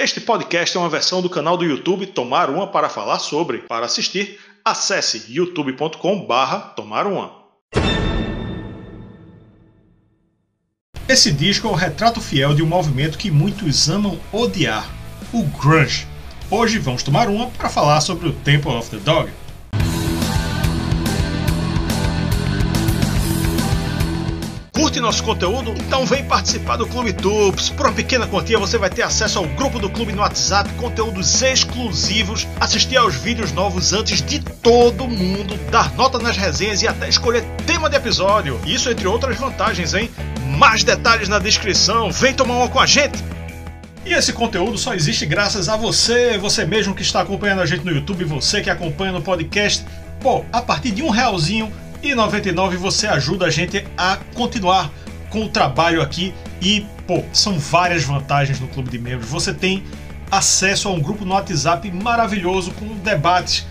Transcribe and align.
Este 0.00 0.20
podcast 0.20 0.76
é 0.76 0.78
uma 0.78 0.88
versão 0.88 1.20
do 1.20 1.28
canal 1.28 1.56
do 1.56 1.64
YouTube 1.64 2.06
Tomar 2.06 2.50
Uma 2.50 2.68
para 2.68 2.88
falar 2.88 3.18
sobre. 3.18 3.58
Para 3.62 3.86
assistir, 3.86 4.38
acesse 4.64 5.24
youtube.com/barra 5.28 6.60
Tomar 6.76 7.04
Uma. 7.04 7.32
Esse 11.08 11.32
disco 11.32 11.66
é 11.66 11.70
o 11.72 11.74
retrato 11.74 12.20
fiel 12.20 12.54
de 12.54 12.62
um 12.62 12.66
movimento 12.66 13.18
que 13.18 13.28
muitos 13.28 13.90
amam 13.90 14.20
odiar, 14.32 14.88
o 15.32 15.42
grunge. 15.42 16.06
Hoje 16.48 16.78
vamos 16.78 17.02
tomar 17.02 17.28
uma 17.28 17.50
para 17.50 17.68
falar 17.68 18.00
sobre 18.00 18.28
o 18.28 18.32
Temple 18.32 18.70
of 18.70 18.88
the 18.90 18.98
Dog. 18.98 19.32
Curte 24.98 25.00
nosso 25.00 25.22
conteúdo? 25.22 25.74
Então 25.78 26.04
vem 26.04 26.24
participar 26.24 26.76
do 26.76 26.86
Clube 26.86 27.12
Tubes. 27.12 27.70
Por 27.70 27.86
uma 27.86 27.92
pequena 27.92 28.26
quantia 28.26 28.58
você 28.58 28.76
vai 28.76 28.90
ter 28.90 29.02
acesso 29.02 29.38
ao 29.38 29.46
grupo 29.46 29.78
do 29.78 29.88
clube 29.88 30.12
no 30.12 30.22
WhatsApp, 30.22 30.68
conteúdos 30.74 31.40
exclusivos, 31.40 32.46
assistir 32.58 32.96
aos 32.96 33.14
vídeos 33.14 33.52
novos 33.52 33.92
antes 33.92 34.20
de 34.20 34.40
todo 34.40 35.06
mundo, 35.06 35.56
dar 35.70 35.94
nota 35.94 36.18
nas 36.18 36.36
resenhas 36.36 36.82
e 36.82 36.88
até 36.88 37.08
escolher 37.08 37.44
tema 37.66 37.88
de 37.88 37.96
episódio. 37.96 38.60
Isso 38.66 38.90
entre 38.90 39.06
outras 39.06 39.36
vantagens, 39.36 39.94
hein? 39.94 40.10
Mais 40.58 40.82
detalhes 40.82 41.28
na 41.28 41.38
descrição. 41.38 42.10
Vem 42.10 42.34
tomar 42.34 42.56
uma 42.56 42.68
com 42.68 42.80
a 42.80 42.86
gente. 42.86 43.22
E 44.04 44.12
esse 44.12 44.32
conteúdo 44.32 44.76
só 44.78 44.94
existe 44.94 45.26
graças 45.26 45.68
a 45.68 45.76
você, 45.76 46.38
você 46.38 46.64
mesmo 46.64 46.94
que 46.94 47.02
está 47.02 47.20
acompanhando 47.20 47.60
a 47.60 47.66
gente 47.66 47.84
no 47.84 47.92
YouTube, 47.92 48.24
você 48.24 48.60
que 48.60 48.70
acompanha 48.70 49.12
no 49.12 49.22
podcast. 49.22 49.84
Pô, 50.20 50.44
a 50.52 50.60
partir 50.60 50.90
de 50.90 51.02
um 51.02 51.10
realzinho 51.10 51.72
e 52.02 52.14
99 52.14 52.76
você 52.76 53.06
ajuda 53.06 53.46
a 53.46 53.50
gente 53.50 53.84
a 53.96 54.18
continuar 54.34 54.90
com 55.30 55.44
o 55.44 55.48
trabalho 55.48 56.00
aqui 56.00 56.34
e, 56.60 56.86
pô, 57.06 57.22
são 57.32 57.58
várias 57.58 58.04
vantagens 58.04 58.60
no 58.60 58.68
clube 58.68 58.90
de 58.90 58.98
membros. 58.98 59.28
Você 59.30 59.52
tem 59.52 59.84
acesso 60.30 60.88
a 60.88 60.92
um 60.92 61.00
grupo 61.00 61.24
no 61.24 61.34
WhatsApp 61.34 61.90
maravilhoso 61.90 62.72
com 62.72 62.86
debates 62.98 63.66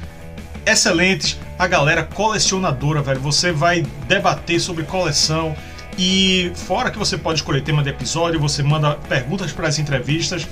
excelentes, 0.66 1.40
a 1.58 1.68
galera 1.68 2.04
colecionadora, 2.04 3.02
velho. 3.02 3.20
Você 3.22 3.52
vai 3.52 3.86
debater 4.08 4.60
sobre 4.60 4.84
coleção 4.84 5.56
e 5.98 6.52
fora 6.54 6.92
que 6.92 6.98
você 6.98 7.18
pode 7.18 7.40
escolher 7.40 7.62
tema 7.62 7.82
de 7.82 7.90
episódio, 7.90 8.40
você 8.40 8.62
manda 8.62 8.96
perguntas 9.10 9.52
para 9.52 9.68
as 9.68 9.80
entrevistas 9.80 10.48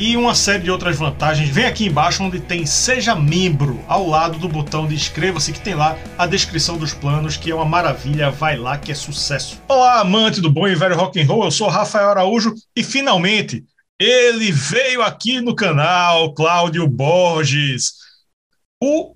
e 0.00 0.16
uma 0.16 0.34
série 0.34 0.62
de 0.62 0.70
outras 0.70 0.96
vantagens. 0.96 1.50
Vem 1.50 1.66
aqui 1.66 1.84
embaixo 1.84 2.24
onde 2.24 2.40
tem 2.40 2.64
Seja 2.64 3.14
Membro, 3.14 3.84
ao 3.86 4.08
lado 4.08 4.38
do 4.38 4.48
botão 4.48 4.88
de 4.88 4.94
inscreva-se, 4.94 5.52
que 5.52 5.60
tem 5.60 5.74
lá 5.74 5.94
a 6.16 6.26
descrição 6.26 6.78
dos 6.78 6.94
planos, 6.94 7.36
que 7.36 7.50
é 7.50 7.54
uma 7.54 7.66
maravilha. 7.66 8.30
Vai 8.30 8.56
lá 8.56 8.78
que 8.78 8.90
é 8.90 8.94
sucesso. 8.94 9.60
Olá, 9.68 10.00
amante 10.00 10.40
do 10.40 10.50
bom 10.50 10.66
e 10.66 10.74
velho 10.74 10.96
rock 10.96 11.20
and 11.20 11.26
roll. 11.26 11.44
Eu 11.44 11.50
sou 11.50 11.68
Rafael 11.68 12.08
Araújo 12.08 12.54
e 12.74 12.82
finalmente 12.82 13.62
ele 14.00 14.50
veio 14.50 15.02
aqui 15.02 15.38
no 15.42 15.54
canal, 15.54 16.32
Cláudio 16.32 16.88
Borges. 16.88 17.92
O 18.82 19.14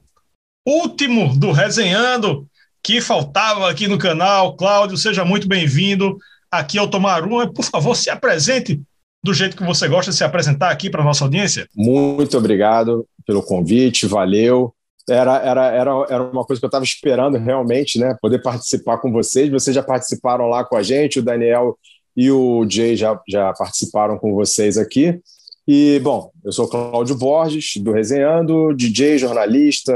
último 0.69 1.35
do 1.35 1.51
Resenhando 1.51 2.47
que 2.83 3.01
faltava 3.01 3.71
aqui 3.71 3.89
no 3.89 3.97
canal. 3.97 4.55
Cláudio, 4.55 4.99
seja 4.99 5.25
muito 5.25 5.49
bem-vindo 5.49 6.19
aqui 6.51 6.77
ao 6.77 6.89
Tomar 6.91 7.25
Uma. 7.25 7.51
Por 7.51 7.65
favor, 7.65 7.95
se 7.95 8.11
apresente 8.11 8.83
do 9.25 9.33
jeito 9.33 9.57
que 9.57 9.65
você 9.65 9.89
gosta 9.89 10.11
de 10.11 10.17
se 10.19 10.23
apresentar 10.23 10.71
aqui 10.71 10.91
para 10.91 11.01
a 11.01 11.05
nossa 11.05 11.25
audiência? 11.25 11.67
Muito 11.75 12.37
obrigado 12.37 13.07
pelo 13.27 13.43
convite, 13.43 14.07
valeu. 14.07 14.75
Era, 15.09 15.39
era, 15.39 15.67
era, 15.69 16.07
era 16.11 16.23
uma 16.23 16.45
coisa 16.45 16.61
que 16.61 16.65
eu 16.65 16.69
estava 16.69 16.85
esperando 16.85 17.39
realmente, 17.39 17.99
né? 17.99 18.15
Poder 18.21 18.43
participar 18.43 18.99
com 18.99 19.11
vocês. 19.11 19.51
Vocês 19.51 19.75
já 19.75 19.83
participaram 19.83 20.47
lá 20.47 20.63
com 20.63 20.77
a 20.77 20.83
gente, 20.83 21.21
o 21.21 21.23
Daniel 21.23 21.79
e 22.15 22.31
o 22.31 22.67
Jay 22.69 22.97
já, 22.97 23.19
já 23.27 23.51
participaram 23.55 24.19
com 24.19 24.35
vocês 24.35 24.77
aqui. 24.77 25.19
E, 25.67 25.99
bom, 26.01 26.31
eu 26.45 26.53
sou 26.53 26.69
Cláudio 26.69 27.17
Borges, 27.17 27.79
do 27.79 27.93
Resenhando, 27.93 28.75
DJ, 28.75 29.17
jornalista, 29.17 29.95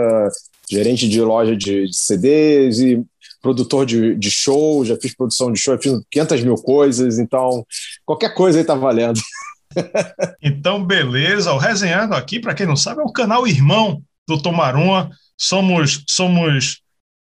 gerente 0.70 1.06
de 1.06 1.20
loja 1.20 1.54
de, 1.54 1.86
de 1.86 1.96
CDs 1.96 2.80
e 2.80 3.04
produtor 3.40 3.86
de, 3.86 4.14
de 4.16 4.30
show, 4.30 4.84
já 4.84 4.96
fiz 4.96 5.14
produção 5.14 5.52
de 5.52 5.60
show, 5.60 5.74
já 5.74 5.80
fiz 5.80 6.00
500 6.10 6.42
mil 6.42 6.54
coisas, 6.56 7.18
então 7.18 7.64
qualquer 8.04 8.34
coisa 8.34 8.58
aí 8.58 8.64
tá 8.64 8.74
valendo. 8.74 9.20
então, 10.42 10.84
beleza. 10.84 11.52
O 11.52 11.58
Resenhando 11.58 12.14
aqui, 12.14 12.40
para 12.40 12.54
quem 12.54 12.66
não 12.66 12.76
sabe, 12.76 13.00
é 13.00 13.04
um 13.04 13.12
canal 13.12 13.46
irmão 13.46 14.02
do 14.26 14.40
Tomaruma. 14.40 15.10
Somos, 15.36 16.04
somos 16.08 16.80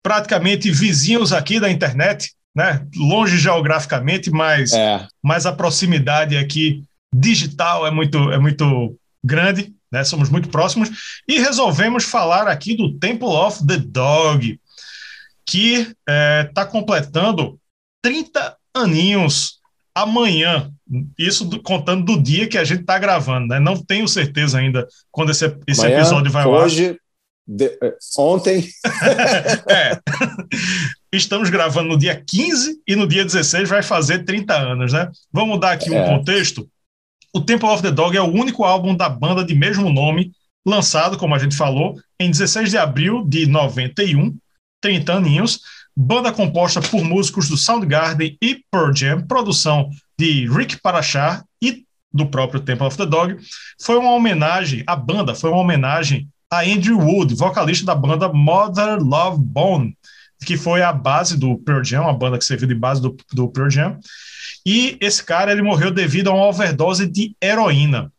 praticamente 0.03 0.71
vizinhos 0.71 1.33
aqui 1.33 1.61
da 1.61 1.71
internet, 1.71 2.33
né? 2.55 2.87
Longe 2.97 3.39
geograficamente, 3.39 4.31
mas, 4.31 4.73
é. 4.73 5.07
mas 5.23 5.47
a 5.47 5.53
proximidade 5.53 6.37
aqui 6.37 6.83
digital 7.13 7.87
é 7.87 7.91
muito, 7.91 8.31
é 8.31 8.39
muito 8.39 8.97
grande, 9.23 9.73
né? 9.93 10.05
Somos 10.05 10.29
muito 10.29 10.49
próximos 10.49 10.91
e 11.29 11.39
resolvemos 11.39 12.05
falar 12.05 12.49
aqui 12.49 12.77
do 12.77 12.99
Temple 12.99 13.29
of 13.29 13.67
the 13.67 13.77
Dog, 13.79 14.60
que 15.51 15.81
está 15.81 15.95
é, 16.09 16.45
tá 16.45 16.65
completando 16.65 17.59
30 18.01 18.57
aninhos 18.73 19.59
amanhã. 19.93 20.71
Isso 21.19 21.45
do, 21.45 21.61
contando 21.61 22.05
do 22.05 22.23
dia 22.23 22.47
que 22.47 22.57
a 22.57 22.63
gente 22.63 22.83
está 22.83 22.97
gravando, 23.01 23.49
né? 23.49 23.59
Não 23.59 23.77
tenho 23.77 24.07
certeza 24.07 24.59
ainda 24.59 24.87
quando 25.11 25.31
esse, 25.31 25.45
esse 25.67 25.81
amanhã, 25.81 25.99
episódio 25.99 26.31
vai 26.31 26.47
Hoje, 26.47 26.97
de, 27.45 27.65
é, 27.67 27.97
ontem. 28.17 28.69
é. 29.69 29.99
Estamos 31.13 31.51
gravando 31.51 31.89
no 31.89 31.99
dia 31.99 32.15
15 32.15 32.81
e 32.87 32.95
no 32.95 33.09
dia 33.09 33.25
16 33.25 33.69
vai 33.69 33.83
fazer 33.83 34.25
30 34.25 34.55
anos, 34.57 34.93
né? 34.93 35.11
Vamos 35.33 35.59
dar 35.59 35.73
aqui 35.73 35.91
um 35.91 35.99
é. 35.99 36.07
contexto. 36.07 36.69
O 37.35 37.41
Temple 37.41 37.69
of 37.69 37.83
the 37.83 37.91
Dog 37.91 38.17
é 38.17 38.23
o 38.23 38.33
único 38.33 38.63
álbum 38.63 38.95
da 38.95 39.09
banda 39.09 39.45
de 39.45 39.55
mesmo 39.57 39.93
nome 39.93 40.31
lançado, 40.65 41.19
como 41.19 41.35
a 41.35 41.39
gente 41.39 41.57
falou, 41.57 41.97
em 42.21 42.31
16 42.31 42.71
de 42.71 42.79
abril 42.79 43.25
de 43.27 43.47
91 43.47 44.37
30 44.81 45.13
aninhos, 45.13 45.61
banda 45.97 46.33
composta 46.33 46.81
por 46.81 47.05
músicos 47.05 47.49
do 47.49 47.57
Soundgarden 47.57 48.37
e 48.41 48.63
Pearl 48.71 48.95
Jam, 48.95 49.27
produção 49.27 49.91
de 50.19 50.49
Rick 50.49 50.81
Parashar 50.81 51.45
e 51.63 51.85
do 52.13 52.27
próprio 52.27 52.61
Temple 52.61 52.87
of 52.87 52.97
the 52.97 53.07
Dog, 53.07 53.37
foi 53.81 53.97
uma 53.97 54.13
homenagem, 54.13 54.83
a 54.87 54.97
banda 54.97 55.35
foi 55.35 55.51
uma 55.51 55.61
homenagem 55.61 56.29
a 56.51 56.63
Andrew 56.63 56.99
Wood, 56.99 57.35
vocalista 57.37 57.87
da 57.87 57.95
banda 57.95 58.29
Mother 58.33 58.99
Love 58.99 59.41
Bone, 59.41 59.97
que 60.45 60.57
foi 60.57 60.83
a 60.83 60.93
base 60.93 61.39
do 61.39 61.57
Pearl 61.59 61.85
Jam, 61.85 62.03
uma 62.03 62.13
banda 62.13 62.39
que 62.39 62.45
serviu 62.45 62.67
de 62.67 62.75
base 62.75 63.01
do, 63.01 63.17
do 63.33 63.49
Pearl 63.49 63.71
Jam. 63.71 63.99
E 64.67 64.99
esse 65.01 65.23
cara 65.23 65.53
ele 65.53 65.63
morreu 65.63 65.93
devido 65.93 66.29
a 66.29 66.35
uma 66.35 66.47
overdose 66.47 67.07
de 67.07 67.37
heroína. 67.41 68.13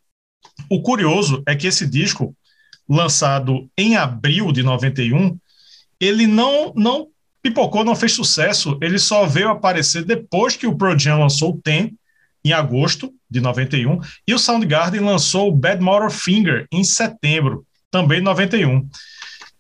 O 0.69 0.81
curioso 0.81 1.43
é 1.45 1.55
que 1.55 1.67
esse 1.67 1.85
disco, 1.85 2.33
lançado 2.87 3.69
em 3.77 3.97
abril 3.97 4.51
de 4.51 4.63
91, 4.63 5.37
ele 6.01 6.25
não, 6.25 6.73
não 6.75 7.07
pipocou, 7.43 7.85
não 7.85 7.95
fez 7.95 8.13
sucesso, 8.13 8.77
ele 8.81 8.97
só 8.97 9.25
veio 9.25 9.49
aparecer 9.49 10.03
depois 10.03 10.57
que 10.57 10.65
o 10.65 10.75
Pearl 10.75 10.97
Jam 10.97 11.19
lançou 11.19 11.51
o 11.51 11.61
Ten, 11.61 11.93
em 12.43 12.51
agosto 12.51 13.13
de 13.29 13.39
91, 13.39 13.99
e 14.27 14.33
o 14.33 14.39
Soundgarden 14.39 15.01
lançou 15.01 15.49
o 15.49 15.55
Bad 15.55 15.81
Motor 15.81 16.09
Finger 16.09 16.65
em 16.71 16.83
setembro, 16.83 17.63
também 17.91 18.17
de 18.17 18.25
91. 18.25 18.87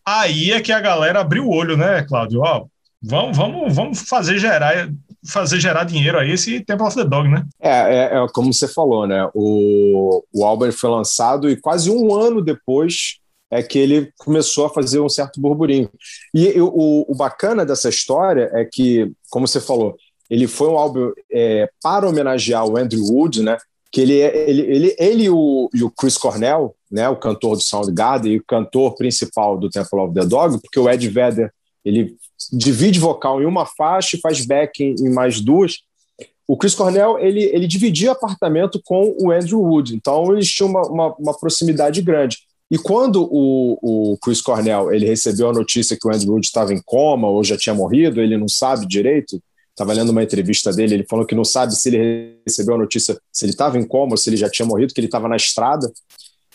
Aí 0.03 0.51
é 0.51 0.59
que 0.59 0.71
a 0.71 0.79
galera 0.79 1.21
abriu 1.21 1.45
o 1.45 1.53
olho, 1.53 1.77
né, 1.77 2.01
Cláudio? 2.03 2.41
Ó, 2.41 2.65
vamos, 2.99 3.37
vamos, 3.37 3.75
vamos 3.75 4.01
fazer 4.01 4.39
gerar 4.39 4.89
fazer 5.23 5.59
gerar 5.59 5.83
dinheiro 5.83 6.17
aí 6.17 6.31
esse 6.31 6.61
Temple 6.61 6.87
of 6.87 6.95
the 6.95 7.03
Dog, 7.03 7.29
né? 7.29 7.45
É, 7.59 7.69
é, 7.69 8.17
é, 8.17 8.27
como 8.33 8.51
você 8.51 8.67
falou, 8.67 9.05
né? 9.05 9.29
O, 9.35 10.23
o 10.33 10.43
álbum 10.43 10.71
foi 10.71 10.89
lançado 10.89 11.47
e 11.47 11.55
quase 11.55 11.91
um 11.91 12.13
ano 12.15 12.41
depois 12.41 13.20
é 13.51 13.61
que 13.61 13.77
ele 13.77 14.11
começou 14.17 14.65
a 14.65 14.69
fazer 14.69 15.01
um 15.01 15.09
certo 15.09 15.41
burburinho. 15.41 15.89
E 16.33 16.59
o, 16.61 17.05
o 17.07 17.13
bacana 17.13 17.65
dessa 17.65 17.89
história 17.89 18.49
é 18.53 18.63
que, 18.63 19.11
como 19.29 19.45
você 19.45 19.59
falou, 19.59 19.97
ele 20.29 20.47
foi 20.47 20.69
um 20.69 20.77
álbum 20.77 21.11
é, 21.29 21.69
para 21.83 22.07
homenagear 22.07 22.65
o 22.65 22.77
Andrew 22.77 23.03
Wood, 23.03 23.43
né? 23.43 23.57
Que 23.91 23.99
ele, 23.99 24.21
é, 24.21 24.49
ele, 24.49 24.61
ele, 24.61 24.95
ele 24.97 25.23
e, 25.25 25.29
o, 25.29 25.69
e 25.73 25.83
o 25.83 25.91
Chris 25.91 26.17
Cornell, 26.17 26.73
né? 26.89 27.09
O 27.09 27.17
cantor 27.17 27.57
do 27.57 27.61
Soundgarden 27.61 28.31
e 28.31 28.37
o 28.37 28.45
cantor 28.45 28.95
principal 28.95 29.57
do 29.57 29.69
Temple 29.69 29.99
of 29.99 30.13
the 30.13 30.25
Dog, 30.25 30.57
porque 30.61 30.79
o 30.79 30.89
Ed 30.89 31.05
Vedder 31.09 31.51
ele 31.83 32.15
divide 32.53 32.99
vocal 32.99 33.41
em 33.41 33.45
uma 33.45 33.65
faixa 33.65 34.15
e 34.15 34.19
faz 34.21 34.45
back 34.45 34.81
em, 34.81 34.95
em 34.97 35.13
mais 35.13 35.41
duas. 35.41 35.79
O 36.47 36.55
Chris 36.55 36.73
Cornell 36.73 37.19
ele, 37.19 37.43
ele 37.43 37.67
dividia 37.67 38.13
apartamento 38.13 38.81
com 38.85 39.13
o 39.19 39.31
Andrew 39.31 39.61
Wood, 39.61 39.93
então 39.93 40.31
eles 40.31 40.49
tinham 40.49 40.69
uma, 40.69 40.81
uma, 40.83 41.15
uma 41.15 41.37
proximidade 41.37 42.01
grande. 42.01 42.37
E 42.71 42.77
quando 42.77 43.27
o, 43.29 44.13
o 44.13 44.17
Chris 44.19 44.39
Cornell 44.39 44.93
ele 44.93 45.05
recebeu 45.05 45.49
a 45.49 45.53
notícia 45.53 45.97
que 45.99 46.07
o 46.07 46.09
Andrew 46.09 46.31
Wood 46.31 46.45
estava 46.45 46.73
em 46.73 46.81
coma 46.81 47.27
ou 47.27 47.43
já 47.43 47.57
tinha 47.57 47.75
morrido, 47.75 48.21
ele 48.21 48.37
não 48.37 48.47
sabe 48.47 48.87
direito. 48.87 49.43
Estava 49.71 49.91
lendo 49.91 50.11
uma 50.11 50.23
entrevista 50.23 50.71
dele, 50.71 50.93
ele 50.93 51.05
falou 51.05 51.25
que 51.25 51.35
não 51.35 51.43
sabe 51.43 51.75
se 51.75 51.89
ele 51.89 52.37
recebeu 52.47 52.75
a 52.75 52.77
notícia, 52.77 53.19
se 53.29 53.43
ele 53.43 53.51
estava 53.51 53.77
em 53.77 53.85
coma 53.85 54.13
ou 54.13 54.17
se 54.17 54.29
ele 54.29 54.37
já 54.37 54.49
tinha 54.49 54.65
morrido, 54.65 54.93
que 54.93 55.01
ele 55.01 55.07
estava 55.07 55.27
na 55.27 55.35
estrada. 55.35 55.91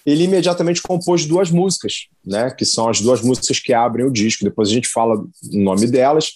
Ele 0.07 0.25
imediatamente 0.25 0.81
compôs 0.81 1.27
duas 1.27 1.51
músicas, 1.51 2.07
né? 2.25 2.51
Que 2.51 2.65
são 2.65 2.89
as 2.89 2.99
duas 2.99 3.21
músicas 3.21 3.61
que 3.61 3.75
abrem 3.75 4.07
o 4.07 4.11
disco. 4.11 4.43
Depois 4.43 4.71
a 4.71 4.73
gente 4.73 4.89
fala 4.89 5.17
o 5.17 5.29
nome 5.53 5.87
delas. 5.87 6.33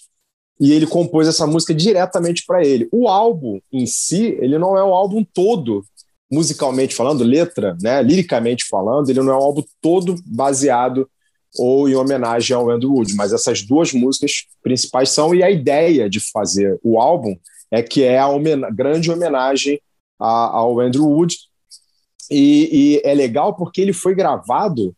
E 0.59 0.73
ele 0.73 0.85
compôs 0.85 1.27
essa 1.27 1.47
música 1.47 1.73
diretamente 1.73 2.43
para 2.45 2.63
ele. 2.63 2.87
O 2.91 3.07
álbum 3.07 3.59
em 3.71 3.87
si, 3.87 4.37
ele 4.39 4.59
não 4.59 4.77
é 4.77 4.83
um 4.83 4.93
álbum 4.93 5.25
todo 5.33 5.83
musicalmente 6.31 6.95
falando, 6.95 7.23
letra, 7.23 7.77
né, 7.81 8.01
liricamente 8.01 8.63
falando, 8.65 9.09
ele 9.09 9.21
não 9.21 9.33
é 9.33 9.35
um 9.35 9.41
álbum 9.41 9.63
todo 9.81 10.15
baseado 10.25 11.09
ou 11.57 11.89
em 11.89 11.95
homenagem 11.95 12.55
ao 12.55 12.69
Andrew 12.69 12.93
Wood, 12.93 13.13
mas 13.15 13.33
essas 13.33 13.61
duas 13.61 13.91
músicas 13.91 14.45
principais 14.63 15.09
são, 15.09 15.35
e 15.35 15.43
a 15.43 15.51
ideia 15.51 16.09
de 16.09 16.19
fazer 16.19 16.79
o 16.81 16.99
álbum 16.99 17.35
é 17.69 17.83
que 17.83 18.03
é 18.03 18.17
a 18.17 18.27
homen 18.27 18.61
grande 18.73 19.11
homenagem 19.11 19.81
a, 20.17 20.27
ao 20.27 20.79
Andrew 20.79 21.05
Wood, 21.05 21.35
e, 22.29 22.69
e, 22.71 23.01
é 23.03 23.13
legal 23.13 23.53
porque 23.53 23.81
ele 23.81 23.91
foi 23.91 24.15
gravado 24.15 24.95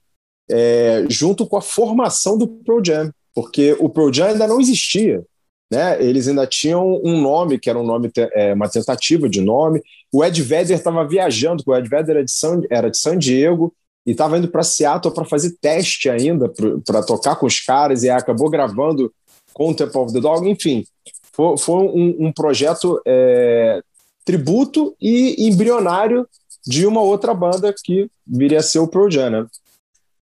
é, 0.52 1.06
junto 1.10 1.48
com 1.48 1.58
a 1.58 1.62
formação 1.62 2.38
do 2.38 2.48
Pearl 2.48 2.82
Jam, 2.86 3.12
porque 3.34 3.76
o 3.80 3.90
Pearl 3.90 4.14
Jam 4.14 4.28
ainda 4.28 4.48
não 4.48 4.62
existia, 4.62 5.26
né? 5.74 6.02
Eles 6.02 6.28
ainda 6.28 6.46
tinham 6.46 7.02
um 7.04 7.20
nome 7.20 7.58
que 7.58 7.70
era 7.70 7.80
um 7.80 7.86
nome, 7.86 8.12
é, 8.16 8.54
uma 8.54 8.70
tentativa 8.70 9.28
de 9.28 9.42
nome. 9.42 9.82
O 10.12 10.24
Ed 10.24 10.42
Vedder 10.42 10.78
estava 10.78 11.06
viajando, 11.08 11.64
o 11.66 11.76
Ed 11.76 11.90
Vedder 11.90 12.18
era 12.18 12.26
de 12.26 12.32
San, 12.32 12.62
era 12.70 12.90
de 12.90 12.98
San 12.98 13.18
Diego 13.18 13.74
e 14.06 14.12
estava 14.12 14.38
indo 14.38 14.48
para 14.48 14.64
Seattle 14.64 15.14
para 15.14 15.26
fazer 15.26 15.56
teste 15.60 16.10
ainda, 16.10 16.52
para 16.86 17.04
tocar 17.04 17.36
com 17.36 17.46
os 17.46 17.60
caras, 17.60 18.04
e 18.04 18.10
acabou 18.10 18.50
gravando 18.50 19.12
com 19.54 19.70
o 19.70 19.76
Temple 19.76 19.98
of 20.00 20.14
the 20.14 20.20
Dog. 20.20 20.48
Enfim, 20.48 20.86
foi, 21.32 21.58
foi 21.58 21.76
um, 21.76 22.28
um, 22.28 22.32
projeto 22.32 23.02
é, 23.06 23.82
tributo 24.26 24.96
e 25.02 25.48
embrionário 25.48 26.28
de 26.66 26.86
uma 26.86 27.02
outra 27.02 27.34
banda 27.34 27.74
que 27.84 28.10
viria 28.26 28.60
a 28.60 28.64
ser 28.64 28.80
o 28.80 28.88
Pearl 28.88 29.10
Jam, 29.10 29.30
né? 29.30 29.46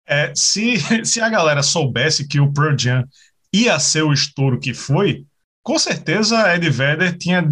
É, 0.08 0.32
se, 0.36 0.76
se 1.06 1.20
a 1.20 1.30
galera 1.30 1.62
soubesse 1.62 2.28
que 2.28 2.40
o 2.40 2.52
Pearl 2.52 2.78
Jam 2.78 3.06
ia 3.54 3.80
ser 3.80 4.04
o 4.04 4.14
estouro 4.14 4.60
que 4.60 4.74
foi, 4.74 5.26
com 5.66 5.80
certeza 5.80 6.56
Ed 6.56 6.70
Vedder 6.70 7.18
tinha 7.18 7.44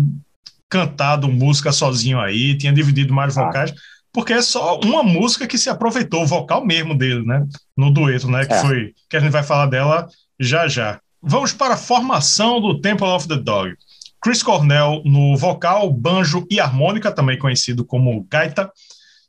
cantado 0.69 1.27
música 1.27 1.71
sozinho 1.71 2.19
aí, 2.19 2.55
tinha 2.55 2.71
dividido 2.71 3.11
mais 3.11 3.35
ah. 3.35 3.45
vocais, 3.45 3.73
porque 4.13 4.33
é 4.33 4.41
só 4.41 4.79
uma 4.81 5.01
música 5.01 5.47
que 5.47 5.57
se 5.57 5.67
aproveitou, 5.67 6.21
o 6.21 6.27
vocal 6.27 6.63
mesmo 6.63 6.95
dele, 6.95 7.25
né? 7.25 7.43
No 7.75 7.91
dueto, 7.91 8.29
né? 8.29 8.45
Que 8.45 8.53
é. 8.53 8.61
foi. 8.61 8.93
Que 9.09 9.17
a 9.17 9.19
gente 9.19 9.31
vai 9.31 9.41
falar 9.41 9.65
dela 9.65 10.07
já 10.39 10.67
já. 10.67 10.99
Vamos 11.19 11.53
para 11.53 11.73
a 11.73 11.77
formação 11.77 12.61
do 12.61 12.79
Temple 12.79 13.07
of 13.07 13.27
the 13.27 13.37
Dog. 13.37 13.73
Chris 14.21 14.43
Cornell 14.43 15.01
no 15.03 15.35
vocal, 15.35 15.91
banjo 15.91 16.45
e 16.51 16.59
harmônica, 16.59 17.11
também 17.11 17.39
conhecido 17.39 17.83
como 17.83 18.25
gaita. 18.29 18.71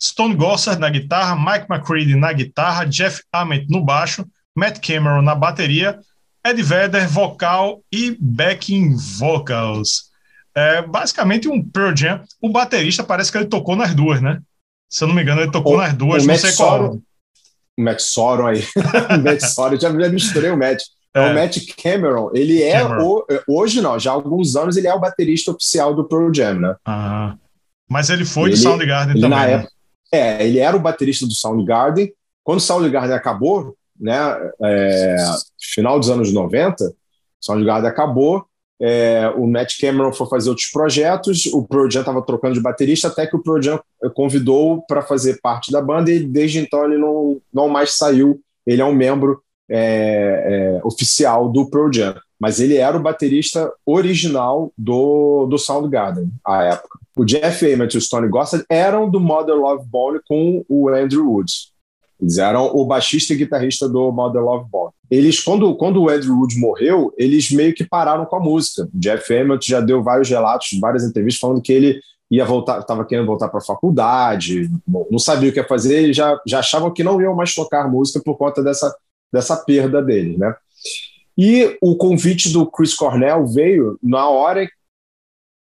Stone 0.01 0.35
Gossard 0.35 0.79
na 0.79 0.91
guitarra, 0.91 1.35
Mike 1.35 1.67
McCready 1.71 2.15
na 2.15 2.33
guitarra, 2.35 2.85
Jeff 2.85 3.23
Ament 3.33 3.65
no 3.71 3.83
baixo, 3.83 4.27
Matt 4.55 4.79
Cameron 4.87 5.23
na 5.23 5.35
bateria, 5.35 5.99
Ed 6.45 6.63
Vedder 6.63 7.09
vocal 7.09 7.83
e 7.91 8.17
backing 8.21 8.95
vocals. 9.19 10.11
É 10.55 10.83
basicamente 10.83 11.49
um 11.49 11.63
Pearl 11.63 11.97
Jam. 11.97 12.23
O 12.41 12.51
baterista 12.51 13.03
parece 13.03 13.33
que 13.33 13.39
ele 13.39 13.47
tocou 13.47 13.75
nas 13.75 13.95
duas, 13.95 14.21
né? 14.21 14.41
Se 14.89 15.03
eu 15.03 15.09
não 15.09 15.15
me 15.15 15.23
engano, 15.23 15.41
ele 15.41 15.51
tocou 15.51 15.75
o, 15.75 15.77
nas 15.79 15.93
duas, 15.95 16.23
o 16.23 16.27
não 16.27 16.35
Matt 16.35 16.41
sei 16.43 16.53
qual. 16.53 16.99
O 17.77 17.83
Matt 17.83 17.99
Sorum 17.99 18.47
aí. 18.47 18.65
o 19.19 19.21
Matt 19.21 19.41
Sorum, 19.41 19.77
já, 19.81 19.91
já 19.91 20.09
misturei 20.09 20.49
o 20.49 20.57
Matt. 20.57 20.81
É. 21.13 21.21
O 21.21 21.35
Matt 21.35 21.59
Cameron, 21.77 22.31
ele 22.33 22.63
é 22.63 22.81
Cameron. 22.81 23.03
o, 23.05 23.27
hoje 23.49 23.81
não, 23.81 23.99
já 23.99 24.13
há 24.13 24.15
alguns 24.15 24.55
anos 24.55 24.77
ele 24.77 24.87
é 24.87 24.95
o 24.95 25.01
baterista 25.01 25.51
oficial 25.51 25.93
do 25.93 26.05
Pearl 26.05 26.33
Jam, 26.33 26.61
né? 26.61 26.77
Ah, 26.85 27.37
mas 27.89 28.11
ele 28.11 28.25
foi 28.25 28.51
ele, 28.51 28.57
do 28.57 28.57
Soundgarden 28.59 29.15
também. 29.15 29.31
Na 29.31 29.47
né? 29.47 29.53
época, 29.55 29.73
é, 30.13 30.47
ele 30.47 30.61
era 30.61 30.77
o 30.77 30.81
baterista 30.81 31.27
do 31.27 31.35
Soundgarden. 31.35 32.13
Quando 32.45 32.59
o 32.59 32.63
Soundgarden 32.63 33.17
acabou, 33.17 33.77
né, 33.99 34.51
é, 34.63 35.17
final 35.59 35.99
dos 35.99 36.11
anos 36.11 36.33
90, 36.33 36.85
o 36.85 36.95
Soundgarden 37.41 37.89
acabou, 37.89 38.45
é, 38.81 39.33
o 39.37 39.47
Matt 39.47 39.79
Cameron 39.81 40.13
foi 40.13 40.27
fazer 40.27 40.49
outros 40.49 40.69
projetos, 40.69 41.47
o 41.47 41.63
Pearl 41.63 41.91
Jam 41.91 42.01
estava 42.01 42.23
trocando 42.23 42.55
de 42.55 42.61
baterista, 42.61 43.09
até 43.09 43.27
que 43.27 43.37
o 43.37 43.43
Pearl 43.43 43.63
Jam 43.63 43.81
convidou 44.15 44.83
para 44.87 45.01
fazer 45.03 45.41
parte 45.41 45.71
da 45.71 45.81
banda 45.81 46.11
e 46.11 46.21
desde 46.21 46.59
então 46.59 46.85
ele 46.85 46.99
não, 46.99 47.41
não 47.53 47.69
mais 47.69 47.97
saiu, 47.97 48.41
ele 48.67 48.83
é 48.83 48.85
um 48.85 48.95
membro 48.95 49.41
é, 49.69 50.79
é, 50.79 50.81
oficial 50.85 51.51
do 51.51 51.71
Pearl 51.71 51.93
Jam, 51.93 52.15
mas 52.39 52.61
ele 52.61 52.77
era 52.77 52.97
o 52.97 53.03
baterista 53.03 53.73
original 53.87 54.73
do, 54.77 55.47
do 55.47 55.57
Soundgarden 55.57 56.31
à 56.45 56.65
época. 56.65 56.99
O 57.17 57.25
Jeff 57.25 57.73
Ament 57.73 57.95
e 57.95 57.99
o 57.99 58.01
Stone 58.01 58.29
Gossard 58.29 58.67
eram 58.69 59.09
do 59.09 59.21
Mother 59.21 59.55
Love 59.55 59.87
Bone 59.87 60.21
com 60.27 60.65
o 60.69 60.89
Andrew 60.89 61.31
Woods. 61.31 61.73
Eles 62.25 62.39
eram 62.39 62.67
o 62.75 62.87
baixista 62.87 63.35
e 63.35 63.37
guitarrista 63.37 63.87
do 63.87 64.11
Mother 64.11 64.43
Love 64.43 64.71
Bone. 64.71 64.93
Eles, 65.11 65.41
quando, 65.41 65.77
quando 65.77 66.01
o 66.01 66.09
Andrew 66.09 66.35
Woods 66.35 66.59
morreu, 66.59 67.13
eles 67.19 67.51
meio 67.51 67.75
que 67.75 67.85
pararam 67.85 68.25
com 68.25 68.37
a 68.37 68.41
música. 68.41 68.89
Jeff 68.95 69.33
Ament 69.37 69.61
já 69.67 69.81
deu 69.81 70.03
vários 70.03 70.31
relatos, 70.31 70.79
várias 70.81 71.05
entrevistas 71.05 71.39
falando 71.39 71.61
que 71.61 71.73
ele 71.73 72.01
ia 72.31 72.45
voltar, 72.45 72.81
estava 72.81 73.05
querendo 73.05 73.27
voltar 73.27 73.49
para 73.49 73.59
a 73.59 73.65
faculdade, 73.65 74.71
não 75.11 75.19
sabia 75.19 75.51
o 75.51 75.53
que 75.53 75.61
ia 75.61 75.69
fazer, 75.69 76.09
e 76.09 76.13
já, 76.13 76.41
já 76.47 76.61
achavam 76.61 76.93
que 76.93 77.05
não 77.05 77.21
iam 77.21 77.35
mais 77.35 77.55
tocar 77.55 77.89
música 77.89 78.21
por 78.25 78.37
conta 78.37 78.63
dessa, 78.63 78.93
dessa 79.33 79.57
perda 79.57 80.03
dele, 80.03 80.39
né? 80.39 80.55
E 81.37 81.77
o 81.83 81.97
convite 81.97 82.51
do 82.51 82.67
Chris 82.67 82.95
Cornell 82.95 83.47
veio 83.47 83.99
na 84.03 84.29
hora 84.29 84.67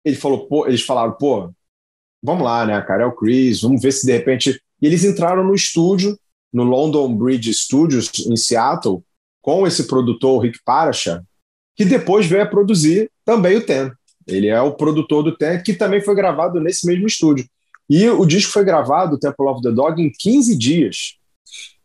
ele 0.04 0.16
falou, 0.16 0.46
pô, 0.46 0.66
eles 0.66 0.82
falaram, 0.82 1.12
pô, 1.12 1.50
vamos 2.22 2.44
lá, 2.44 2.64
né, 2.66 2.80
cara, 2.82 3.04
é 3.04 3.06
o 3.06 3.14
Chris, 3.14 3.62
vamos 3.62 3.82
ver 3.82 3.92
se 3.92 4.06
de 4.06 4.12
repente. 4.12 4.60
E 4.80 4.86
eles 4.86 5.04
entraram 5.04 5.44
no 5.44 5.54
estúdio, 5.54 6.18
no 6.52 6.64
London 6.64 7.14
Bridge 7.14 7.52
Studios, 7.54 8.10
em 8.26 8.36
Seattle, 8.36 9.02
com 9.40 9.66
esse 9.66 9.86
produtor, 9.86 10.42
Rick 10.42 10.58
Paracha, 10.64 11.24
que 11.76 11.84
depois 11.84 12.26
veio 12.26 12.42
a 12.42 12.46
produzir 12.46 13.10
também 13.24 13.56
o 13.56 13.64
Ten. 13.64 13.90
Ele 14.26 14.48
é 14.48 14.60
o 14.60 14.72
produtor 14.72 15.22
do 15.22 15.36
Ten, 15.36 15.62
que 15.62 15.72
também 15.72 16.00
foi 16.00 16.14
gravado 16.14 16.60
nesse 16.60 16.86
mesmo 16.86 17.06
estúdio. 17.06 17.46
E 17.88 18.08
o 18.08 18.24
disco 18.24 18.52
foi 18.52 18.64
gravado, 18.64 19.18
Temple 19.18 19.46
of 19.46 19.62
the 19.62 19.70
Dog, 19.70 20.00
em 20.00 20.12
15 20.16 20.56
dias. 20.56 21.16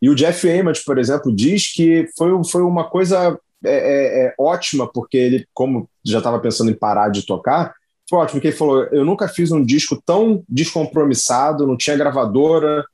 E 0.00 0.08
o 0.08 0.14
Jeff 0.14 0.48
Ament, 0.48 0.84
por 0.84 0.98
exemplo, 0.98 1.34
diz 1.34 1.72
que 1.72 2.06
foi, 2.16 2.30
foi 2.44 2.62
uma 2.62 2.88
coisa 2.88 3.38
é, 3.64 3.70
é, 3.70 4.26
é 4.26 4.34
ótima, 4.38 4.86
porque 4.86 5.16
ele, 5.16 5.46
como 5.52 5.88
já 6.04 6.18
estava 6.18 6.38
pensando 6.38 6.70
em 6.70 6.74
parar 6.74 7.08
de 7.08 7.24
tocar, 7.26 7.74
foi 8.08 8.20
ótimo, 8.20 8.36
porque 8.36 8.48
ele 8.48 8.56
falou: 8.56 8.84
eu 8.84 9.04
nunca 9.04 9.26
fiz 9.26 9.50
um 9.50 9.64
disco 9.64 10.00
tão 10.04 10.44
descompromissado, 10.48 11.66
não 11.66 11.76
tinha 11.76 11.96
gravadora 11.96 12.84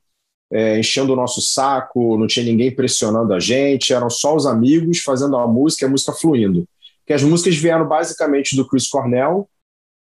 é, 0.53 0.79
enchendo 0.79 1.13
o 1.13 1.15
nosso 1.15 1.41
saco, 1.41 2.17
não 2.17 2.27
tinha 2.27 2.45
ninguém 2.45 2.73
pressionando 2.73 3.33
a 3.33 3.39
gente, 3.39 3.91
eram 3.91 4.09
só 4.09 4.35
os 4.35 4.45
amigos 4.45 4.99
fazendo 4.99 5.35
a 5.35 5.47
música 5.47 5.87
a 5.87 5.89
música 5.89 6.13
fluindo. 6.13 6.67
Que 7.05 7.13
as 7.13 7.23
músicas 7.23 7.55
vieram 7.57 7.87
basicamente 7.87 8.55
do 8.55 8.67
Chris 8.67 8.87
Cornell, 8.87 9.49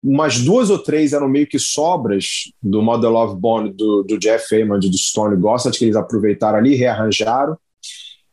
umas 0.02 0.40
duas 0.40 0.70
ou 0.70 0.78
três 0.78 1.12
eram 1.12 1.28
meio 1.28 1.46
que 1.46 1.58
sobras 1.58 2.52
do 2.62 2.80
Model 2.80 3.10
Love 3.10 3.40
Bone 3.40 3.72
do, 3.72 4.04
do 4.04 4.16
Jeff 4.18 4.54
e 4.54 4.64
do 4.64 4.96
Stone 4.96 5.36
Gossard, 5.36 5.76
que 5.76 5.84
eles 5.84 5.96
aproveitaram 5.96 6.58
ali, 6.58 6.76
rearranjaram. 6.76 7.58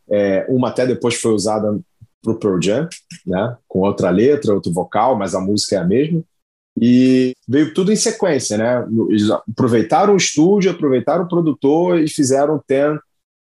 É, 0.07 0.45
uma 0.47 0.69
até 0.69 0.85
depois 0.85 1.15
foi 1.15 1.31
usada 1.31 1.79
para 2.21 2.31
o 2.31 2.37
Pearl 2.37 2.61
Jam, 2.61 2.87
né, 3.25 3.57
com 3.67 3.79
outra 3.79 4.11
letra, 4.11 4.53
outro 4.53 4.71
vocal, 4.71 5.17
mas 5.17 5.33
a 5.33 5.41
música 5.41 5.75
é 5.75 5.79
a 5.79 5.83
mesma. 5.83 6.23
E 6.79 7.33
veio 7.47 7.73
tudo 7.73 7.91
em 7.91 7.95
sequência, 7.95 8.57
né? 8.57 8.85
Eles 9.09 9.29
aproveitaram 9.29 10.13
o 10.13 10.17
estúdio, 10.17 10.71
aproveitaram 10.71 11.23
o 11.23 11.27
produtor 11.27 11.99
e 11.99 12.07
fizeram 12.07 12.55
o 12.55 12.63
Ten 12.65 12.99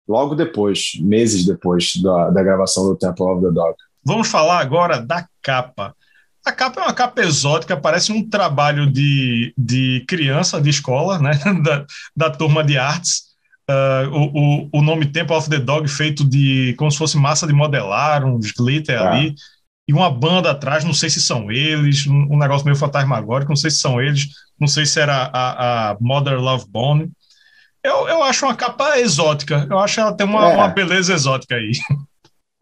logo 0.08 0.36
depois, 0.36 0.94
meses 1.00 1.46
depois 1.46 1.94
da, 2.02 2.30
da 2.30 2.44
gravação 2.44 2.86
do 2.86 2.96
Temple 2.98 3.24
of 3.24 3.42
the 3.42 3.52
Dog. 3.52 3.76
Vamos 4.04 4.28
falar 4.28 4.60
agora 4.60 5.00
da 5.00 5.26
capa. 5.42 5.96
A 6.46 6.52
capa 6.52 6.82
é 6.82 6.84
uma 6.84 6.94
capa 6.94 7.22
exótica, 7.22 7.78
parece 7.78 8.12
um 8.12 8.28
trabalho 8.28 8.92
de, 8.92 9.54
de 9.58 10.04
criança 10.08 10.60
de 10.60 10.70
escola, 10.70 11.20
né? 11.20 11.32
da, 11.64 11.86
da 12.16 12.30
turma 12.30 12.64
de 12.64 12.78
artes. 12.78 13.32
Uh, 13.70 14.10
o, 14.12 14.24
o, 14.24 14.70
o 14.80 14.82
nome 14.82 15.06
Temple 15.06 15.36
of 15.36 15.50
the 15.50 15.60
Dog 15.60 15.88
feito 15.88 16.26
de 16.26 16.76
como 16.78 16.92
se 16.92 16.98
fosse 16.98 17.16
massa 17.16 17.48
de 17.48 17.54
modelar, 17.54 18.26
uns 18.26 18.52
glitter 18.52 19.00
ah. 19.00 19.12
ali 19.12 19.36
e 19.88 19.94
uma 19.94 20.10
banda 20.10 20.52
atrás, 20.52 20.84
não 20.84 20.94
sei 20.94 21.10
se 21.10 21.22
são 21.22 21.52
eles, 21.52 22.06
um, 22.08 22.38
negócio 22.38 22.66
meio 22.66 22.78
fantasmagórico, 22.78 23.52
não 23.52 23.56
sei 23.56 23.72
se 23.72 23.80
são 23.80 24.02
eles, 24.02 24.28
não 24.60 24.68
sei 24.68 24.86
se 24.86 25.00
era 25.00 25.30
a, 25.34 25.92
a 25.92 25.98
Mother 26.00 26.40
Love 26.40 26.66
Bone. 26.70 27.12
Eu, 27.84 28.08
eu 28.08 28.24
acho 28.24 28.46
uma 28.46 28.56
capa 28.56 29.00
exótica, 29.00 29.68
eu 29.70 29.80
acho 29.80 30.00
ela 30.00 30.14
tem 30.14 30.26
uma, 30.26 30.52
é. 30.52 30.56
uma 30.56 30.68
beleza 30.68 31.14
exótica 31.14 31.56
aí. 31.56 31.72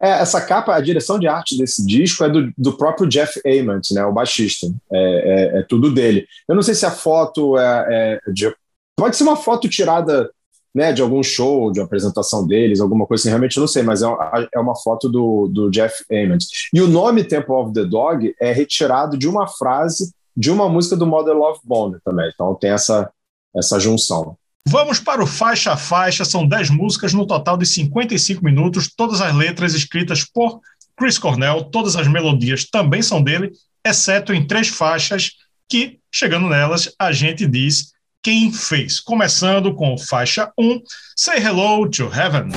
É, 0.02 0.12
essa 0.12 0.40
capa, 0.40 0.74
a 0.74 0.80
direção 0.80 1.18
de 1.18 1.28
arte 1.28 1.58
desse 1.58 1.84
disco 1.84 2.24
é 2.24 2.28
do, 2.30 2.50
do 2.56 2.72
próprio 2.74 3.06
Jeff 3.06 3.38
Ament, 3.44 3.90
né, 3.92 4.02
o 4.02 4.12
baixista. 4.14 4.66
É, 4.90 5.56
é, 5.56 5.58
é 5.58 5.62
tudo 5.64 5.92
dele. 5.92 6.26
Eu 6.48 6.54
não 6.54 6.62
sei 6.62 6.74
se 6.74 6.86
a 6.86 6.90
foto 6.90 7.58
é, 7.58 8.18
é 8.26 8.32
de, 8.32 8.50
pode 8.96 9.14
ser 9.14 9.24
uma 9.24 9.36
foto 9.36 9.68
tirada 9.68 10.30
né, 10.74 10.92
de 10.92 11.02
algum 11.02 11.22
show, 11.22 11.72
de 11.72 11.80
apresentação 11.80 12.46
deles, 12.46 12.80
alguma 12.80 13.06
coisa 13.06 13.22
assim, 13.22 13.28
realmente 13.28 13.58
não 13.58 13.66
sei, 13.66 13.82
mas 13.82 14.02
é 14.02 14.06
é 14.54 14.58
uma 14.60 14.76
foto 14.76 15.08
do, 15.08 15.48
do 15.48 15.70
Jeff 15.70 16.04
Ament. 16.10 16.44
E 16.72 16.80
o 16.80 16.86
nome 16.86 17.24
Temple 17.24 17.54
of 17.54 17.72
the 17.72 17.84
Dog 17.84 18.34
é 18.40 18.52
retirado 18.52 19.18
de 19.18 19.28
uma 19.28 19.48
frase 19.48 20.12
de 20.36 20.50
uma 20.50 20.68
música 20.68 20.96
do 20.96 21.06
Mother 21.06 21.36
Love 21.36 21.60
Bone 21.64 21.96
também, 22.04 22.30
então 22.32 22.54
tem 22.54 22.70
essa, 22.70 23.10
essa 23.54 23.78
junção. 23.80 24.36
Vamos 24.66 25.00
para 25.00 25.22
o 25.22 25.26
faixa 25.26 25.72
a 25.72 25.76
faixa, 25.76 26.24
são 26.24 26.46
10 26.46 26.70
músicas 26.70 27.12
no 27.12 27.26
total 27.26 27.56
de 27.56 27.66
55 27.66 28.44
minutos, 28.44 28.92
todas 28.94 29.20
as 29.20 29.34
letras 29.34 29.74
escritas 29.74 30.24
por 30.24 30.60
Chris 30.96 31.18
Cornell, 31.18 31.64
todas 31.64 31.96
as 31.96 32.06
melodias 32.06 32.64
também 32.64 33.02
são 33.02 33.22
dele, 33.22 33.52
exceto 33.84 34.32
em 34.32 34.46
três 34.46 34.68
faixas 34.68 35.32
que, 35.68 35.98
chegando 36.12 36.48
nelas, 36.48 36.92
a 36.98 37.10
gente 37.10 37.46
diz 37.46 37.92
quem 38.22 38.52
fez. 38.52 39.00
Começando 39.00 39.74
com 39.74 39.96
faixa 39.96 40.52
1, 40.58 40.80
Say 41.16 41.42
Hello 41.42 41.88
to 41.88 42.04
Heaven. 42.04 42.50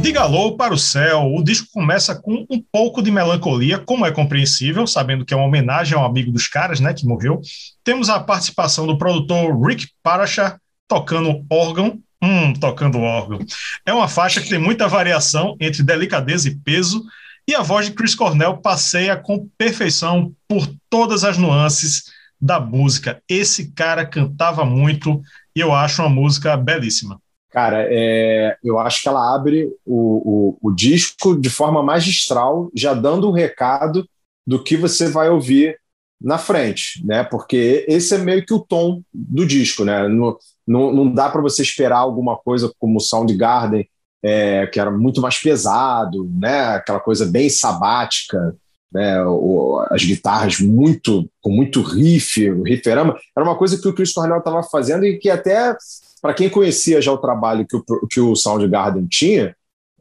Diga 0.00 0.20
alô 0.20 0.54
para 0.54 0.74
o 0.74 0.78
céu. 0.78 1.32
O 1.34 1.42
disco 1.42 1.66
começa 1.72 2.14
com 2.14 2.46
um 2.50 2.62
pouco 2.70 3.02
de 3.02 3.10
melancolia, 3.10 3.78
como 3.78 4.04
é 4.04 4.12
compreensível, 4.12 4.86
sabendo 4.86 5.24
que 5.24 5.32
é 5.32 5.36
uma 5.36 5.46
homenagem 5.46 5.96
ao 5.96 6.04
amigo 6.04 6.30
dos 6.30 6.46
caras, 6.46 6.78
né, 6.78 6.92
que 6.92 7.06
morreu. 7.06 7.40
Temos 7.82 8.10
a 8.10 8.20
participação 8.20 8.86
do 8.86 8.98
produtor 8.98 9.58
Rick 9.66 9.88
Parashar 10.02 10.60
tocando 10.86 11.44
órgão. 11.50 11.98
Hum, 12.22 12.52
tocando 12.52 13.00
órgão. 13.00 13.38
É 13.86 13.92
uma 13.92 14.08
faixa 14.08 14.40
que 14.40 14.48
tem 14.48 14.58
muita 14.58 14.88
variação 14.88 15.56
entre 15.58 15.82
delicadeza 15.82 16.48
e 16.48 16.54
peso, 16.54 17.02
e 17.46 17.54
a 17.54 17.62
voz 17.62 17.86
de 17.86 17.92
Chris 17.92 18.14
Cornell 18.14 18.58
passeia 18.58 19.16
com 19.16 19.48
perfeição 19.58 20.34
por 20.48 20.66
todas 20.88 21.24
as 21.24 21.36
nuances 21.36 22.04
da 22.40 22.58
música. 22.58 23.22
Esse 23.28 23.72
cara 23.72 24.06
cantava 24.06 24.64
muito 24.64 25.20
e 25.54 25.60
eu 25.60 25.72
acho 25.72 26.02
uma 26.02 26.08
música 26.08 26.56
belíssima. 26.56 27.20
Cara, 27.50 27.86
é, 27.88 28.56
eu 28.64 28.78
acho 28.78 29.02
que 29.02 29.08
ela 29.08 29.34
abre 29.34 29.68
o, 29.84 30.56
o, 30.60 30.70
o, 30.70 30.74
disco 30.74 31.40
de 31.40 31.48
forma 31.48 31.82
magistral, 31.84 32.68
já 32.74 32.92
dando 32.92 33.28
um 33.28 33.32
recado 33.32 34.08
do 34.44 34.62
que 34.62 34.76
você 34.76 35.08
vai 35.08 35.28
ouvir 35.28 35.78
na 36.20 36.36
frente, 36.36 37.04
né? 37.06 37.22
Porque 37.22 37.84
esse 37.86 38.14
é 38.14 38.18
meio 38.18 38.44
que 38.44 38.52
o 38.52 38.58
tom 38.58 39.02
do 39.12 39.46
disco, 39.46 39.84
né? 39.84 40.08
Não, 40.08 40.36
não, 40.66 40.92
não 40.92 41.12
dá 41.12 41.30
para 41.30 41.40
você 41.40 41.62
esperar 41.62 41.98
alguma 41.98 42.36
coisa 42.36 42.72
como 42.78 43.00
Soundgarden 43.00 43.88
é, 44.24 44.66
que 44.66 44.80
era 44.80 44.90
muito 44.90 45.20
mais 45.20 45.36
pesado, 45.36 46.26
né? 46.34 46.76
aquela 46.76 46.98
coisa 46.98 47.26
bem 47.26 47.50
sabática, 47.50 48.56
né? 48.90 49.22
O, 49.24 49.84
as 49.90 50.02
guitarras 50.04 50.60
muito 50.60 51.28
com 51.42 51.50
muito 51.50 51.82
riff, 51.82 52.48
o 52.50 52.62
rifferama, 52.62 53.18
era 53.36 53.44
uma 53.44 53.58
coisa 53.58 53.76
que 53.76 53.88
o 53.88 53.92
Chris 53.92 54.12
Cornell 54.12 54.38
estava 54.38 54.62
fazendo 54.62 55.04
e 55.04 55.18
que 55.18 55.28
até 55.28 55.76
para 56.22 56.32
quem 56.32 56.48
conhecia 56.48 57.02
já 57.02 57.12
o 57.12 57.18
trabalho 57.18 57.66
que 57.66 57.76
o, 57.76 58.06
que 58.06 58.20
o 58.20 58.34
Soundgarden 58.34 59.06
tinha, 59.08 59.54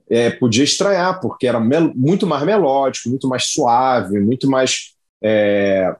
é, 0.09 0.29
podia 0.29 0.63
estranhar, 0.63 1.19
porque 1.19 1.47
era 1.47 1.59
muito 1.59 2.25
mais 2.25 2.43
melódico, 2.43 3.09
muito 3.09 3.27
mais 3.27 3.47
suave, 3.47 4.21
muito 4.21 4.49
mais 4.49 4.93
é, 5.21 5.93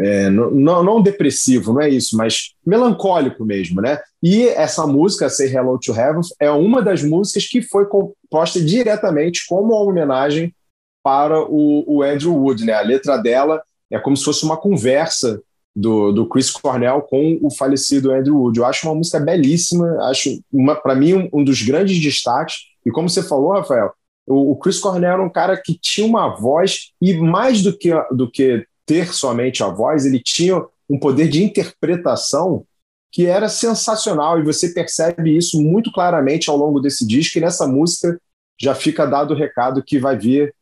é, 0.00 0.30
não, 0.30 0.82
não 0.82 1.02
depressivo, 1.02 1.72
não 1.72 1.80
é 1.80 1.88
isso, 1.88 2.16
mas 2.16 2.54
melancólico 2.64 3.44
mesmo, 3.44 3.80
né? 3.80 3.98
E 4.22 4.46
essa 4.48 4.86
música, 4.86 5.28
Say 5.28 5.52
Hello 5.52 5.78
to 5.78 5.92
Heaven, 5.92 6.20
é 6.40 6.50
uma 6.50 6.82
das 6.82 7.02
músicas 7.02 7.46
que 7.46 7.62
foi 7.62 7.86
composta 7.86 8.60
diretamente 8.60 9.46
como 9.46 9.74
uma 9.74 9.82
homenagem 9.82 10.54
para 11.02 11.40
o, 11.40 11.84
o 11.86 12.02
Andrew 12.02 12.34
Wood, 12.34 12.64
né? 12.64 12.74
A 12.74 12.82
letra 12.82 13.16
dela 13.16 13.62
é 13.90 13.98
como 13.98 14.16
se 14.16 14.24
fosse 14.24 14.44
uma 14.44 14.56
conversa 14.56 15.40
do, 15.74 16.12
do 16.12 16.28
Chris 16.28 16.50
Cornell 16.50 17.02
com 17.02 17.38
o 17.40 17.50
falecido 17.50 18.12
Andrew 18.12 18.36
Wood. 18.36 18.58
Eu 18.58 18.66
acho 18.66 18.86
uma 18.86 18.94
música 18.94 19.18
belíssima, 19.18 19.86
acho 20.08 20.40
para 20.82 20.94
mim 20.94 21.14
um, 21.14 21.28
um, 21.32 21.44
dos 21.44 21.62
grandes 21.62 22.00
destaques. 22.00 22.56
E 22.84 22.90
como 22.90 23.08
você 23.08 23.22
falou, 23.22 23.52
Rafael, 23.52 23.92
o, 24.26 24.52
o 24.52 24.56
Chris 24.56 24.78
Cornell 24.78 25.12
era 25.12 25.22
um 25.22 25.30
cara 25.30 25.56
que 25.56 25.78
tinha 25.80 26.06
uma 26.06 26.28
voz 26.36 26.92
e 27.00 27.14
mais 27.14 27.62
do 27.62 27.76
que, 27.76 27.90
do 28.10 28.30
que 28.30 28.66
ter 28.88 29.12
somente 29.12 29.62
a 29.62 29.68
voz, 29.68 30.06
ele 30.06 30.18
tinha 30.18 30.64
um 30.88 30.98
poder 30.98 31.28
de 31.28 31.44
interpretação 31.44 32.64
que 33.12 33.26
era 33.26 33.48
sensacional 33.48 34.40
e 34.40 34.42
você 34.42 34.70
percebe 34.70 35.36
isso 35.36 35.62
muito 35.62 35.92
claramente 35.92 36.48
ao 36.48 36.56
longo 36.56 36.80
desse 36.80 37.06
disco 37.06 37.36
e 37.36 37.40
nessa 37.40 37.66
música 37.66 38.18
já 38.60 38.74
fica 38.74 39.06
dado 39.06 39.34
o 39.34 39.36
recado 39.36 39.82
que 39.82 39.98
vai 39.98 40.16
vir 40.16 40.54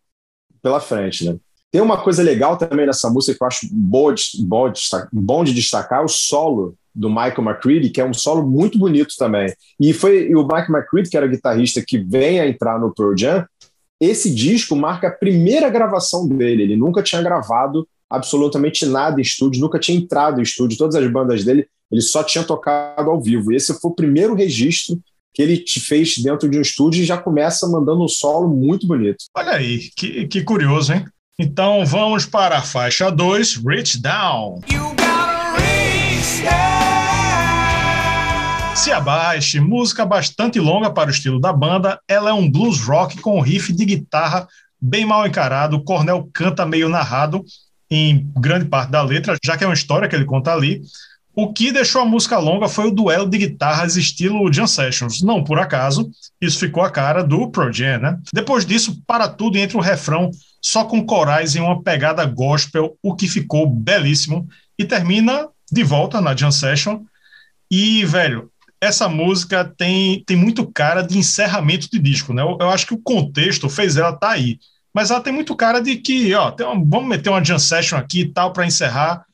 pela 0.61 0.81
frente, 0.81 1.25
né? 1.25 1.37
Tem 1.71 1.81
uma 1.81 2.03
coisa 2.03 2.23
legal 2.23 2.57
também 2.57 2.87
nessa 2.87 3.09
música 3.11 3.37
que 3.37 3.43
eu 3.43 3.47
acho 3.47 3.69
bom 3.71 4.13
de, 4.13 4.23
bom 4.41 4.71
de, 4.71 4.81
bom 5.13 5.45
de 5.45 5.55
destacar, 5.55 6.05
o 6.05 6.09
solo 6.09 6.75
do 6.95 7.09
Michael 7.09 7.43
McCready, 7.43 7.91
que 7.91 8.01
é 8.01 8.05
um 8.05 8.15
solo 8.15 8.47
muito 8.47 8.79
bonito 8.79 9.15
também. 9.19 9.53
E 9.79 9.93
foi 9.93 10.35
o 10.35 10.43
Michael 10.43 10.71
McCready, 10.71 11.11
que 11.11 11.17
era 11.17 11.27
guitarrista 11.27 11.85
que 11.87 11.99
vem 11.99 12.41
a 12.41 12.49
entrar 12.49 12.81
no 12.81 12.95
Pearl 12.95 13.17
Jam, 13.17 13.47
esse 14.01 14.35
disco 14.35 14.77
marca 14.77 15.09
a 15.09 15.13
primeira 15.13 15.69
gravação 15.69 16.27
dele. 16.27 16.63
Ele 16.63 16.77
nunca 16.77 17.03
tinha 17.03 17.23
gravado 17.23 17.87
absolutamente 18.11 18.87
nada 18.87 19.21
em 19.21 19.23
estúdio, 19.23 19.61
nunca 19.61 19.79
tinha 19.79 19.99
entrado 19.99 20.41
em 20.41 20.43
estúdio, 20.43 20.79
todas 20.79 20.95
as 20.95 21.11
bandas 21.11 21.45
dele, 21.45 21.67
ele 21.91 22.01
só 22.01 22.23
tinha 22.23 22.45
tocado 22.45 23.11
ao 23.11 23.21
vivo. 23.21 23.53
E 23.53 23.57
esse 23.57 23.79
foi 23.81 23.91
o 23.91 23.95
primeiro 23.95 24.35
registro 24.35 24.99
que 25.33 25.43
ele 25.43 25.59
te 25.59 25.81
fez 25.81 26.17
dentro 26.19 26.49
de 26.49 26.59
um 26.59 26.63
estúdio 26.63 27.03
e 27.03 27.07
já 27.07 27.19
começa 27.19 27.69
mandando 27.69 28.03
um 28.03 28.09
solo 28.09 28.49
muito 28.49 28.87
bonito. 28.87 29.25
Olha 29.37 29.53
aí, 29.53 29.91
que, 29.95 30.27
que 30.27 30.43
curioso, 30.43 30.95
hein? 30.95 31.05
Então 31.39 31.85
vamos 31.85 32.25
para 32.25 32.57
a 32.57 32.63
faixa 32.63 33.11
2, 33.11 33.57
Reach 33.57 34.01
Down. 34.01 34.63
Se 38.75 38.91
abaixe, 38.93 39.61
música 39.61 40.07
bastante 40.07 40.59
longa 40.59 40.91
para 40.91 41.09
o 41.09 41.13
estilo 41.13 41.41
da 41.41 41.53
banda, 41.53 42.01
ela 42.09 42.31
é 42.31 42.33
um 42.33 42.51
blues 42.51 42.81
rock 42.81 43.21
com 43.21 43.41
riff 43.41 43.73
de 43.73 43.85
guitarra 43.85 44.47
bem 44.81 45.05
mal 45.05 45.27
encarado, 45.27 45.77
o 45.77 45.85
Cornel 45.85 46.29
canta 46.33 46.65
meio 46.65 46.89
narrado 46.89 47.45
em 47.91 48.31
grande 48.37 48.67
parte 48.67 48.91
da 48.91 49.03
letra, 49.03 49.37
já 49.45 49.57
que 49.57 49.65
é 49.65 49.67
uma 49.67 49.75
história 49.75 50.09
que 50.09 50.17
ele 50.17 50.25
conta 50.25 50.53
ali. 50.53 50.83
O 51.35 51.53
que 51.53 51.71
deixou 51.71 52.01
a 52.01 52.07
música 52.07 52.39
longa 52.39 52.67
foi 52.67 52.87
o 52.87 52.91
duelo 52.91 53.29
de 53.29 53.37
guitarras 53.37 53.95
estilo 53.97 54.51
Jam 54.51 54.67
Sessions. 54.67 55.21
Não 55.21 55.45
por 55.45 55.59
acaso, 55.59 56.11
isso 56.41 56.59
ficou 56.59 56.83
a 56.83 56.91
cara 56.91 57.23
do 57.23 57.51
Pro 57.51 57.71
Jam, 57.71 57.99
né? 57.99 58.19
Depois 58.33 58.65
disso, 58.65 59.03
para 59.07 59.29
tudo 59.29 59.59
entra 59.59 59.77
o 59.77 59.83
refrão 59.83 60.31
só 60.63 60.85
com 60.85 61.05
corais 61.05 61.55
em 61.55 61.61
uma 61.61 61.83
pegada 61.83 62.25
gospel, 62.25 62.97
o 63.03 63.15
que 63.15 63.29
ficou 63.29 63.69
belíssimo. 63.69 64.49
E 64.79 64.85
termina 64.85 65.49
de 65.71 65.83
volta 65.85 66.23
na 66.23 66.35
Jam 66.35 66.51
Session. 66.51 67.03
E, 67.71 68.03
velho, 68.07 68.51
essa 68.81 69.07
música 69.07 69.65
tem, 69.77 70.23
tem 70.25 70.37
muito 70.37 70.67
cara 70.73 71.03
de 71.03 71.19
encerramento 71.19 71.89
de 71.91 71.99
disco, 71.99 72.33
né? 72.33 72.43
Eu, 72.43 72.57
eu 72.61 72.71
acho 72.71 72.87
que 72.87 72.95
o 72.95 73.03
contexto 73.03 73.69
fez 73.69 73.99
ela 73.99 74.09
estar 74.09 74.29
tá 74.29 74.33
aí 74.33 74.59
mas 74.97 75.11
ela 75.11 75.21
tem 75.21 75.31
muito 75.31 75.55
cara 75.55 75.79
de 75.79 75.97
que, 75.97 76.33
ó, 76.33 76.51
vamos 76.89 77.07
meter 77.07 77.29
uma 77.29 77.45
jam 77.45 77.59
session 77.59 77.99
aqui 77.99 78.21
e 78.21 78.33
tal 78.33 78.51
para 78.51 78.65
encerrar, 78.65 79.27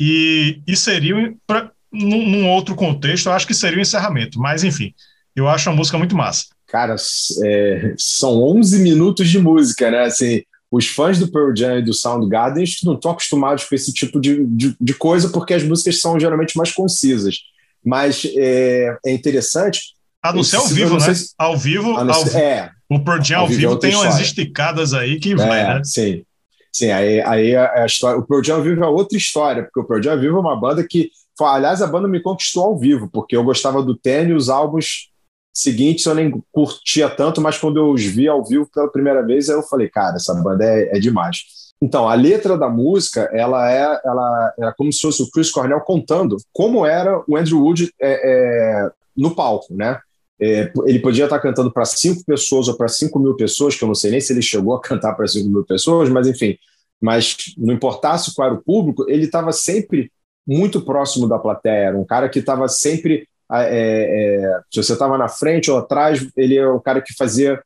e, 0.00 0.62
e 0.66 0.74
seria, 0.74 1.34
pra, 1.46 1.70
num, 1.92 2.26
num, 2.26 2.48
outro 2.48 2.74
contexto, 2.74 3.26
eu 3.26 3.34
acho 3.34 3.46
que 3.46 3.52
seria 3.52 3.76
o 3.76 3.80
um 3.80 3.82
encerramento, 3.82 4.40
mas 4.40 4.64
enfim, 4.64 4.94
eu 5.36 5.46
acho 5.46 5.68
a 5.68 5.74
música 5.74 5.98
muito 5.98 6.16
massa. 6.16 6.46
Cara, 6.66 6.96
é, 7.44 7.94
são 7.98 8.42
11 8.42 8.78
minutos 8.78 9.28
de 9.28 9.38
música, 9.38 9.90
né, 9.90 10.04
assim, 10.04 10.40
os 10.70 10.86
fãs 10.86 11.18
do 11.18 11.30
Pearl 11.30 11.54
Jam 11.54 11.80
e 11.80 11.84
do 11.84 11.92
Soundgarden 11.92 12.64
não 12.84 12.94
estão 12.94 13.10
acostumados 13.10 13.64
com 13.64 13.74
esse 13.74 13.92
tipo 13.92 14.18
de, 14.18 14.42
de, 14.46 14.74
de, 14.80 14.94
coisa, 14.94 15.28
porque 15.28 15.52
as 15.52 15.62
músicas 15.62 16.00
são 16.00 16.18
geralmente 16.18 16.56
mais 16.56 16.72
concisas, 16.72 17.40
mas 17.84 18.24
é, 18.24 18.96
é 19.04 19.12
interessante... 19.12 19.99
A 20.22 20.32
não 20.32 20.42
ser 20.42 20.56
ao 20.56 20.66
vivo, 20.66 20.98
né? 20.98 21.14
Se... 21.14 21.34
Ao 21.38 21.56
vivo, 21.56 21.90
ao, 21.92 22.10
ao... 22.10 22.26
É, 22.28 22.70
o 22.90 23.02
Pearl 23.02 23.22
Jam 23.22 23.40
ao, 23.40 23.48
vivo, 23.48 23.78
tem 23.78 23.94
umas 23.94 24.18
esticadas 24.18 24.92
aí 24.92 25.18
que 25.18 25.32
é, 25.32 25.36
vai, 25.36 25.64
né? 25.64 25.80
Sim. 25.84 26.24
Sim, 26.72 26.90
aí, 26.90 27.20
aí 27.22 27.56
a, 27.56 27.82
a, 27.82 27.86
história. 27.86 28.18
O 28.18 28.26
Pearl 28.26 28.42
Jam 28.42 28.56
ao 28.56 28.62
vivo 28.62 28.84
é 28.84 28.86
outra 28.86 29.16
história, 29.16 29.62
porque 29.64 29.80
o 29.80 29.84
Pearl 29.84 30.02
Jam 30.02 30.12
ao 30.12 30.20
vivo 30.20 30.36
é 30.36 30.40
uma 30.40 30.58
banda 30.58 30.86
que. 30.86 31.10
Aliás, 31.40 31.80
a 31.80 31.86
banda 31.86 32.06
me 32.06 32.20
conquistou 32.20 32.64
ao 32.64 32.78
vivo, 32.78 33.08
porque 33.10 33.34
eu 33.34 33.42
gostava 33.42 33.82
do 33.82 33.96
Ten 33.96 34.28
e 34.28 34.34
os 34.34 34.50
álbuns 34.50 35.10
seguintes 35.54 36.04
eu 36.04 36.14
nem 36.14 36.30
curtia 36.52 37.08
tanto, 37.08 37.40
mas 37.40 37.58
quando 37.58 37.78
eu 37.78 37.90
os 37.90 38.04
vi 38.04 38.28
ao 38.28 38.44
vivo 38.44 38.68
pela 38.72 38.90
primeira 38.90 39.24
vez, 39.24 39.48
eu 39.48 39.62
falei, 39.62 39.88
cara, 39.88 40.16
essa 40.16 40.34
banda 40.34 40.64
é, 40.64 40.96
é 40.96 41.00
demais. 41.00 41.44
Então, 41.82 42.08
a 42.08 42.14
letra 42.14 42.58
da 42.58 42.68
música, 42.68 43.30
ela 43.32 43.70
é, 43.70 44.00
ela 44.04 44.54
é 44.58 44.72
como 44.76 44.92
se 44.92 45.00
fosse 45.00 45.22
o 45.22 45.30
Chris 45.30 45.50
Cornell 45.50 45.80
contando 45.80 46.36
como 46.52 46.84
era 46.84 47.22
o 47.26 47.36
Andrew 47.36 47.62
Wood 47.62 47.90
é, 47.98 48.84
é, 48.84 48.90
no 49.16 49.34
palco, 49.34 49.74
né? 49.74 49.98
É, 50.40 50.72
ele 50.86 50.98
podia 51.00 51.24
estar 51.24 51.38
cantando 51.38 51.70
para 51.70 51.84
cinco 51.84 52.24
pessoas 52.24 52.66
ou 52.66 52.76
para 52.76 52.88
cinco 52.88 53.18
mil 53.18 53.36
pessoas, 53.36 53.76
que 53.76 53.84
eu 53.84 53.88
não 53.88 53.94
sei 53.94 54.10
nem 54.10 54.20
se 54.20 54.32
ele 54.32 54.40
chegou 54.40 54.74
a 54.74 54.80
cantar 54.82 55.14
para 55.14 55.26
cinco 55.28 55.50
mil 55.50 55.64
pessoas, 55.64 56.08
mas 56.08 56.26
enfim. 56.26 56.56
Mas 57.00 57.36
não 57.58 57.74
importasse 57.74 58.34
qual 58.34 58.48
era 58.48 58.56
o 58.56 58.62
público, 58.62 59.04
ele 59.08 59.24
estava 59.24 59.52
sempre 59.52 60.10
muito 60.46 60.80
próximo 60.82 61.28
da 61.28 61.38
plateia. 61.38 61.88
Era 61.88 61.98
um 61.98 62.04
cara 62.04 62.28
que 62.28 62.38
estava 62.38 62.68
sempre. 62.68 63.28
É, 63.52 64.44
é, 64.44 64.60
se 64.70 64.82
você 64.82 64.92
estava 64.92 65.18
na 65.18 65.28
frente 65.28 65.70
ou 65.70 65.78
atrás, 65.78 66.26
ele 66.36 66.56
é 66.56 66.66
o 66.66 66.80
cara 66.80 67.02
que 67.02 67.14
fazia. 67.14 67.62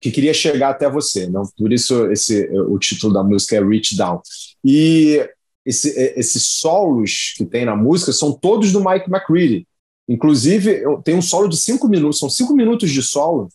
que 0.00 0.10
queria 0.10 0.34
chegar 0.34 0.70
até 0.70 0.88
você. 0.90 1.28
Não? 1.28 1.42
Por 1.56 1.72
isso 1.72 2.10
esse, 2.10 2.48
o 2.52 2.78
título 2.78 3.12
da 3.12 3.22
música 3.22 3.56
é 3.56 3.64
Reach 3.64 3.96
Down. 3.96 4.20
E 4.64 5.28
esse, 5.64 5.90
esses 6.16 6.42
solos 6.44 7.34
que 7.36 7.44
tem 7.44 7.64
na 7.64 7.76
música 7.76 8.12
são 8.12 8.32
todos 8.32 8.72
do 8.72 8.82
Mike 8.82 9.10
McCready 9.10 9.67
Inclusive, 10.08 10.82
tem 11.04 11.14
um 11.14 11.22
solo 11.22 11.48
de 11.48 11.56
cinco 11.56 11.86
minutos, 11.86 12.18
são 12.18 12.30
cinco 12.30 12.54
minutos 12.54 12.90
de 12.90 13.02
solo, 13.02 13.48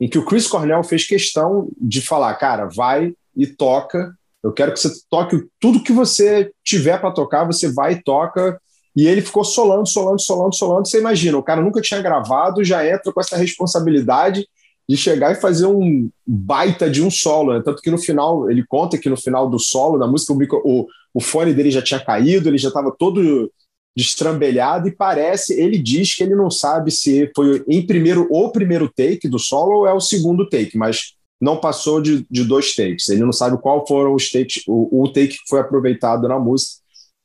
em 0.00 0.08
que 0.08 0.18
o 0.18 0.24
Chris 0.24 0.46
Cornell 0.46 0.82
fez 0.82 1.04
questão 1.04 1.68
de 1.78 2.00
falar: 2.00 2.34
cara, 2.36 2.66
vai 2.66 3.12
e 3.36 3.46
toca. 3.46 4.14
Eu 4.42 4.52
quero 4.52 4.72
que 4.72 4.80
você 4.80 4.90
toque 5.10 5.44
tudo 5.60 5.82
que 5.82 5.92
você 5.92 6.50
tiver 6.64 6.98
para 6.98 7.10
tocar, 7.10 7.44
você 7.44 7.70
vai 7.70 7.92
e 7.92 8.02
toca. 8.02 8.58
E 8.96 9.06
ele 9.06 9.20
ficou 9.20 9.44
solando, 9.44 9.86
solando, 9.86 10.20
solando, 10.20 10.54
solando. 10.54 10.88
Você 10.88 10.98
imagina, 10.98 11.36
o 11.36 11.42
cara 11.42 11.60
nunca 11.60 11.80
tinha 11.80 12.00
gravado, 12.00 12.64
já 12.64 12.84
entra 12.86 13.12
com 13.12 13.20
essa 13.20 13.36
responsabilidade 13.36 14.48
de 14.88 14.96
chegar 14.96 15.30
e 15.30 15.40
fazer 15.40 15.66
um 15.66 16.10
baita 16.26 16.90
de 16.90 17.02
um 17.02 17.10
solo. 17.10 17.52
Né? 17.52 17.62
Tanto 17.64 17.80
que 17.80 17.90
no 17.90 17.98
final, 17.98 18.50
ele 18.50 18.64
conta 18.66 18.98
que 18.98 19.08
no 19.08 19.16
final 19.16 19.48
do 19.48 19.58
solo 19.58 19.98
da 19.98 20.06
música, 20.06 20.32
o, 20.32 20.36
micro, 20.36 20.60
o, 20.64 20.88
o 21.14 21.20
fone 21.20 21.54
dele 21.54 21.70
já 21.70 21.80
tinha 21.80 22.00
caído, 22.00 22.48
ele 22.48 22.58
já 22.58 22.68
estava 22.68 22.90
todo 22.90 23.52
destrambelhado 23.96 24.88
e 24.88 24.92
parece, 24.92 25.60
ele 25.60 25.76
diz 25.76 26.14
que 26.14 26.22
ele 26.22 26.34
não 26.34 26.50
sabe 26.50 26.90
se 26.90 27.30
foi 27.34 27.64
em 27.68 27.84
primeiro 27.84 28.26
o 28.30 28.50
primeiro 28.50 28.88
take 28.88 29.28
do 29.28 29.38
solo 29.38 29.78
ou 29.78 29.86
é 29.86 29.92
o 29.92 30.00
segundo 30.00 30.48
take, 30.48 30.76
mas 30.76 31.14
não 31.40 31.56
passou 31.56 32.00
de, 32.00 32.26
de 32.30 32.44
dois 32.44 32.74
takes. 32.74 33.08
Ele 33.08 33.22
não 33.22 33.32
sabe 33.32 33.60
qual 33.60 33.86
foram 33.86 34.14
os 34.14 34.30
takes, 34.30 34.62
o, 34.66 35.02
o 35.02 35.08
take 35.12 35.38
que 35.38 35.48
foi 35.48 35.60
aproveitado 35.60 36.28
na 36.28 36.38
música, 36.38 36.80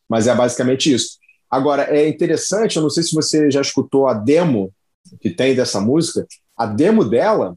mas 0.10 0.28
é 0.28 0.34
basicamente 0.34 0.92
isso. 0.92 1.18
Agora, 1.50 1.84
é 1.84 2.08
interessante, 2.08 2.78
eu 2.78 2.82
não 2.82 2.90
sei 2.90 3.04
se 3.04 3.14
você 3.14 3.52
já 3.52 3.62
escutou 3.62 4.08
a 4.08 4.14
demo 4.14 4.74
que 5.22 5.30
tem 5.30 5.54
dessa 5.54 5.80
música, 5.80 6.26
a 6.58 6.66
demo 6.66 7.04
dela 7.04 7.56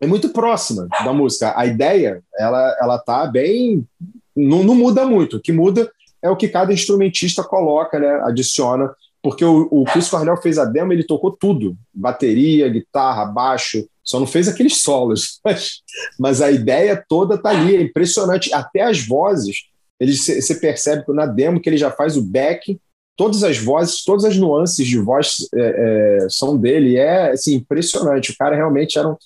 é 0.00 0.06
muito 0.06 0.28
próxima 0.28 0.86
da 1.04 1.12
música. 1.12 1.58
A 1.58 1.66
ideia, 1.66 2.22
ela, 2.38 2.76
ela 2.80 2.98
tá 2.98 3.26
bem. 3.26 3.86
Não, 4.34 4.62
não 4.62 4.74
muda 4.74 5.06
muito. 5.06 5.36
O 5.38 5.40
que 5.40 5.52
muda 5.52 5.90
é 6.22 6.30
o 6.30 6.36
que 6.36 6.48
cada 6.48 6.72
instrumentista 6.72 7.42
coloca, 7.42 7.98
né? 7.98 8.20
Adiciona. 8.22 8.94
Porque 9.22 9.44
o, 9.44 9.66
o 9.70 9.84
Chris 9.84 10.08
Cornell 10.08 10.36
fez 10.36 10.58
a 10.58 10.64
demo, 10.64 10.92
ele 10.92 11.04
tocou 11.04 11.32
tudo: 11.32 11.76
bateria, 11.92 12.68
guitarra, 12.68 13.24
baixo, 13.24 13.86
só 14.04 14.20
não 14.20 14.26
fez 14.26 14.46
aqueles 14.48 14.76
solos. 14.78 15.40
Mas, 15.44 15.82
mas 16.18 16.42
a 16.42 16.50
ideia 16.50 17.04
toda 17.08 17.36
tá 17.36 17.50
ali, 17.50 17.76
é 17.76 17.82
impressionante. 17.82 18.52
Até 18.52 18.82
as 18.82 19.04
vozes, 19.04 19.64
você 20.00 20.54
percebe 20.54 21.04
que 21.04 21.12
na 21.12 21.26
demo 21.26 21.60
que 21.60 21.68
ele 21.68 21.78
já 21.78 21.90
faz 21.90 22.16
o 22.16 22.22
back, 22.22 22.78
todas 23.16 23.42
as 23.42 23.58
vozes, 23.58 24.04
todas 24.04 24.24
as 24.24 24.36
nuances 24.36 24.86
de 24.86 24.98
voz 24.98 25.48
é, 25.54 26.22
é, 26.24 26.28
são 26.28 26.56
dele. 26.56 26.96
É 26.96 27.32
assim, 27.32 27.54
impressionante. 27.54 28.30
O 28.30 28.36
cara 28.36 28.54
realmente 28.54 28.98
era 28.98 29.08
um, 29.08 29.16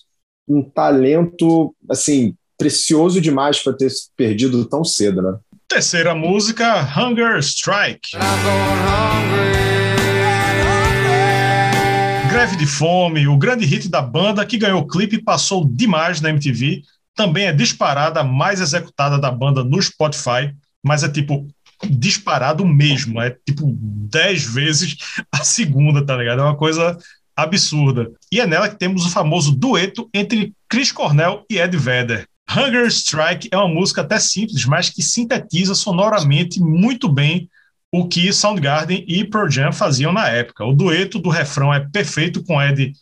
um 0.48 0.62
talento 0.62 1.74
assim 1.88 2.34
precioso 2.56 3.20
demais 3.20 3.62
para 3.62 3.72
ter 3.72 3.90
perdido 4.16 4.64
tão 4.66 4.84
cedo, 4.84 5.20
né? 5.22 5.38
Terceira 5.70 6.16
música, 6.16 6.82
Hunger 6.98 7.38
Strike. 7.38 8.10
Greve 12.28 12.56
de 12.56 12.66
Fome, 12.66 13.28
o 13.28 13.36
grande 13.36 13.64
hit 13.64 13.88
da 13.88 14.02
banda 14.02 14.44
que 14.44 14.58
ganhou 14.58 14.80
o 14.80 14.86
clipe 14.88 15.14
e 15.14 15.22
passou 15.22 15.64
demais 15.64 16.20
na 16.20 16.30
MTV. 16.30 16.82
Também 17.14 17.46
é 17.46 17.52
disparada 17.52 18.24
mais 18.24 18.60
executada 18.60 19.16
da 19.16 19.30
banda 19.30 19.62
no 19.62 19.80
Spotify, 19.80 20.52
mas 20.82 21.04
é 21.04 21.08
tipo 21.08 21.46
disparado 21.88 22.66
mesmo. 22.66 23.22
É 23.22 23.30
tipo 23.30 23.72
10 23.72 24.52
vezes 24.52 24.96
a 25.30 25.44
segunda, 25.44 26.04
tá 26.04 26.16
ligado? 26.16 26.40
É 26.40 26.44
uma 26.46 26.56
coisa 26.56 26.98
absurda. 27.36 28.10
E 28.32 28.40
é 28.40 28.46
nela 28.46 28.68
que 28.68 28.76
temos 28.76 29.06
o 29.06 29.10
famoso 29.10 29.52
dueto 29.52 30.10
entre 30.12 30.52
Chris 30.68 30.90
Cornell 30.90 31.44
e 31.48 31.58
Ed 31.58 31.76
Vedder. 31.76 32.26
Hunger 32.56 32.86
Strike 32.86 33.48
é 33.52 33.56
uma 33.56 33.68
música 33.68 34.00
até 34.00 34.18
simples, 34.18 34.64
mas 34.64 34.90
que 34.90 35.02
sintetiza 35.02 35.74
sonoramente 35.74 36.60
muito 36.60 37.08
bem 37.08 37.48
o 37.92 38.08
que 38.08 38.32
Soundgarden 38.32 39.04
e 39.06 39.24
Pearl 39.24 39.48
Jam 39.48 39.72
faziam 39.72 40.12
na 40.12 40.28
época. 40.28 40.64
O 40.64 40.72
dueto 40.72 41.18
do 41.18 41.28
refrão 41.28 41.72
é 41.72 41.80
perfeito 41.80 42.42
com 42.42 42.60
Ed 42.60 42.92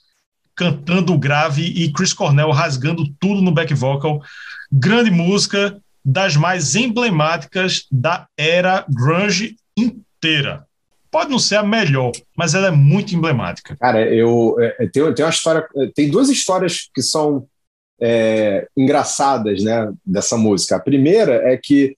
cantando 0.54 1.16
grave 1.16 1.62
e 1.62 1.92
Chris 1.92 2.12
Cornell 2.12 2.50
rasgando 2.50 3.04
tudo 3.20 3.40
no 3.40 3.52
back 3.52 3.72
vocal. 3.72 4.20
Grande 4.70 5.10
música, 5.10 5.80
das 6.04 6.36
mais 6.36 6.74
emblemáticas 6.74 7.86
da 7.90 8.26
era 8.36 8.84
grunge 8.88 9.56
inteira. 9.76 10.66
Pode 11.10 11.30
não 11.30 11.38
ser 11.38 11.56
a 11.56 11.62
melhor, 11.62 12.12
mas 12.36 12.54
ela 12.54 12.68
é 12.68 12.70
muito 12.70 13.14
emblemática. 13.14 13.76
Cara, 13.76 14.00
eu, 14.00 14.56
é, 14.58 14.88
uma 15.22 15.30
história, 15.30 15.66
tem 15.94 16.10
duas 16.10 16.28
histórias 16.28 16.88
que 16.94 17.02
são 17.02 17.46
é, 18.00 18.68
engraçadas, 18.76 19.62
né, 19.62 19.92
dessa 20.04 20.36
música. 20.36 20.76
A 20.76 20.80
primeira 20.80 21.34
é 21.50 21.56
que, 21.56 21.96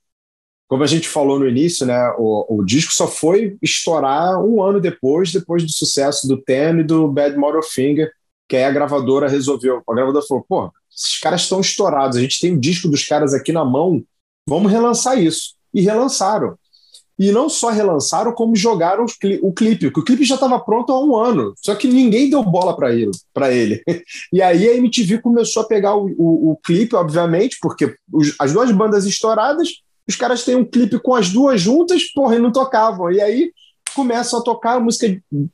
como 0.69 0.83
a 0.83 0.87
gente 0.87 1.09
falou 1.09 1.39
no 1.39 1.49
início, 1.49 1.87
né, 1.87 2.15
o, 2.19 2.61
o 2.61 2.65
disco 2.65 2.93
só 2.93 3.07
foi 3.07 3.57
estourar 3.61 4.43
um 4.43 4.63
ano 4.63 4.81
depois, 4.81 5.33
depois 5.33 5.63
do 5.63 5.73
sucesso 5.73 6.27
do 6.27 6.41
Ten 6.41 6.81
e 6.81 6.85
do 6.85 7.09
Bad 7.09 7.37
Finger, 7.71 8.11
que 8.49 8.57
aí 8.57 8.65
a 8.65 8.71
gravadora 8.71 9.29
resolveu. 9.29 9.83
A 9.89 9.95
gravadora 9.95 10.27
falou: 10.27 10.45
pô, 10.49 10.73
esses 10.93 11.19
caras 11.21 11.43
estão 11.43 11.61
estourados, 11.61 12.17
a 12.17 12.21
gente 12.21 12.41
tem 12.41 12.53
o 12.53 12.61
disco 12.61 12.89
dos 12.89 13.05
caras 13.05 13.33
aqui 13.33 13.53
na 13.53 13.65
mão, 13.65 14.03
vamos 14.47 14.71
relançar 14.73 15.19
isso. 15.19 15.55
E 15.73 15.83
relançaram. 15.83 16.59
E 17.21 17.31
não 17.31 17.51
só 17.51 17.69
relançaram, 17.69 18.33
como 18.33 18.57
jogaram 18.57 19.05
o 19.43 19.53
clipe, 19.53 19.91
porque 19.91 20.01
o 20.01 20.05
clipe 20.05 20.25
já 20.25 20.37
estava 20.37 20.59
pronto 20.59 20.91
há 20.91 21.05
um 21.05 21.15
ano, 21.15 21.53
só 21.61 21.75
que 21.75 21.87
ninguém 21.87 22.31
deu 22.31 22.43
bola 22.43 22.75
para 22.75 22.95
ele, 22.95 23.11
ele. 23.53 23.83
E 24.33 24.41
aí 24.41 24.67
a 24.67 24.75
MTV 24.77 25.19
começou 25.19 25.63
a 25.63 25.67
pegar 25.67 25.95
o, 25.95 26.07
o, 26.17 26.53
o 26.53 26.57
clipe, 26.57 26.97
obviamente, 26.97 27.59
porque 27.61 27.95
os, 28.11 28.35
as 28.39 28.55
duas 28.55 28.73
bandas 28.73 29.05
estouradas, 29.05 29.69
os 30.09 30.17
caras 30.17 30.47
têm 30.47 30.57
um 30.57 30.65
clipe 30.65 30.99
com 30.99 31.15
as 31.15 31.29
duas 31.29 31.61
juntas, 31.61 32.11
porra, 32.11 32.37
e 32.37 32.39
não 32.39 32.51
tocavam. 32.51 33.13
E 33.13 33.21
aí 33.21 33.53
começam 33.95 34.41
a 34.41 34.43
tocar, 34.43 34.77
a 34.77 34.81
música 34.81 35.07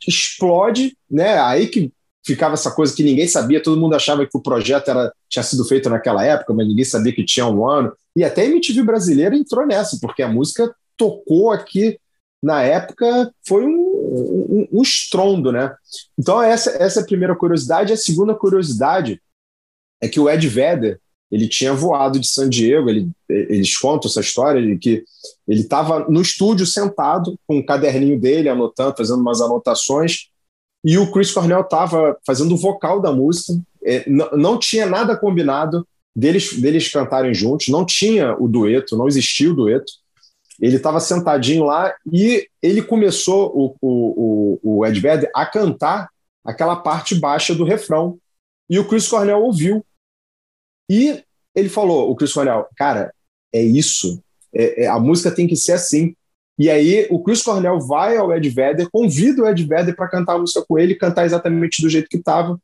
explode, 0.07 0.96
né? 1.11 1.40
Aí 1.40 1.66
que 1.66 1.90
ficava 2.24 2.55
essa 2.55 2.70
coisa 2.70 2.94
que 2.94 3.02
ninguém 3.02 3.26
sabia, 3.26 3.61
todo 3.61 3.81
mundo 3.81 3.96
achava 3.96 4.24
que 4.24 4.38
o 4.38 4.40
projeto 4.40 4.88
era, 4.88 5.12
tinha 5.29 5.42
sido 5.42 5.64
feito 5.64 5.90
naquela 5.90 6.24
época, 6.24 6.55
mas 6.55 6.68
ninguém 6.68 6.85
sabia 6.85 7.12
que 7.12 7.24
tinha 7.24 7.46
um 7.46 7.68
ano. 7.68 7.92
E 8.14 8.22
até 8.22 8.42
a 8.42 8.46
MTV 8.46 8.85
brasileira 8.85 9.35
entrou 9.35 9.66
nessa, 9.66 9.98
porque 10.00 10.22
a 10.22 10.29
música 10.29 10.72
tocou 10.96 11.50
aqui 11.50 11.98
na 12.42 12.62
época, 12.62 13.32
foi 13.46 13.64
um, 13.64 13.70
um, 13.70 14.68
um 14.72 14.82
estrondo, 14.82 15.50
né? 15.50 15.74
Então, 16.18 16.40
essa, 16.42 16.70
essa 16.70 17.00
é 17.00 17.02
a 17.02 17.06
primeira 17.06 17.35
curiosidade. 17.35 17.92
A 17.92 17.96
segunda 17.96 18.35
curiosidade 18.35 19.20
é 20.00 20.09
que 20.09 20.20
o 20.20 20.28
Ed 20.28 20.46
Vedder, 20.48 21.00
ele 21.30 21.48
tinha 21.48 21.72
voado 21.72 22.20
de 22.20 22.28
San 22.28 22.48
Diego, 22.48 22.88
ele, 22.88 23.11
eles 23.28 23.76
contam 23.76 24.09
essa 24.09 24.20
história 24.20 24.62
de 24.62 24.78
que 24.78 25.04
ele 25.48 25.62
estava 25.62 26.09
no 26.09 26.20
estúdio 26.20 26.64
sentado 26.64 27.37
com 27.46 27.56
o 27.56 27.59
um 27.59 27.66
caderninho 27.66 28.20
dele, 28.20 28.48
anotando, 28.48 28.94
fazendo 28.96 29.20
umas 29.20 29.40
anotações, 29.40 30.28
e 30.85 30.96
o 30.98 31.11
Chris 31.11 31.32
Cornell 31.32 31.62
estava 31.62 32.16
fazendo 32.24 32.54
o 32.54 32.56
vocal 32.56 33.00
da 33.00 33.11
música, 33.11 33.61
é, 33.85 34.09
não, 34.09 34.56
tinha 34.56 34.87
nada 34.87 35.16
combinado 35.16 35.87
deles, 36.14 36.61
deles 36.61 36.88
cantarem 36.88 37.35
juntos, 37.35 37.68
não 37.68 37.85
tinha 37.85 38.37
o 38.38 38.46
dueto, 38.46 38.96
não 38.96 39.09
existia 39.09 39.50
o 39.50 39.54
dueto. 39.54 39.92
Ele 40.61 40.77
estava 40.77 41.01
sentadinho 41.01 41.64
lá 41.64 41.95
e 42.11 42.49
ele 42.62 42.83
começou, 42.83 43.53
o, 43.55 43.77
o, 43.81 44.61
o 44.62 44.87
Ed 44.87 44.99
Vedder, 44.99 45.31
a 45.35 45.45
cantar 45.45 46.09
aquela 46.45 46.77
parte 46.77 47.14
baixa 47.14 47.55
do 47.55 47.64
refrão. 47.64 48.19
E 48.69 48.79
o 48.79 48.87
Chris 48.87 49.07
Cornell 49.07 49.42
ouviu. 49.42 49.85
E 50.90 51.23
ele 51.55 51.69
falou, 51.69 52.11
o 52.11 52.16
Chris 52.16 52.33
Cornell, 52.33 52.66
cara, 52.77 53.12
é 53.53 53.62
isso. 53.62 54.23
É, 54.55 54.85
é, 54.85 54.87
a 54.87 54.99
música 54.99 55.31
tem 55.31 55.47
que 55.47 55.57
ser 55.57 55.73
assim. 55.73 56.14
E 56.59 56.71
aí 56.71 57.07
o 57.11 57.23
Chris 57.23 57.42
Cornell 57.42 57.79
vai 57.81 58.16
ao 58.16 58.35
Ed 58.35 58.49
Vedder, 58.49 58.88
convida 58.90 59.42
o 59.42 59.49
Ed 59.49 59.62
Vedder 59.62 59.95
para 59.95 60.09
cantar 60.09 60.35
a 60.35 60.38
música 60.38 60.64
com 60.66 60.79
ele, 60.79 60.95
cantar 60.95 61.27
exatamente 61.27 61.83
do 61.83 61.88
jeito 61.88 62.09
que 62.09 62.16
estava. 62.16 62.59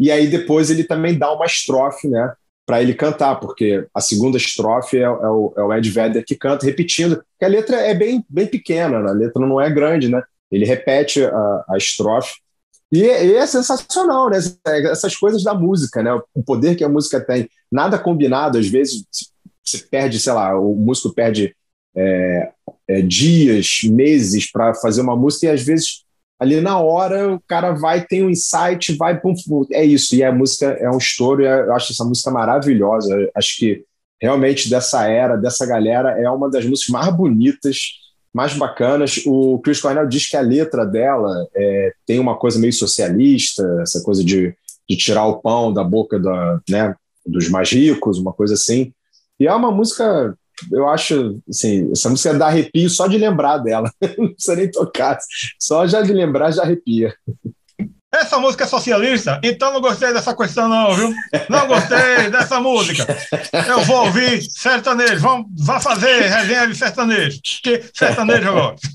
E 0.00 0.10
aí 0.10 0.26
depois 0.28 0.70
ele 0.70 0.84
também 0.84 1.18
dá 1.18 1.30
uma 1.32 1.44
estrofe, 1.44 2.08
né, 2.08 2.32
para 2.66 2.82
ele 2.82 2.94
cantar, 2.94 3.36
porque 3.36 3.86
a 3.92 4.00
segunda 4.00 4.38
estrofe 4.38 4.98
é, 4.98 5.02
é, 5.02 5.08
o, 5.08 5.52
é, 5.56 5.62
o, 5.62 5.72
Ed 5.72 5.90
Vedder 5.90 6.24
que 6.24 6.34
canta, 6.34 6.64
repetindo, 6.64 7.22
que 7.38 7.44
a 7.44 7.48
letra 7.48 7.76
é 7.76 7.94
bem, 7.94 8.24
bem 8.28 8.46
pequena, 8.46 9.00
né? 9.00 9.10
a 9.10 9.14
letra 9.14 9.46
não 9.46 9.60
é 9.60 9.70
grande, 9.70 10.08
né? 10.08 10.22
Ele 10.50 10.64
repete 10.64 11.22
a, 11.24 11.64
a 11.70 11.76
estrofe. 11.76 12.34
E, 12.90 13.02
e, 13.02 13.34
é 13.34 13.46
sensacional, 13.46 14.30
né? 14.30 14.38
Essas 14.90 15.16
coisas 15.16 15.42
da 15.42 15.52
música, 15.52 16.02
né? 16.02 16.12
O 16.34 16.42
poder 16.42 16.76
que 16.76 16.84
a 16.84 16.88
música 16.88 17.20
tem. 17.20 17.48
Nada 17.70 17.98
combinado, 17.98 18.56
às 18.56 18.68
vezes 18.68 19.04
você 19.64 19.78
perde, 19.78 20.20
sei 20.20 20.32
lá, 20.32 20.58
o 20.58 20.74
músico 20.74 21.12
perde 21.12 21.54
é, 21.96 22.52
é, 22.88 23.02
dias, 23.02 23.80
meses 23.84 24.50
para 24.50 24.74
fazer 24.74 25.00
uma 25.00 25.16
música 25.16 25.46
e 25.46 25.50
às 25.50 25.62
vezes 25.62 26.03
ali 26.38 26.60
na 26.60 26.78
hora 26.78 27.34
o 27.34 27.40
cara 27.46 27.72
vai, 27.72 28.04
tem 28.04 28.24
um 28.24 28.30
insight, 28.30 28.96
vai, 28.96 29.20
pum, 29.20 29.34
pum, 29.46 29.66
é 29.72 29.84
isso. 29.84 30.14
E 30.14 30.22
a 30.22 30.32
música 30.32 30.66
é 30.66 30.90
um 30.90 30.98
estouro, 30.98 31.44
eu 31.44 31.72
acho 31.74 31.92
essa 31.92 32.04
música 32.04 32.30
maravilhosa. 32.30 33.14
Eu 33.14 33.30
acho 33.34 33.56
que 33.56 33.84
realmente 34.20 34.68
dessa 34.68 35.06
era, 35.08 35.36
dessa 35.36 35.66
galera, 35.66 36.10
é 36.20 36.28
uma 36.30 36.50
das 36.50 36.64
músicas 36.64 36.92
mais 36.92 37.16
bonitas, 37.16 37.78
mais 38.32 38.54
bacanas. 38.54 39.22
O 39.26 39.58
Chris 39.60 39.80
Cornell 39.80 40.08
diz 40.08 40.28
que 40.28 40.36
a 40.36 40.40
letra 40.40 40.84
dela 40.84 41.46
é, 41.54 41.92
tem 42.06 42.18
uma 42.18 42.36
coisa 42.36 42.58
meio 42.58 42.72
socialista, 42.72 43.62
essa 43.80 44.02
coisa 44.02 44.24
de, 44.24 44.54
de 44.88 44.96
tirar 44.96 45.26
o 45.26 45.40
pão 45.40 45.72
da 45.72 45.84
boca 45.84 46.18
da, 46.18 46.60
né, 46.68 46.94
dos 47.24 47.48
mais 47.48 47.70
ricos, 47.70 48.18
uma 48.18 48.32
coisa 48.32 48.54
assim. 48.54 48.92
E 49.38 49.46
é 49.46 49.54
uma 49.54 49.70
música 49.70 50.36
eu 50.72 50.88
acho, 50.88 51.40
assim, 51.48 51.90
essa 51.92 52.08
música 52.08 52.34
dá 52.34 52.46
arrepio 52.46 52.88
só 52.90 53.06
de 53.06 53.18
lembrar 53.18 53.58
dela. 53.58 53.90
Não 54.18 54.32
precisa 54.32 54.56
nem 54.56 54.70
tocar. 54.70 55.18
Só 55.58 55.86
já 55.86 56.02
de 56.02 56.12
lembrar 56.12 56.50
já 56.50 56.62
arrepia. 56.62 57.14
Essa 58.14 58.38
música 58.38 58.62
é 58.62 58.66
socialista? 58.66 59.40
Então 59.42 59.72
não 59.72 59.80
gostei 59.80 60.12
dessa 60.12 60.36
questão, 60.36 60.68
não, 60.68 60.94
viu? 60.94 61.12
Não 61.48 61.66
gostei 61.66 62.30
dessa 62.30 62.60
música. 62.60 63.04
Eu 63.68 63.80
vou 63.80 64.06
ouvir 64.06 64.40
sertanejo. 64.40 65.18
Vamos, 65.18 65.46
vá 65.58 65.80
fazer 65.80 66.20
resenha 66.28 66.68
de 66.68 66.76
sertanejo. 66.76 67.40
Que 67.60 67.82
sertanejo 67.92 68.46
eu 68.46 68.54
gosto. 68.54 68.88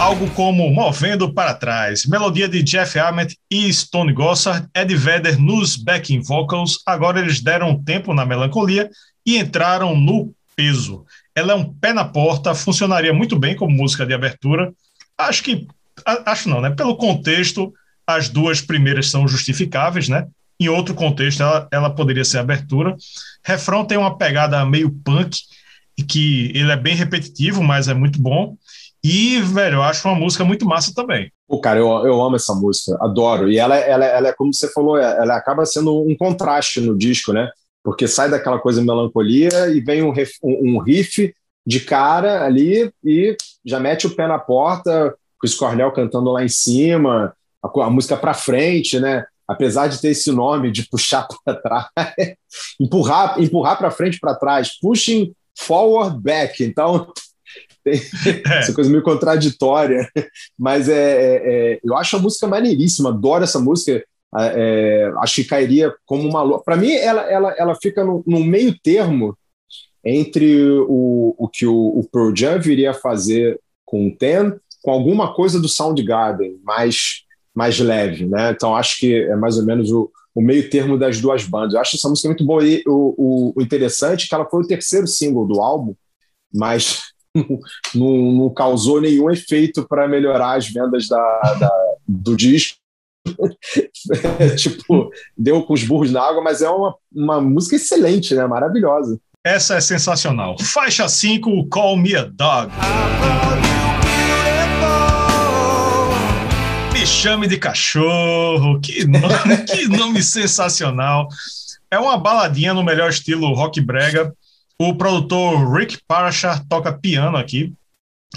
Algo 0.00 0.30
como 0.30 0.70
Movendo 0.70 1.30
para 1.30 1.52
Trás, 1.52 2.06
melodia 2.06 2.48
de 2.48 2.62
Jeff 2.62 2.98
Ament 2.98 3.34
e 3.50 3.70
Stone 3.70 4.14
Gossard, 4.14 4.66
Ed 4.74 4.96
Vedder 4.96 5.38
nos 5.38 5.76
backing 5.76 6.22
vocals, 6.22 6.80
agora 6.86 7.20
eles 7.20 7.42
deram 7.42 7.80
tempo 7.84 8.14
na 8.14 8.24
melancolia 8.24 8.88
e 9.26 9.36
entraram 9.36 9.94
no 9.94 10.32
peso. 10.56 11.04
Ela 11.34 11.52
é 11.52 11.54
um 11.54 11.70
pé 11.70 11.92
na 11.92 12.06
porta, 12.06 12.54
funcionaria 12.54 13.12
muito 13.12 13.38
bem 13.38 13.54
como 13.54 13.76
música 13.76 14.06
de 14.06 14.14
abertura. 14.14 14.72
Acho 15.18 15.42
que, 15.42 15.68
acho 16.24 16.48
não, 16.48 16.62
né? 16.62 16.70
Pelo 16.70 16.96
contexto, 16.96 17.70
as 18.06 18.30
duas 18.30 18.62
primeiras 18.62 19.10
são 19.10 19.28
justificáveis, 19.28 20.08
né? 20.08 20.26
Em 20.58 20.70
outro 20.70 20.94
contexto, 20.94 21.42
ela, 21.42 21.68
ela 21.70 21.90
poderia 21.90 22.24
ser 22.24 22.38
abertura. 22.38 22.96
Refrão 23.44 23.84
tem 23.84 23.98
uma 23.98 24.16
pegada 24.16 24.64
meio 24.64 24.90
punk, 25.04 25.36
que 26.08 26.50
ele 26.54 26.72
é 26.72 26.76
bem 26.76 26.94
repetitivo, 26.94 27.62
mas 27.62 27.86
é 27.86 27.92
muito 27.92 28.18
bom. 28.20 28.56
E, 29.02 29.40
velho, 29.40 29.76
eu 29.76 29.82
acho 29.82 30.06
uma 30.06 30.14
música 30.14 30.44
muito 30.44 30.66
massa 30.66 30.92
também. 30.94 31.32
Pô, 31.48 31.58
cara, 31.60 31.78
eu, 31.78 31.86
eu 31.86 32.22
amo 32.22 32.36
essa 32.36 32.54
música, 32.54 32.96
adoro. 33.00 33.50
E 33.50 33.58
ela, 33.58 33.76
ela, 33.76 34.04
ela 34.04 34.28
é, 34.28 34.32
como 34.32 34.52
você 34.52 34.70
falou, 34.72 34.98
ela 34.98 35.36
acaba 35.36 35.64
sendo 35.64 36.02
um 36.02 36.14
contraste 36.14 36.80
no 36.80 36.96
disco, 36.96 37.32
né? 37.32 37.50
Porque 37.82 38.06
sai 38.06 38.28
daquela 38.28 38.58
coisa 38.58 38.82
melancolia 38.82 39.68
e 39.68 39.80
vem 39.80 40.02
um, 40.02 40.10
riff, 40.10 40.34
um, 40.42 40.74
um 40.74 40.78
riff 40.78 41.34
de 41.66 41.80
cara 41.80 42.44
ali 42.44 42.92
e 43.02 43.36
já 43.64 43.80
mete 43.80 44.06
o 44.06 44.14
pé 44.14 44.26
na 44.26 44.38
porta, 44.38 45.14
Chris 45.40 45.54
Cornell 45.54 45.92
cantando 45.92 46.30
lá 46.30 46.44
em 46.44 46.48
cima, 46.48 47.34
a, 47.62 47.84
a 47.84 47.90
música 47.90 48.16
para 48.16 48.34
frente, 48.34 49.00
né? 49.00 49.24
Apesar 49.48 49.88
de 49.88 50.00
ter 50.00 50.10
esse 50.10 50.30
nome 50.30 50.70
de 50.70 50.86
puxar 50.88 51.26
para 51.44 51.56
trás, 51.56 51.86
empurrar, 52.78 53.40
empurrar 53.40 53.78
para 53.78 53.90
frente 53.90 54.20
para 54.20 54.34
trás, 54.34 54.78
pushing 54.78 55.32
forward 55.58 56.20
back. 56.20 56.62
Então, 56.62 57.10
tem 57.84 57.94
é. 57.94 58.58
essa 58.58 58.72
coisa 58.72 58.90
meio 58.90 59.02
contraditória, 59.02 60.08
mas 60.58 60.88
é, 60.88 60.94
é, 60.94 61.74
é, 61.74 61.80
eu 61.82 61.96
acho 61.96 62.16
a 62.16 62.20
música 62.20 62.46
maneiríssima, 62.46 63.10
adoro 63.10 63.44
essa 63.44 63.58
música. 63.58 64.04
É, 64.38 65.12
acho 65.18 65.36
que 65.36 65.44
cairia 65.44 65.92
como 66.06 66.28
uma. 66.28 66.62
Para 66.62 66.76
mim, 66.76 66.92
ela, 66.92 67.22
ela, 67.22 67.50
ela 67.58 67.74
fica 67.74 68.04
no, 68.04 68.22
no, 68.24 68.44
meio 68.44 68.78
termo 68.78 69.36
entre 70.04 70.70
o, 70.88 71.34
o 71.36 71.48
que 71.48 71.66
o, 71.66 71.74
o 71.74 72.08
Pearl 72.10 72.32
Jam 72.34 72.60
viria 72.60 72.92
a 72.92 72.94
fazer 72.94 73.58
com 73.84 74.06
o 74.06 74.16
Ten, 74.16 74.54
com 74.82 74.92
alguma 74.92 75.34
coisa 75.34 75.60
do 75.60 75.68
Soundgarden, 75.68 76.60
mais, 76.62 77.24
mais 77.52 77.78
leve. 77.80 78.24
Né? 78.24 78.52
Então, 78.52 78.76
acho 78.76 79.00
que 79.00 79.14
é 79.14 79.34
mais 79.34 79.58
ou 79.58 79.64
menos 79.64 79.90
o, 79.90 80.08
o 80.32 80.40
meio 80.40 80.70
termo 80.70 80.96
das 80.96 81.20
duas 81.20 81.44
bandas. 81.44 81.74
Eu 81.74 81.80
acho 81.80 81.96
essa 81.96 82.08
música 82.08 82.28
muito 82.28 82.44
boa. 82.44 82.64
E 82.64 82.82
o, 82.86 83.14
o, 83.18 83.52
o 83.56 83.62
interessante 83.62 84.24
é 84.24 84.28
que 84.28 84.34
ela 84.34 84.48
foi 84.48 84.62
o 84.62 84.66
terceiro 84.66 85.08
single 85.08 85.46
do 85.46 85.60
álbum, 85.60 85.94
mas 86.54 87.10
não, 87.94 88.32
não 88.32 88.50
causou 88.54 89.00
nenhum 89.00 89.30
efeito 89.30 89.86
para 89.86 90.08
melhorar 90.08 90.56
as 90.56 90.68
vendas 90.68 91.08
da, 91.08 91.40
da 91.58 91.70
do 92.06 92.36
disco. 92.36 92.78
tipo, 94.56 95.10
deu 95.36 95.62
com 95.62 95.74
os 95.74 95.84
burros 95.84 96.10
na 96.10 96.22
água, 96.22 96.42
mas 96.42 96.62
é 96.62 96.70
uma, 96.70 96.94
uma 97.12 97.40
música 97.40 97.76
excelente, 97.76 98.34
né? 98.34 98.46
Maravilhosa. 98.46 99.20
Essa 99.44 99.76
é 99.76 99.80
sensacional. 99.80 100.56
Faixa 100.60 101.08
5, 101.08 101.66
Call 101.68 101.96
Me 101.96 102.14
a 102.14 102.24
Dog. 102.24 102.72
Me 106.92 107.06
chame 107.06 107.46
de 107.46 107.56
cachorro. 107.56 108.80
Que 108.80 109.06
nome, 109.06 109.56
que 109.66 109.88
nome 109.88 110.22
sensacional. 110.22 111.28
É 111.90 111.98
uma 111.98 112.18
baladinha 112.18 112.74
no 112.74 112.82
melhor 112.82 113.10
estilo 113.10 113.52
rock 113.54 113.80
brega 113.80 114.34
o 114.82 114.94
produtor 114.94 115.70
Rick 115.70 115.98
Parashar 116.08 116.66
toca 116.66 116.90
piano 116.90 117.36
aqui. 117.36 117.74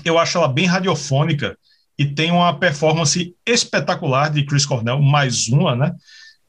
Eu 0.03 0.19
acho 0.19 0.38
ela 0.38 0.49
bem 0.49 0.65
radiofônica 0.65 1.58
e 1.97 2.03
tem 2.03 2.32
uma 2.32 2.60
performance 2.60 3.34
espetacular 3.45 4.29
de 4.29 4.43
Chris 4.43 4.65
Cornell, 4.65 5.01
mais 5.01 5.47
uma, 5.47 5.73
né? 5.73 5.93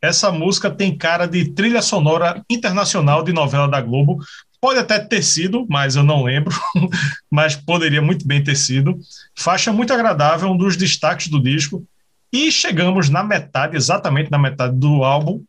Essa 0.02 0.32
música 0.32 0.68
tem 0.68 0.98
cara 0.98 1.26
de 1.26 1.52
trilha 1.52 1.80
sonora 1.80 2.42
internacional 2.50 3.22
de 3.22 3.32
novela 3.32 3.68
da 3.68 3.80
Globo. 3.80 4.18
Pode 4.60 4.80
até 4.80 4.98
ter 4.98 5.22
sido, 5.22 5.64
mas 5.70 5.94
eu 5.94 6.02
não 6.02 6.24
lembro. 6.24 6.52
mas 7.30 7.54
poderia 7.54 8.02
muito 8.02 8.26
bem 8.26 8.42
ter 8.42 8.56
sido. 8.56 8.98
Faixa 9.38 9.72
muito 9.72 9.92
agradável, 9.92 10.50
um 10.50 10.56
dos 10.56 10.76
destaques 10.76 11.28
do 11.28 11.40
disco. 11.40 11.86
E 12.32 12.50
chegamos 12.50 13.08
na 13.08 13.22
metade, 13.22 13.76
exatamente 13.76 14.28
na 14.28 14.38
metade 14.38 14.74
do 14.74 15.04
álbum, 15.04 15.40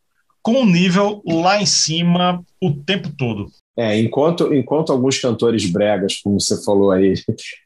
com 0.44 0.62
um 0.62 0.66
nível 0.68 1.24
lá 1.26 1.60
em 1.60 1.66
cima 1.66 2.46
o 2.62 2.72
tempo 2.72 3.10
todo. 3.10 3.50
É, 3.78 4.00
enquanto, 4.00 4.54
enquanto 4.54 4.92
alguns 4.92 5.20
cantores 5.20 5.66
bregas, 5.66 6.20
como 6.24 6.40
você 6.40 6.64
falou 6.64 6.92
aí, 6.92 7.14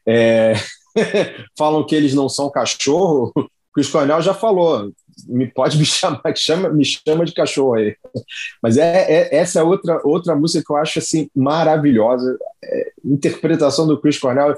é, 0.06 0.54
falam 1.56 1.86
que 1.86 1.94
eles 1.94 2.14
não 2.14 2.28
são 2.28 2.50
cachorro, 2.50 3.32
o 3.36 3.48
Chris 3.72 3.88
Cornell 3.88 4.20
já 4.20 4.34
falou, 4.34 4.90
me 5.28 5.46
pode 5.46 5.78
me 5.78 5.84
chamar, 5.84 6.20
chama, 6.36 6.68
me 6.68 6.84
chama 6.84 7.24
de 7.24 7.32
cachorro 7.32 7.74
aí. 7.74 7.94
Mas 8.62 8.76
é, 8.76 9.12
é, 9.12 9.36
essa 9.36 9.60
é 9.60 9.62
outra, 9.62 10.00
outra 10.04 10.34
música 10.34 10.64
que 10.66 10.72
eu 10.72 10.76
acho 10.76 10.98
assim 10.98 11.30
maravilhosa. 11.34 12.36
É, 12.62 12.90
interpretação 13.04 13.86
do 13.86 14.00
Chris 14.00 14.18
Cornell, 14.18 14.56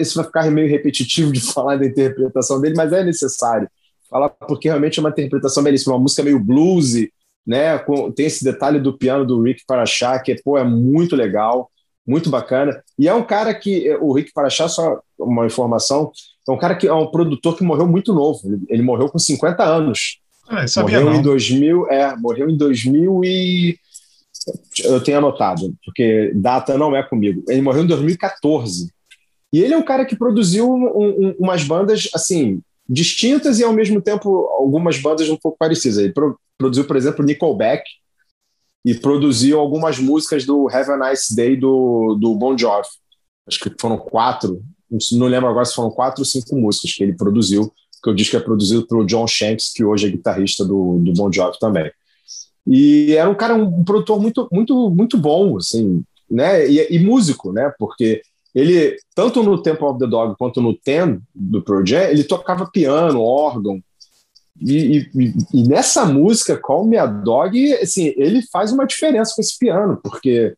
isso 0.00 0.16
vai 0.16 0.24
ficar 0.24 0.50
meio 0.50 0.68
repetitivo 0.68 1.32
de 1.32 1.40
falar 1.52 1.76
da 1.76 1.86
interpretação 1.86 2.60
dele, 2.60 2.74
mas 2.76 2.92
é 2.92 3.04
necessário 3.04 3.68
falar 4.10 4.30
porque 4.30 4.68
realmente 4.68 4.98
é 4.98 5.02
uma 5.02 5.10
interpretação 5.10 5.62
belíssima, 5.62 5.94
uma 5.94 6.00
música 6.00 6.22
meio 6.22 6.40
bluesy, 6.40 7.12
né? 7.48 7.78
tem 8.14 8.26
esse 8.26 8.44
detalhe 8.44 8.78
do 8.78 8.92
piano 8.92 9.24
do 9.24 9.40
Rick 9.40 9.62
Parachá, 9.66 10.18
que 10.18 10.34
pô, 10.42 10.58
é 10.58 10.64
muito 10.64 11.16
legal, 11.16 11.70
muito 12.06 12.28
bacana. 12.28 12.82
E 12.98 13.08
é 13.08 13.14
um 13.14 13.22
cara 13.22 13.54
que, 13.54 13.90
o 14.02 14.12
Rick 14.12 14.34
Parachá, 14.34 14.68
só 14.68 15.00
uma 15.18 15.46
informação, 15.46 16.12
é 16.46 16.52
um 16.52 16.58
cara 16.58 16.74
que 16.74 16.86
é 16.86 16.92
um 16.92 17.06
produtor 17.06 17.56
que 17.56 17.64
morreu 17.64 17.88
muito 17.88 18.12
novo. 18.12 18.40
Ele, 18.44 18.60
ele 18.68 18.82
morreu 18.82 19.08
com 19.08 19.18
50 19.18 19.64
anos. 19.64 20.20
É, 20.50 20.80
morreu 20.80 21.04
não. 21.06 21.14
em 21.14 21.22
2000, 21.22 21.88
é, 21.88 22.14
morreu 22.16 22.50
em 22.50 22.56
2000 22.56 23.24
e 23.24 23.78
eu 24.84 25.02
tenho 25.02 25.18
anotado, 25.18 25.74
porque 25.84 26.30
data 26.34 26.76
não 26.76 26.94
é 26.94 27.02
comigo. 27.02 27.42
Ele 27.48 27.62
morreu 27.62 27.84
em 27.84 27.86
2014. 27.86 28.92
E 29.52 29.60
ele 29.60 29.72
é 29.72 29.78
um 29.78 29.82
cara 29.82 30.04
que 30.04 30.16
produziu 30.16 30.70
um, 30.70 30.84
um, 30.84 31.34
umas 31.38 31.64
bandas 31.64 32.10
assim 32.14 32.60
distintas 32.88 33.58
e 33.58 33.64
ao 33.64 33.72
mesmo 33.72 34.00
tempo 34.00 34.46
algumas 34.58 34.98
bandas 34.98 35.28
um 35.28 35.36
pouco 35.36 35.58
parecidas. 35.58 35.98
Ele 35.98 36.12
pro, 36.12 36.38
produziu, 36.56 36.84
por 36.84 36.96
exemplo, 36.96 37.24
Nickelback 37.24 37.84
e 38.84 38.94
produziu 38.94 39.60
algumas 39.60 39.98
músicas 39.98 40.46
do 40.46 40.68
Have 40.68 40.90
a 40.90 41.10
Nice 41.10 41.34
Day 41.34 41.56
do, 41.56 42.16
do 42.20 42.34
Bon 42.34 42.56
Jovi. 42.56 42.88
Acho 43.46 43.60
que 43.60 43.70
foram 43.80 43.98
quatro, 43.98 44.62
não 45.12 45.26
lembro 45.26 45.48
agora 45.48 45.64
se 45.64 45.74
foram 45.74 45.90
quatro 45.90 46.22
ou 46.22 46.24
cinco 46.24 46.56
músicas 46.56 46.92
que 46.92 47.02
ele 47.02 47.14
produziu, 47.14 47.72
que 48.02 48.08
eu 48.08 48.14
disse 48.14 48.30
que 48.30 48.36
é 48.36 48.40
produzido 48.40 48.86
pelo 48.86 49.04
John 49.04 49.26
Shanks, 49.26 49.72
que 49.72 49.84
hoje 49.84 50.06
é 50.06 50.10
guitarrista 50.10 50.64
do, 50.64 50.98
do 50.98 51.12
Bon 51.12 51.30
Jovi 51.32 51.58
também. 51.58 51.90
E 52.66 53.14
era 53.14 53.28
um 53.28 53.34
cara, 53.34 53.54
um, 53.54 53.82
produtor 53.82 54.20
muito, 54.20 54.48
muito, 54.52 54.90
muito 54.90 55.16
bom, 55.16 55.56
assim, 55.56 56.02
né? 56.30 56.68
E, 56.68 56.96
e 56.96 56.98
músico, 56.98 57.50
né? 57.50 57.72
Porque 57.78 58.20
ele, 58.54 58.96
tanto 59.14 59.42
no 59.42 59.62
Temple 59.62 59.86
of 59.86 59.98
the 59.98 60.06
Dog 60.06 60.34
quanto 60.38 60.60
no 60.60 60.74
Ten 60.74 61.20
do 61.34 61.62
Jam, 61.84 62.02
ele 62.04 62.24
tocava 62.24 62.70
piano, 62.70 63.20
órgão, 63.20 63.80
e, 64.60 65.08
e, 65.14 65.34
e, 65.54 65.68
nessa 65.68 66.04
música, 66.04 66.56
Call 66.56 66.86
Me 66.86 66.96
a 66.96 67.06
Dog, 67.06 67.72
assim, 67.74 68.12
ele 68.16 68.42
faz 68.50 68.72
uma 68.72 68.86
diferença 68.86 69.32
com 69.34 69.40
esse 69.40 69.56
piano, 69.56 70.00
porque 70.02 70.54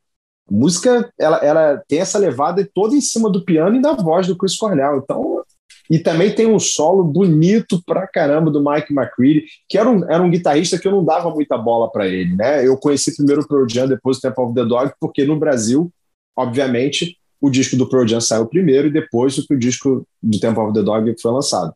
a 0.48 0.54
música 0.54 1.12
ela, 1.18 1.36
ela 1.38 1.82
tem 1.86 2.00
essa 2.00 2.18
levada 2.18 2.66
toda 2.74 2.94
em 2.96 3.00
cima 3.00 3.30
do 3.30 3.44
piano 3.44 3.76
e 3.76 3.82
da 3.82 3.92
voz 3.92 4.26
do 4.26 4.36
Chris 4.36 4.56
Cornell. 4.56 5.02
Então, 5.04 5.44
e 5.90 5.98
também 5.98 6.34
tem 6.34 6.46
um 6.46 6.58
solo 6.58 7.04
bonito 7.04 7.82
pra 7.84 8.06
caramba 8.06 8.50
do 8.50 8.62
Mike 8.62 8.92
McCready, 8.92 9.44
que 9.68 9.76
era 9.76 9.90
um, 9.90 10.04
era 10.10 10.22
um 10.22 10.30
guitarrista 10.30 10.78
que 10.78 10.88
eu 10.88 10.92
não 10.92 11.04
dava 11.04 11.30
muita 11.30 11.58
bola 11.58 11.90
para 11.90 12.06
ele, 12.06 12.34
né? 12.36 12.66
Eu 12.66 12.76
conheci 12.78 13.14
primeiro 13.16 13.42
o 13.42 13.48
Pearl 13.48 13.68
Jam, 13.68 13.88
depois 13.88 14.18
o 14.18 14.20
Temple 14.20 14.44
of 14.44 14.54
the 14.54 14.64
Dog, 14.64 14.92
porque 15.00 15.24
no 15.24 15.38
Brasil, 15.38 15.92
obviamente, 16.36 17.18
o 17.40 17.50
disco 17.50 17.76
do 17.76 17.88
Pearl 17.88 18.06
Jam 18.06 18.20
saiu 18.20 18.46
primeiro 18.46 18.88
e 18.88 18.92
depois 18.92 19.38
o 19.38 19.56
disco 19.56 20.06
do 20.22 20.40
Temple 20.40 20.62
of 20.62 20.74
the 20.74 20.82
Dog 20.82 21.14
foi 21.20 21.32
lançado. 21.32 21.72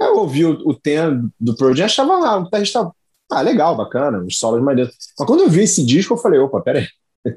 Eu 0.00 0.18
ouvi 0.18 0.44
o, 0.44 0.52
o 0.68 0.74
tema 0.74 1.30
do 1.38 1.56
Pearl 1.56 1.74
Jam, 1.74 1.86
achava 1.86 2.18
lá, 2.18 2.38
o 2.38 2.44
guitarrista, 2.44 2.90
ah, 3.30 3.40
legal, 3.40 3.76
bacana, 3.76 4.18
os 4.18 4.38
solos 4.38 4.62
maneiros. 4.62 4.94
Mas 5.18 5.26
quando 5.26 5.40
eu 5.40 5.48
vi 5.48 5.62
esse 5.62 5.84
disco, 5.84 6.14
eu 6.14 6.18
falei, 6.18 6.38
opa, 6.38 6.60
peraí, 6.60 6.86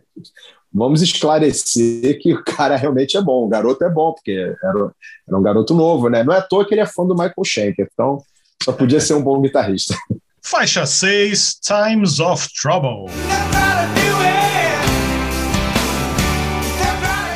vamos 0.74 1.02
esclarecer 1.02 2.20
que 2.22 2.34
o 2.34 2.44
cara 2.44 2.76
realmente 2.76 3.18
é 3.18 3.22
bom, 3.22 3.46
o 3.46 3.48
garoto 3.48 3.84
é 3.84 3.90
bom, 3.90 4.14
porque 4.14 4.32
era, 4.32 4.92
era 5.28 5.38
um 5.38 5.42
garoto 5.42 5.74
novo, 5.74 6.10
né? 6.10 6.24
Não 6.24 6.34
é 6.34 6.38
à 6.38 6.42
toa 6.42 6.66
que 6.66 6.74
ele 6.74 6.82
é 6.82 6.86
fã 6.86 7.06
do 7.06 7.16
Michael 7.16 7.44
Schenker, 7.44 7.88
então 7.92 8.22
só 8.62 8.72
podia 8.72 9.00
ser 9.00 9.14
um 9.14 9.24
bom 9.24 9.42
guitarrista. 9.42 9.96
Faixa 10.42 10.86
6, 10.86 11.60
Times 11.62 12.20
of 12.20 12.48
Trouble. 12.62 13.12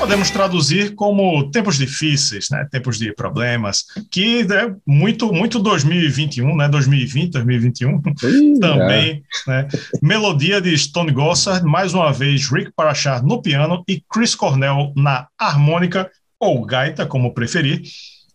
Podemos 0.10 0.32
traduzir 0.32 0.96
como 0.96 1.52
tempos 1.52 1.78
difíceis, 1.78 2.50
né? 2.50 2.68
tempos 2.72 2.98
de 2.98 3.14
problemas, 3.14 3.86
que 4.10 4.42
é 4.42 4.74
muito, 4.84 5.32
muito 5.32 5.60
2021, 5.60 6.58
né? 6.58 6.68
2020, 6.68 7.34
2021 7.34 8.02
também. 8.60 9.24
É. 9.48 9.52
Né? 9.52 9.68
Melodia 10.02 10.60
de 10.60 10.76
Stone 10.76 11.12
Gossard, 11.12 11.64
mais 11.64 11.94
uma 11.94 12.12
vez 12.12 12.50
Rick 12.50 12.72
Parashar 12.76 13.24
no 13.24 13.40
piano 13.40 13.84
e 13.88 14.02
Chris 14.12 14.34
Cornell 14.34 14.92
na 14.96 15.28
harmônica, 15.38 16.10
ou 16.40 16.66
gaita, 16.66 17.06
como 17.06 17.32
preferir. 17.32 17.84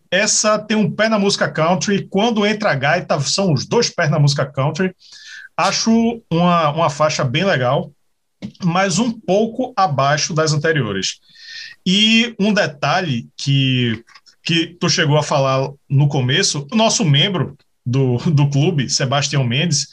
essa 0.09 0.57
tem 0.57 0.77
um 0.77 0.89
pé 0.89 1.09
na 1.09 1.19
música 1.19 1.51
country. 1.51 2.07
Quando 2.09 2.45
entra 2.45 2.71
a 2.71 2.75
gaita, 2.75 3.19
são 3.19 3.51
os 3.51 3.65
dois 3.65 3.89
pés 3.89 4.09
na 4.09 4.17
música 4.17 4.45
country. 4.45 4.95
Acho 5.57 6.21
uma, 6.31 6.69
uma 6.69 6.89
faixa 6.89 7.25
bem 7.25 7.43
legal, 7.43 7.91
mas 8.63 8.97
um 8.97 9.11
pouco 9.11 9.73
abaixo 9.75 10.33
das 10.33 10.53
anteriores. 10.53 11.19
E 11.85 12.35
um 12.39 12.53
detalhe 12.53 13.27
que, 13.37 14.03
que 14.43 14.75
tu 14.79 14.89
chegou 14.89 15.17
a 15.17 15.23
falar 15.23 15.69
no 15.89 16.07
começo, 16.07 16.67
o 16.71 16.75
nosso 16.75 17.05
membro 17.05 17.55
do, 17.85 18.17
do 18.31 18.49
clube, 18.49 18.89
Sebastião 18.89 19.43
Mendes, 19.43 19.89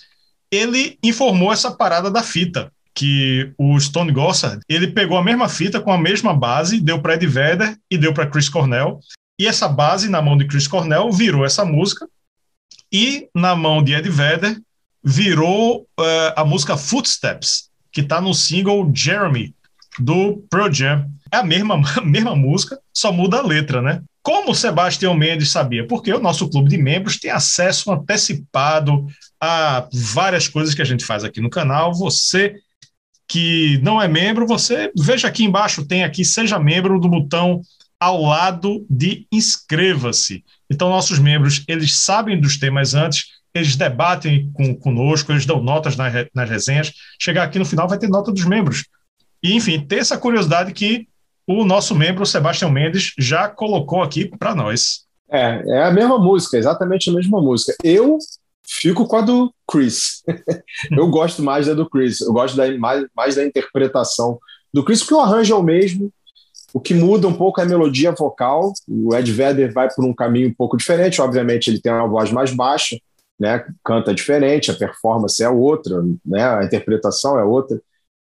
ele 0.50 0.98
informou 1.02 1.52
essa 1.52 1.70
parada 1.70 2.11
da 2.11 2.22
fita, 2.22 2.72
que 2.94 3.52
o 3.57 3.78
Stone 3.81 4.12
Gossard, 4.12 4.61
ele 4.68 4.88
pegou 4.88 5.16
a 5.16 5.24
mesma 5.24 5.48
fita 5.48 5.81
com 5.81 5.92
a 5.92 5.98
mesma 5.98 6.35
base, 6.35 6.81
deu 6.81 7.00
para 7.00 7.14
Ed 7.14 7.26
Vedder 7.26 7.76
e 7.90 7.96
deu 7.96 8.12
para 8.12 8.26
Chris 8.26 8.48
Cornell, 8.48 9.00
e 9.38 9.46
essa 9.46 9.66
base 9.66 10.11
na 10.11 10.20
mão 10.20 10.37
de 10.37 10.46
Chris 10.46 10.68
Cornell 10.68 11.11
virou 11.11 11.44
essa 11.44 11.64
música, 11.64 12.07
e 12.92 13.28
na 13.35 13.57
mão 13.57 13.83
de 13.83 13.94
Ed 13.94 14.09
Vedder 14.09 14.61
virou 15.02 15.87
uh, 15.98 16.33
a 16.37 16.44
música 16.44 16.76
Footsteps, 16.76 17.70
que 17.90 18.02
está 18.02 18.20
no 18.20 18.35
single 18.35 18.90
Jeremy, 18.94 19.55
do 19.98 20.44
Pearl 20.50 20.72
Jam. 20.72 21.07
É 21.31 21.38
a 21.38 21.44
mesma, 21.44 21.81
a 21.96 22.05
mesma 22.05 22.37
música, 22.37 22.78
só 22.92 23.12
muda 23.12 23.38
a 23.38 23.46
letra, 23.46 23.81
né? 23.81 24.02
Como 24.22 24.52
o 24.52 24.55
Sebastião 24.55 25.14
Mendes 25.14 25.50
sabia? 25.50 25.87
Porque 25.87 26.12
o 26.12 26.20
nosso 26.20 26.48
clube 26.48 26.70
de 26.70 26.78
membros 26.78 27.18
tem 27.18 27.31
acesso 27.31 27.90
antecipado 27.90 29.07
a 29.40 29.88
várias 29.92 30.46
coisas 30.46 30.74
que 30.74 30.83
a 30.83 30.85
gente 30.85 31.05
faz 31.05 31.24
aqui 31.24 31.40
no 31.40 31.50
canal. 31.50 31.92
Você 31.94 32.55
que 33.26 33.81
não 33.83 34.00
é 34.00 34.07
membro, 34.07 34.46
você 34.46 34.92
veja 34.96 35.26
aqui 35.26 35.42
embaixo, 35.42 35.87
tem 35.87 36.05
aqui, 36.05 36.24
seja 36.24 36.59
membro 36.59 37.00
do 37.00 37.09
botão 37.09 37.62
ao 37.98 38.20
lado 38.20 38.85
de 38.90 39.26
inscreva-se. 39.33 40.44
Então, 40.70 40.90
nossos 40.90 41.18
membros, 41.18 41.64
eles 41.66 41.94
sabem 41.94 42.40
dos 42.40 42.59
temas 42.59 42.94
antes, 42.94 43.26
eles 43.55 43.74
debatem 43.74 44.50
com, 44.52 44.74
conosco, 44.74 45.33
eles 45.33 45.46
dão 45.46 45.62
notas 45.62 45.96
nas, 45.96 46.12
nas 46.35 46.50
resenhas. 46.50 46.92
Chegar 47.18 47.44
aqui 47.44 47.59
no 47.59 47.64
final 47.64 47.88
vai 47.88 47.98
ter 47.98 48.09
nota 48.09 48.33
dos 48.33 48.44
membros. 48.44 48.85
E, 49.42 49.55
enfim, 49.55 49.81
ter 49.81 49.98
essa 49.98 50.16
curiosidade 50.16 50.72
que 50.72 51.09
o 51.46 51.64
nosso 51.64 51.94
membro, 51.94 52.24
Sebastião 52.24 52.70
Mendes, 52.70 53.12
já 53.18 53.48
colocou 53.48 54.02
aqui 54.02 54.24
para 54.24 54.55
nós. 54.55 55.05
É, 55.31 55.62
é 55.66 55.85
a 55.85 55.90
mesma 55.90 56.18
música, 56.18 56.57
exatamente 56.57 57.11
a 57.11 57.12
mesma 57.12 57.40
música. 57.40 57.74
Eu 57.83 58.18
fico 58.62 59.07
com 59.07 59.16
a 59.16 59.22
do 59.22 59.52
Chris. 59.70 60.22
eu 60.90 61.09
gosto 61.09 61.42
mais 61.42 61.66
da 61.66 61.74
do 61.74 61.88
Chris. 61.88 62.20
Eu 62.20 62.33
gosto 62.33 62.57
da, 62.57 62.70
mais, 62.78 63.07
mais 63.14 63.35
da 63.35 63.44
interpretação 63.44 64.38
do 64.72 64.85
Chris, 64.85 65.00
porque 65.00 65.14
o 65.14 65.20
arranjo 65.20 65.55
é 65.55 65.57
o 65.57 65.62
mesmo. 65.62 66.12
O 66.72 66.81
que 66.81 66.94
muda 66.94 67.28
um 67.28 67.35
pouco 67.35 67.61
é 67.61 67.64
a 67.64 67.68
melodia 67.68 68.12
vocal. 68.12 68.72
O 68.88 69.14
Ed 69.14 69.31
Vedder 69.31 69.72
vai 69.72 69.88
por 69.92 70.05
um 70.05 70.14
caminho 70.14 70.48
um 70.48 70.55
pouco 70.55 70.76
diferente. 70.76 71.20
Obviamente, 71.20 71.68
ele 71.68 71.81
tem 71.81 71.92
uma 71.92 72.09
voz 72.09 72.31
mais 72.31 72.52
baixa, 72.55 72.96
né? 73.38 73.64
canta 73.85 74.14
diferente, 74.14 74.70
a 74.70 74.74
performance 74.74 75.42
é 75.42 75.48
outra, 75.48 76.02
né? 76.24 76.42
a 76.42 76.64
interpretação 76.64 77.38
é 77.38 77.44
outra. 77.44 77.81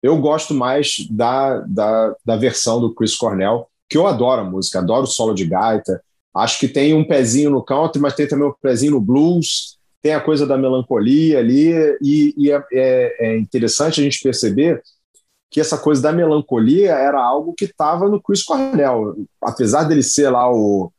Eu 0.08 0.18
gosto 0.18 0.54
mais 0.54 1.06
da, 1.10 1.60
da, 1.68 2.16
da 2.24 2.38
versão 2.38 2.80
do 2.80 2.96
Chris 2.96 3.14
Cornell, 3.14 3.68
que 3.90 3.98
eu 3.98 4.08
adoro 4.08 4.42
a 4.42 4.46
música, 4.46 4.80
adoro 4.80 5.04
o 5.04 5.08
solo 5.08 5.34
de 5.34 5.46
gaita. 5.46 6.02
Acho 6.34 6.60
que 6.60 6.68
tem 6.70 6.94
um 6.94 7.04
pezinho 7.04 7.50
no 7.50 7.62
country, 7.62 8.02
mas 8.02 8.16
tem 8.16 8.26
também 8.26 8.48
um 8.48 8.54
pezinho 8.62 8.94
no 8.94 9.02
blues, 9.02 9.78
tem 10.02 10.14
a 10.14 10.22
coisa 10.22 10.48
da 10.48 10.58
melancolia 10.58 11.40
ali, 11.40 11.74
e, 12.02 12.34
e 12.38 12.50
é, 12.50 12.64
é, 12.72 13.16
é 13.20 13.38
interessante 13.38 14.00
a 14.00 14.04
gente 14.06 14.22
perceber 14.24 14.82
que 15.52 15.60
essa 15.60 15.78
coisa 15.78 16.02
da 16.02 16.14
melancolia 16.14 16.94
era 16.94 17.22
algo 17.22 17.54
que 17.54 17.66
estava 17.66 18.08
no 18.08 18.22
Chris 18.22 18.44
Cornell. 18.44 19.14
Apesar 19.42 19.84
dele 19.84 20.04
ser 20.04 20.30
lá 20.30 20.50
o 20.50 20.90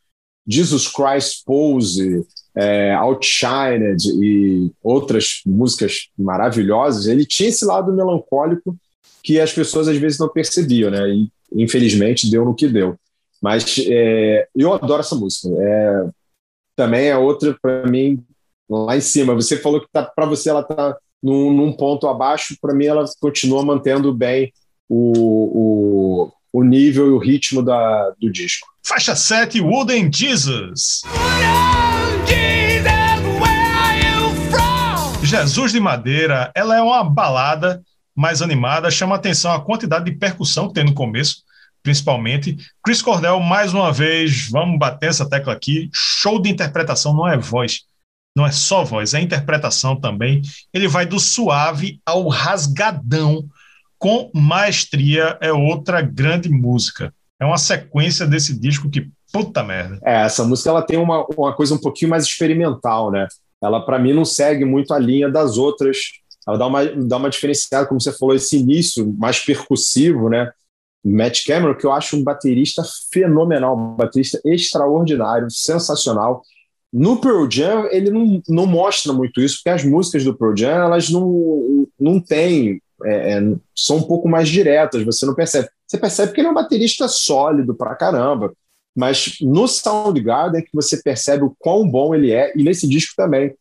Jesus 0.46 0.86
Christ 0.86 1.44
Pose, 1.46 2.26
é, 2.54 2.92
Outshined 2.94 4.06
e 4.22 4.70
outras 4.82 5.40
músicas 5.46 6.08
maravilhosas, 6.18 7.06
ele 7.06 7.24
tinha 7.24 7.48
esse 7.48 7.64
lado 7.64 7.90
melancólico 7.90 8.76
que 9.28 9.38
as 9.38 9.52
pessoas 9.52 9.88
às 9.88 9.98
vezes 9.98 10.18
não 10.18 10.26
percebiam, 10.26 10.90
né? 10.90 11.06
E, 11.10 11.28
infelizmente 11.52 12.30
deu 12.30 12.46
no 12.46 12.54
que 12.54 12.66
deu. 12.66 12.96
Mas 13.42 13.76
é, 13.86 14.48
eu 14.56 14.72
adoro 14.72 15.00
essa 15.00 15.14
música. 15.14 15.54
É, 15.60 16.08
também 16.74 17.08
é 17.08 17.16
outra 17.18 17.54
para 17.60 17.86
mim 17.86 18.24
lá 18.66 18.96
em 18.96 19.02
cima. 19.02 19.34
Você 19.34 19.58
falou 19.58 19.82
que 19.82 19.86
tá, 19.92 20.02
para 20.02 20.24
você 20.24 20.48
ela 20.48 20.62
está 20.62 20.96
num, 21.22 21.52
num, 21.52 21.74
ponto 21.74 22.08
abaixo. 22.08 22.56
Para 22.58 22.74
mim 22.74 22.86
ela 22.86 23.04
continua 23.20 23.62
mantendo 23.62 24.14
bem 24.14 24.50
o, 24.88 25.12
o, 26.24 26.32
o 26.50 26.64
nível 26.64 27.08
e 27.08 27.10
o 27.10 27.18
ritmo 27.18 27.62
da, 27.62 28.10
do 28.18 28.32
disco. 28.32 28.66
Faixa 28.82 29.14
7, 29.14 29.60
Wooden 29.60 30.10
Jesus. 30.10 31.02
Jesus 35.22 35.72
de 35.72 35.80
Madeira, 35.80 36.50
ela 36.54 36.78
é 36.78 36.80
uma 36.80 37.04
balada 37.04 37.82
mais 38.18 38.42
animada, 38.42 38.90
chama 38.90 39.14
atenção 39.14 39.52
a 39.52 39.60
quantidade 39.60 40.06
de 40.06 40.16
percussão 40.18 40.66
que 40.66 40.74
tem 40.74 40.82
no 40.82 40.92
começo, 40.92 41.44
principalmente. 41.84 42.56
Chris 42.84 43.00
Cornell, 43.00 43.38
mais 43.38 43.72
uma 43.72 43.92
vez, 43.92 44.48
vamos 44.50 44.76
bater 44.76 45.08
essa 45.08 45.30
tecla 45.30 45.52
aqui, 45.52 45.88
show 45.94 46.42
de 46.42 46.50
interpretação, 46.50 47.14
não 47.14 47.28
é 47.28 47.38
voz, 47.38 47.82
não 48.36 48.44
é 48.44 48.50
só 48.50 48.82
voz, 48.82 49.14
é 49.14 49.20
interpretação 49.20 49.94
também. 49.94 50.42
Ele 50.74 50.88
vai 50.88 51.06
do 51.06 51.20
suave 51.20 52.00
ao 52.04 52.26
rasgadão, 52.26 53.48
com 53.96 54.32
maestria, 54.34 55.38
é 55.40 55.52
outra 55.52 56.02
grande 56.02 56.48
música. 56.48 57.14
É 57.40 57.46
uma 57.46 57.56
sequência 57.56 58.26
desse 58.26 58.58
disco 58.58 58.90
que, 58.90 59.08
puta 59.32 59.62
merda. 59.62 60.00
É, 60.04 60.22
essa 60.22 60.44
música 60.44 60.70
ela 60.70 60.82
tem 60.82 60.98
uma, 60.98 61.24
uma 61.36 61.54
coisa 61.54 61.72
um 61.72 61.78
pouquinho 61.78 62.10
mais 62.10 62.24
experimental, 62.24 63.12
né? 63.12 63.28
Ela, 63.62 63.80
para 63.80 63.96
mim, 63.96 64.12
não 64.12 64.24
segue 64.24 64.64
muito 64.64 64.92
a 64.92 64.98
linha 64.98 65.28
das 65.28 65.56
outras 65.56 65.98
ela 66.48 66.56
dá 66.56 66.66
uma, 66.66 66.84
dá 66.86 67.16
uma 67.18 67.28
diferenciada, 67.28 67.86
como 67.86 68.00
você 68.00 68.10
falou, 68.10 68.34
esse 68.34 68.56
início 68.56 69.14
mais 69.18 69.38
percussivo, 69.38 70.30
né? 70.30 70.50
Matt 71.04 71.44
Cameron, 71.46 71.74
que 71.74 71.84
eu 71.84 71.92
acho 71.92 72.16
um 72.16 72.24
baterista 72.24 72.82
fenomenal, 73.12 73.76
um 73.76 73.94
baterista 73.94 74.40
extraordinário, 74.44 75.50
sensacional. 75.50 76.42
No 76.90 77.20
Pearl 77.20 77.46
Jam, 77.50 77.86
ele 77.90 78.10
não, 78.10 78.42
não 78.48 78.66
mostra 78.66 79.12
muito 79.12 79.42
isso, 79.42 79.56
porque 79.56 79.68
as 79.68 79.84
músicas 79.84 80.24
do 80.24 80.34
Pearl 80.34 80.56
Jam, 80.56 80.70
elas 80.70 81.10
não, 81.10 81.86
não 82.00 82.18
têm, 82.18 82.80
é, 83.04 83.34
é, 83.34 83.42
são 83.76 83.98
um 83.98 84.02
pouco 84.02 84.26
mais 84.26 84.48
diretas, 84.48 85.04
você 85.04 85.26
não 85.26 85.34
percebe. 85.34 85.68
Você 85.86 85.98
percebe 85.98 86.32
que 86.32 86.40
ele 86.40 86.48
é 86.48 86.50
um 86.50 86.54
baterista 86.54 87.06
sólido 87.08 87.74
pra 87.74 87.94
caramba, 87.94 88.54
mas 88.96 89.36
no 89.42 89.68
Soundgarden 89.68 90.60
é 90.60 90.64
que 90.64 90.70
você 90.72 91.02
percebe 91.02 91.44
o 91.44 91.54
quão 91.58 91.88
bom 91.88 92.14
ele 92.14 92.32
é, 92.32 92.52
e 92.56 92.64
nesse 92.64 92.88
disco 92.88 93.12
também 93.14 93.54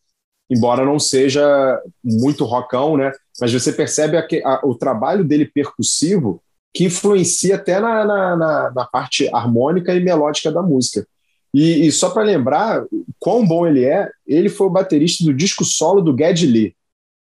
embora 0.50 0.86
não 0.86 1.00
seja 1.00 1.82
muito 2.04 2.46
rockão, 2.46 2.98
né? 2.98 3.12
Mas 3.40 3.52
você 3.52 3.72
percebe 3.72 4.18
a, 4.18 4.26
a, 4.46 4.66
o 4.66 4.76
trabalho 4.76 5.24
dele 5.24 5.46
percussivo 5.46 6.42
que 6.74 6.86
influencia 6.86 7.56
até 7.56 7.80
na, 7.80 8.06
na, 8.06 8.36
na, 8.36 8.72
na 8.72 8.86
parte 8.86 9.28
harmônica 9.34 9.94
e 9.94 10.00
melódica 10.00 10.52
da 10.52 10.62
música. 10.62 11.06
E, 11.54 11.88
e 11.88 11.92
só 11.92 12.10
para 12.10 12.24
lembrar 12.24 12.84
quão 13.20 13.46
bom 13.46 13.66
ele 13.66 13.84
é, 13.84 14.10
ele 14.28 14.50
foi 14.50 14.68
o 14.68 14.72
baterista 14.72 15.24
do 15.24 15.34
disco 15.34 15.66
solo 15.66 16.02
do 16.02 16.16
Geddy 16.16 16.46
Lee, 16.46 16.76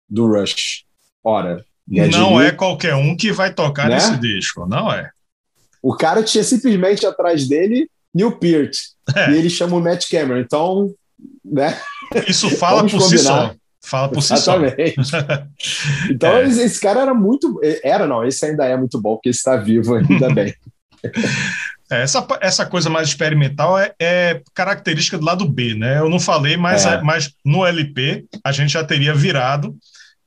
do 0.07 0.27
Rush. 0.27 0.83
Ora, 1.23 1.65
Geddy 1.89 2.17
não 2.17 2.37
Lee, 2.37 2.47
é 2.47 2.51
qualquer 2.51 2.95
um 2.95 3.15
que 3.15 3.31
vai 3.31 3.53
tocar 3.53 3.89
né? 3.89 3.95
nesse 3.95 4.17
disco, 4.17 4.65
não 4.65 4.91
é. 4.91 5.09
O 5.81 5.95
cara 5.95 6.21
tinha 6.21 6.43
simplesmente 6.43 7.05
atrás 7.05 7.47
dele 7.47 7.89
Neil 8.13 8.37
Peart, 8.37 8.77
é. 9.15 9.31
e 9.31 9.37
ele 9.37 9.49
chama 9.49 9.77
o 9.77 9.81
Matt 9.81 10.09
Cameron. 10.09 10.39
Então, 10.39 10.93
né? 11.43 11.79
Isso 12.27 12.49
fala 12.49 12.81
por 12.83 12.91
combinar. 12.91 13.07
si 13.07 13.17
só. 13.19 13.55
Fala 13.81 14.09
por 14.09 14.21
si 14.21 14.33
Exatamente. 14.33 15.03
só. 15.03 15.17
então, 16.09 16.37
é. 16.37 16.43
esse 16.45 16.79
cara 16.79 17.01
era 17.01 17.13
muito. 17.13 17.59
Era, 17.83 18.05
não, 18.05 18.25
esse 18.25 18.45
ainda 18.45 18.65
é 18.65 18.75
muito 18.77 19.01
bom, 19.01 19.15
porque 19.15 19.29
está 19.29 19.55
vivo 19.55 19.95
ainda 19.95 20.29
bem. 20.33 20.53
É, 21.91 22.03
essa, 22.03 22.25
essa 22.41 22.65
coisa 22.65 22.89
mais 22.89 23.07
experimental 23.07 23.79
é, 23.79 23.93
é, 23.99 24.41
característica 24.53 25.17
do 25.17 25.25
lado 25.25 25.47
B, 25.47 25.73
né? 25.73 25.99
Eu 25.99 26.09
não 26.09 26.19
falei, 26.19 26.55
mas, 26.55 26.85
é. 26.85 26.95
é 26.95 27.01
mas 27.01 27.33
no 27.43 27.65
LP 27.65 28.25
a 28.43 28.51
gente 28.51 28.73
já 28.73 28.83
teria 28.83 29.13
virado. 29.13 29.75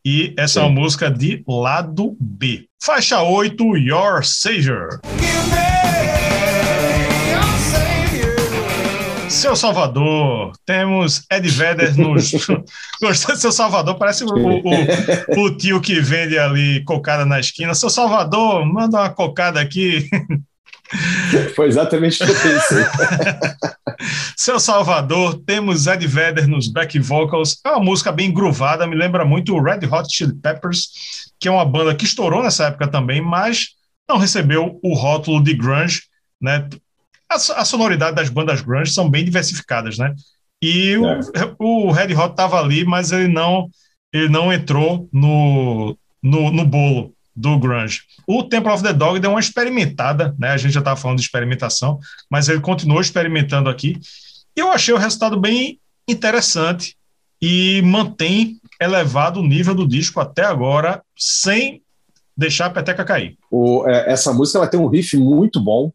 E 0.05 0.35
essa 0.37 0.55
Sim. 0.55 0.61
é 0.61 0.63
uma 0.65 0.81
música 0.81 1.09
de 1.09 1.45
lado 1.47 2.17
B. 2.19 2.67
Faixa 2.83 3.23
8, 3.23 3.77
Your 3.77 4.25
Savior. 4.25 5.01
Seu 9.33 9.57
Salvador, 9.57 10.53
temos 10.67 11.25
Ed 11.33 11.49
Vedder 11.49 11.97
nos. 11.97 12.33
Gostou 13.01 13.35
de 13.35 13.41
Seu 13.41 13.51
Salvador? 13.51 13.97
Parece 13.97 14.25
o, 14.25 14.29
o, 14.29 15.41
o, 15.41 15.57
tio 15.57 15.81
que 15.81 16.01
vende 16.01 16.39
ali 16.39 16.85
cocada 16.85 17.25
na 17.25 17.41
esquina. 17.41 17.75
Seu 17.75 17.89
Salvador, 17.89 18.65
manda 18.67 18.99
uma 18.99 19.09
cocada 19.09 19.59
aqui. 19.59 20.07
Foi 21.57 21.67
exatamente 21.67 22.23
o 22.23 22.27
que 22.27 22.31
eu 22.31 22.37
pensei. 22.37 22.85
Seu 24.37 24.61
Salvador, 24.61 25.43
temos 25.47 25.87
Ed 25.87 26.07
Vedder 26.07 26.47
nos 26.47 26.69
back 26.69 26.99
vocals. 26.99 27.59
É 27.65 27.71
uma 27.71 27.81
música 27.81 28.13
bem 28.13 28.31
groovada, 28.31 28.87
me 28.87 28.95
lembra 28.95 29.25
muito 29.25 29.55
o 29.55 29.63
Red 29.63 29.87
Hot 29.91 30.15
Chili 30.15 30.35
Peppers, 30.35 30.91
que 31.41 31.49
é 31.49 31.51
uma 31.51 31.65
banda 31.65 31.95
que 31.95 32.05
estourou 32.05 32.43
nessa 32.43 32.67
época 32.67 32.87
também, 32.87 33.23
mas 33.23 33.69
não 34.07 34.19
recebeu 34.19 34.79
o 34.83 34.95
rótulo 34.95 35.43
de 35.43 35.55
grunge, 35.55 36.03
né? 36.41 36.69
A, 37.33 37.61
a, 37.61 37.65
sonoridade 37.65 38.17
das 38.17 38.29
bandas 38.29 38.61
grunge 38.61 38.93
são 38.93 39.09
bem 39.09 39.25
diversificadas, 39.25 39.99
né? 39.99 40.15
E 40.61 40.97
o, 40.97 41.07
é. 41.07 41.21
o 41.59 41.91
Red 41.91 42.15
Hot 42.15 42.31
estava 42.31 42.61
ali, 42.61 42.85
mas 42.85 43.11
ele 43.11 43.29
não, 43.29 43.69
ele 44.13 44.29
não 44.29 44.53
entrou 44.53 45.09
no, 45.13 45.97
no, 46.23 46.53
no 46.53 46.65
bolo 46.65 47.13
do 47.35 47.59
grunge. 47.59 48.03
O 48.27 48.43
Temple 48.43 48.71
of 48.71 48.83
the 48.83 48.93
Dog 48.93 49.19
deu 49.19 49.31
uma 49.31 49.41
experimentada, 49.41 50.35
né? 50.39 50.51
A 50.51 50.57
gente 50.57 50.73
já 50.73 50.81
estava 50.81 51.01
falando 51.01 51.19
de 51.19 51.25
experimentação, 51.25 51.99
mas 52.31 52.49
ele 52.49 52.61
continuou 52.61 53.01
experimentando 53.01 53.69
aqui. 53.69 53.99
E 54.57 54.61
eu 54.61 54.71
achei 54.71 54.93
o 54.95 54.99
resultado 54.99 55.41
bem 55.41 55.81
interessante 56.07 56.97
e 57.41 57.83
mantém 57.83 58.61
elevado 58.81 59.41
o 59.41 59.47
nível 59.47 59.75
do 59.75 59.89
disco 59.89 60.21
até 60.21 60.45
agora, 60.45 61.03
sem 61.17 61.83
deixar 62.37 62.67
a 62.67 62.71
peteca 62.71 63.05
cair. 63.05 63.37
O, 63.51 63.85
é, 63.87 64.13
essa 64.13 64.33
música 64.33 64.59
ela 64.59 64.69
tem 64.69 64.79
um 64.79 64.89
riff 64.89 65.17
muito 65.17 65.61
bom. 65.61 65.93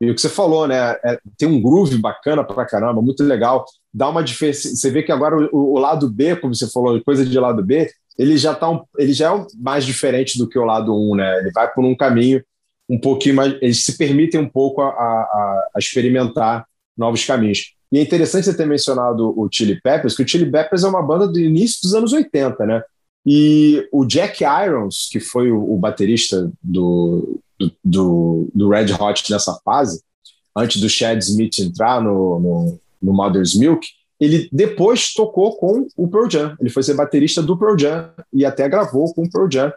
E 0.00 0.10
o 0.10 0.14
que 0.14 0.20
você 0.20 0.28
falou, 0.28 0.66
né? 0.66 0.96
É, 1.04 1.18
tem 1.36 1.48
um 1.48 1.60
groove 1.60 1.98
bacana 1.98 2.44
pra 2.44 2.64
caramba, 2.64 3.02
muito 3.02 3.24
legal. 3.24 3.64
Dá 3.92 4.08
uma 4.08 4.22
diferença. 4.22 4.68
Você 4.68 4.90
vê 4.90 5.02
que 5.02 5.10
agora 5.10 5.36
o, 5.52 5.74
o, 5.74 5.78
lado 5.78 6.08
B, 6.08 6.36
como 6.36 6.54
você 6.54 6.68
falou, 6.70 7.02
coisa 7.02 7.26
de 7.26 7.38
lado 7.38 7.64
B, 7.64 7.90
ele 8.16 8.36
já 8.36 8.54
tá 8.54 8.70
um, 8.70 8.82
ele 8.96 9.12
já 9.12 9.34
é 9.34 9.46
mais 9.56 9.84
diferente 9.84 10.38
do 10.38 10.48
que 10.48 10.58
o 10.58 10.64
lado 10.64 10.94
1, 10.94 11.16
né? 11.16 11.38
Ele 11.40 11.50
vai 11.50 11.72
por 11.72 11.84
um 11.84 11.96
caminho 11.96 12.42
um 12.88 12.98
pouquinho 12.98 13.34
mais. 13.34 13.56
Eles 13.60 13.84
se 13.84 13.98
permitem 13.98 14.40
um 14.40 14.48
pouco 14.48 14.82
a, 14.82 14.88
a, 14.88 15.68
a 15.74 15.78
experimentar 15.78 16.64
novos 16.96 17.24
caminhos. 17.24 17.74
E 17.90 17.98
é 17.98 18.02
interessante 18.02 18.44
você 18.44 18.56
ter 18.56 18.66
mencionado 18.66 19.32
o 19.36 19.48
Chili 19.50 19.80
Peppers, 19.80 20.14
que 20.14 20.22
o 20.22 20.28
Chili 20.28 20.50
Peppers 20.50 20.84
é 20.84 20.88
uma 20.88 21.02
banda 21.02 21.26
do 21.26 21.40
início 21.40 21.80
dos 21.82 21.94
anos 21.94 22.12
80, 22.12 22.66
né? 22.66 22.82
E 23.26 23.86
o 23.92 24.04
Jack 24.04 24.44
Irons, 24.44 25.08
que 25.10 25.18
foi 25.20 25.50
o, 25.50 25.74
o 25.74 25.76
baterista 25.76 26.50
do, 26.62 27.40
do, 27.84 28.48
do, 28.54 28.68
Red 28.68 28.92
Hot 28.98 29.30
nessa 29.30 29.54
fase, 29.64 30.02
antes 30.56 30.80
do 30.80 30.88
Chad 30.88 31.18
Smith 31.20 31.58
entrar 31.58 32.02
no, 32.02 32.38
no, 32.38 32.80
no 33.02 33.12
Mother's 33.12 33.54
Milk, 33.54 33.86
ele 34.20 34.48
depois 34.52 35.12
tocou 35.12 35.56
com 35.56 35.86
o 35.96 36.08
Pearl 36.08 36.28
Jam. 36.28 36.56
Ele 36.60 36.70
foi 36.70 36.82
ser 36.82 36.94
baterista 36.94 37.42
do 37.42 37.56
Pearl 37.56 37.78
Jam 37.78 38.12
e 38.32 38.44
até 38.44 38.68
gravou 38.68 39.12
com 39.14 39.24
o 39.24 39.30
Pearl 39.30 39.48
Jam. 39.50 39.72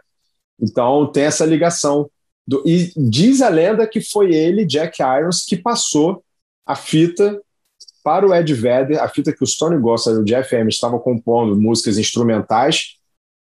Então 0.60 1.06
tem 1.10 1.24
essa 1.24 1.44
ligação. 1.44 2.10
Do, 2.46 2.62
e 2.66 2.92
diz 2.96 3.40
a 3.40 3.48
lenda 3.48 3.86
que 3.86 4.00
foi 4.00 4.34
ele, 4.34 4.66
Jack 4.66 5.00
Irons, 5.00 5.44
que 5.44 5.56
passou 5.56 6.24
a 6.66 6.74
fita 6.74 7.40
para 8.02 8.26
o 8.26 8.34
Ed 8.34 8.52
Vedder, 8.52 9.00
a 9.00 9.08
fita 9.08 9.32
que 9.32 9.44
o 9.44 9.46
Stone 9.46 9.78
Gossard 9.78 10.18
e 10.18 10.22
o 10.22 10.24
Jeff 10.24 10.52
Emmett 10.54 10.74
estavam 10.74 10.98
compondo 10.98 11.60
músicas 11.60 11.98
instrumentais, 11.98 12.96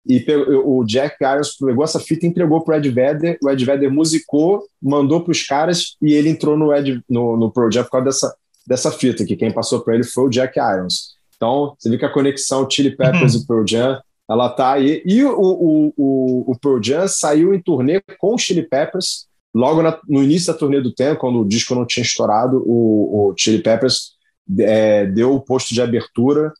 e 0.09 0.25
o 0.65 0.85
Jack 0.85 1.17
Irons 1.21 1.57
pegou 1.57 1.85
essa 1.85 1.99
fita 1.99 2.25
e 2.25 2.29
entregou 2.29 2.63
para 2.63 2.75
o 2.75 2.79
Ed 2.79 2.89
Vedder, 2.89 3.39
o 3.43 3.51
Ed 3.51 3.65
Vedder 3.65 3.91
musicou, 3.91 4.63
mandou 4.81 5.21
para 5.21 5.33
os 5.33 5.43
caras 5.43 5.97
e 6.01 6.13
ele 6.15 6.29
entrou 6.29 6.57
no, 6.57 6.73
Ed, 6.73 7.03
no, 7.09 7.37
no 7.37 7.51
Pearl 7.51 7.71
Jam 7.71 7.85
por 7.85 7.91
causa 7.91 8.05
dessa, 8.07 8.37
dessa 8.67 8.91
fita, 8.93 9.25
que 9.25 9.37
quem 9.37 9.51
passou 9.51 9.81
para 9.81 9.95
ele 9.95 10.05
foi 10.05 10.25
o 10.25 10.31
Jack 10.31 10.59
Irons. 10.59 11.17
Então, 11.37 11.75
você 11.79 11.91
vê 11.91 11.99
que 11.99 12.05
a 12.05 12.13
conexão 12.13 12.69
Chili 12.71 12.97
Peppers 12.97 13.35
uhum. 13.35 13.41
e 13.41 13.47
Pearl 13.47 13.65
Jam, 13.67 14.01
ela 14.29 14.49
tá 14.49 14.73
aí. 14.73 15.03
E 15.05 15.25
o, 15.25 15.39
o, 15.39 15.95
o, 15.97 16.53
o 16.53 16.59
Pearl 16.59 16.83
Jam 16.83 17.09
saiu 17.09 17.53
em 17.53 17.61
turnê 17.61 18.01
com 18.19 18.35
o 18.35 18.39
Chili 18.39 18.63
Peppers, 18.63 19.27
logo 19.55 19.83
na, 19.83 19.99
no 20.09 20.23
início 20.23 20.53
da 20.53 20.59
turnê 20.59 20.81
do 20.81 20.95
tempo, 20.95 21.21
quando 21.21 21.41
o 21.41 21.49
disco 21.49 21.75
não 21.75 21.87
tinha 21.87 22.05
estourado, 22.05 22.63
o, 22.65 23.31
o 23.31 23.35
Chili 23.37 23.63
Peppers 23.63 24.17
é, 24.61 25.07
deu 25.07 25.35
o 25.35 25.41
posto 25.41 25.75
de 25.75 25.83
abertura 25.83 26.53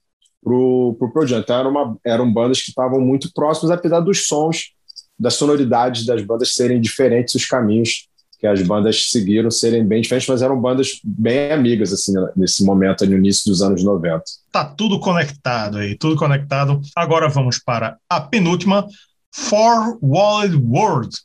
para 0.43 0.55
o 0.55 1.11
Pearl 1.13 1.27
Jam. 1.27 1.39
Então 1.41 1.59
era 1.59 1.69
uma, 1.69 1.97
eram 2.05 2.33
bandas 2.33 2.63
que 2.63 2.71
estavam 2.71 3.01
muito 3.01 3.33
próximas, 3.33 3.71
apesar 3.71 4.01
dos 4.01 4.27
sons, 4.27 4.73
das 5.19 5.35
sonoridades 5.35 6.05
das 6.05 6.23
bandas 6.23 6.55
serem 6.55 6.81
diferentes, 6.81 7.35
os 7.35 7.47
caminhos 7.47 8.09
que 8.39 8.47
as 8.47 8.61
bandas 8.63 9.11
seguiram 9.11 9.51
serem 9.51 9.87
bem 9.87 10.03
diferentes, 10.03 10.29
mas 10.29 10.43
eram 10.43 10.61
bandas 10.61 11.01
bem 11.03 11.53
amigas 11.53 11.93
assim 11.93 12.13
nesse 12.37 12.65
momento, 12.65 13.07
no 13.07 13.17
início 13.17 13.51
dos 13.51 13.63
anos 13.63 13.83
90. 13.83 14.23
Tá 14.53 14.65
tudo 14.65 15.01
conectado 15.01 15.79
aí, 15.79 15.97
tudo 15.97 16.17
conectado. 16.17 16.81
Agora 16.95 17.29
vamos 17.29 17.59
para 17.59 17.97
a 18.09 18.21
penúltima, 18.21 18.87
Four 19.35 19.99
Walled 20.03 20.57
World. 20.57 21.17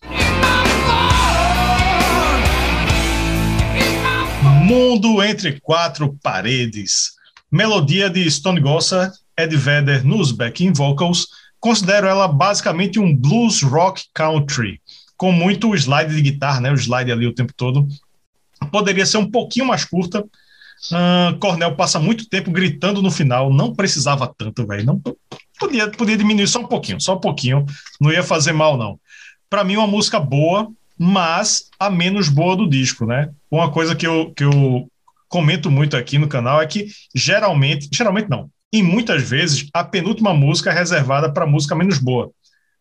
Mundo 4.66 5.22
entre 5.22 5.60
quatro 5.60 6.18
paredes. 6.24 7.12
Melodia 7.52 8.10
de 8.10 8.30
Stone 8.32 8.62
Gossard, 8.62 9.14
Ed 9.38 9.56
Vedder 9.58 10.06
nos 10.06 10.32
backing 10.32 10.72
vocals. 10.72 11.28
Considero 11.60 12.08
ela 12.08 12.28
basicamente 12.28 12.98
um 12.98 13.14
blues 13.14 13.62
rock 13.62 14.06
country, 14.14 14.80
com 15.18 15.32
muito 15.32 15.76
slide 15.76 16.16
de 16.16 16.22
guitarra, 16.22 16.62
né? 16.62 16.72
O 16.72 16.76
slide 16.76 17.12
ali 17.12 17.28
o 17.28 17.36
tempo 17.36 17.54
todo. 17.56 17.88
Poderia 18.72 19.06
ser 19.06 19.18
um 19.18 19.30
pouquinho 19.30 19.66
mais 19.66 19.84
curta. 19.84 20.22
Uh, 20.22 21.38
Cornel 21.40 21.76
passa 21.76 22.00
muito 22.00 22.28
tempo 22.28 22.50
gritando 22.52 23.02
no 23.02 23.12
final. 23.12 23.54
Não 23.54 23.76
precisava 23.76 24.34
tanto, 24.36 24.66
velho. 24.66 24.86
Não 24.86 25.02
podia, 25.60 25.92
podia 25.92 26.18
diminuir 26.18 26.48
só 26.48 26.60
um 26.60 26.68
pouquinho, 26.68 27.02
só 27.02 27.16
um 27.16 27.20
pouquinho. 27.20 27.66
Não 28.00 28.12
ia 28.12 28.24
fazer 28.24 28.54
mal, 28.54 28.78
não. 28.78 28.98
Para 29.50 29.64
mim, 29.64 29.76
uma 29.76 29.88
música 29.88 30.20
boa, 30.20 30.72
mas 30.98 31.66
a 31.78 31.90
menos 31.90 32.30
boa 32.30 32.56
do 32.56 32.68
disco, 32.68 33.06
né? 33.06 33.30
Uma 33.50 33.70
coisa 33.70 33.94
que 33.94 34.08
eu, 34.08 34.32
que 34.34 34.44
eu 34.44 34.88
comento 35.32 35.72
muito 35.72 35.96
aqui 35.96 36.18
no 36.18 36.28
canal 36.28 36.62
é 36.62 36.68
que 36.68 36.88
geralmente, 37.16 37.90
geralmente 37.92 38.30
não, 38.30 38.50
e 38.72 38.84
muitas 38.84 39.28
vezes 39.28 39.68
a 39.74 39.84
penúltima 39.84 40.34
música 40.34 40.70
é 40.70 40.74
reservada 40.74 41.32
para 41.32 41.48
música 41.48 41.74
menos 41.74 41.98
boa, 41.98 42.30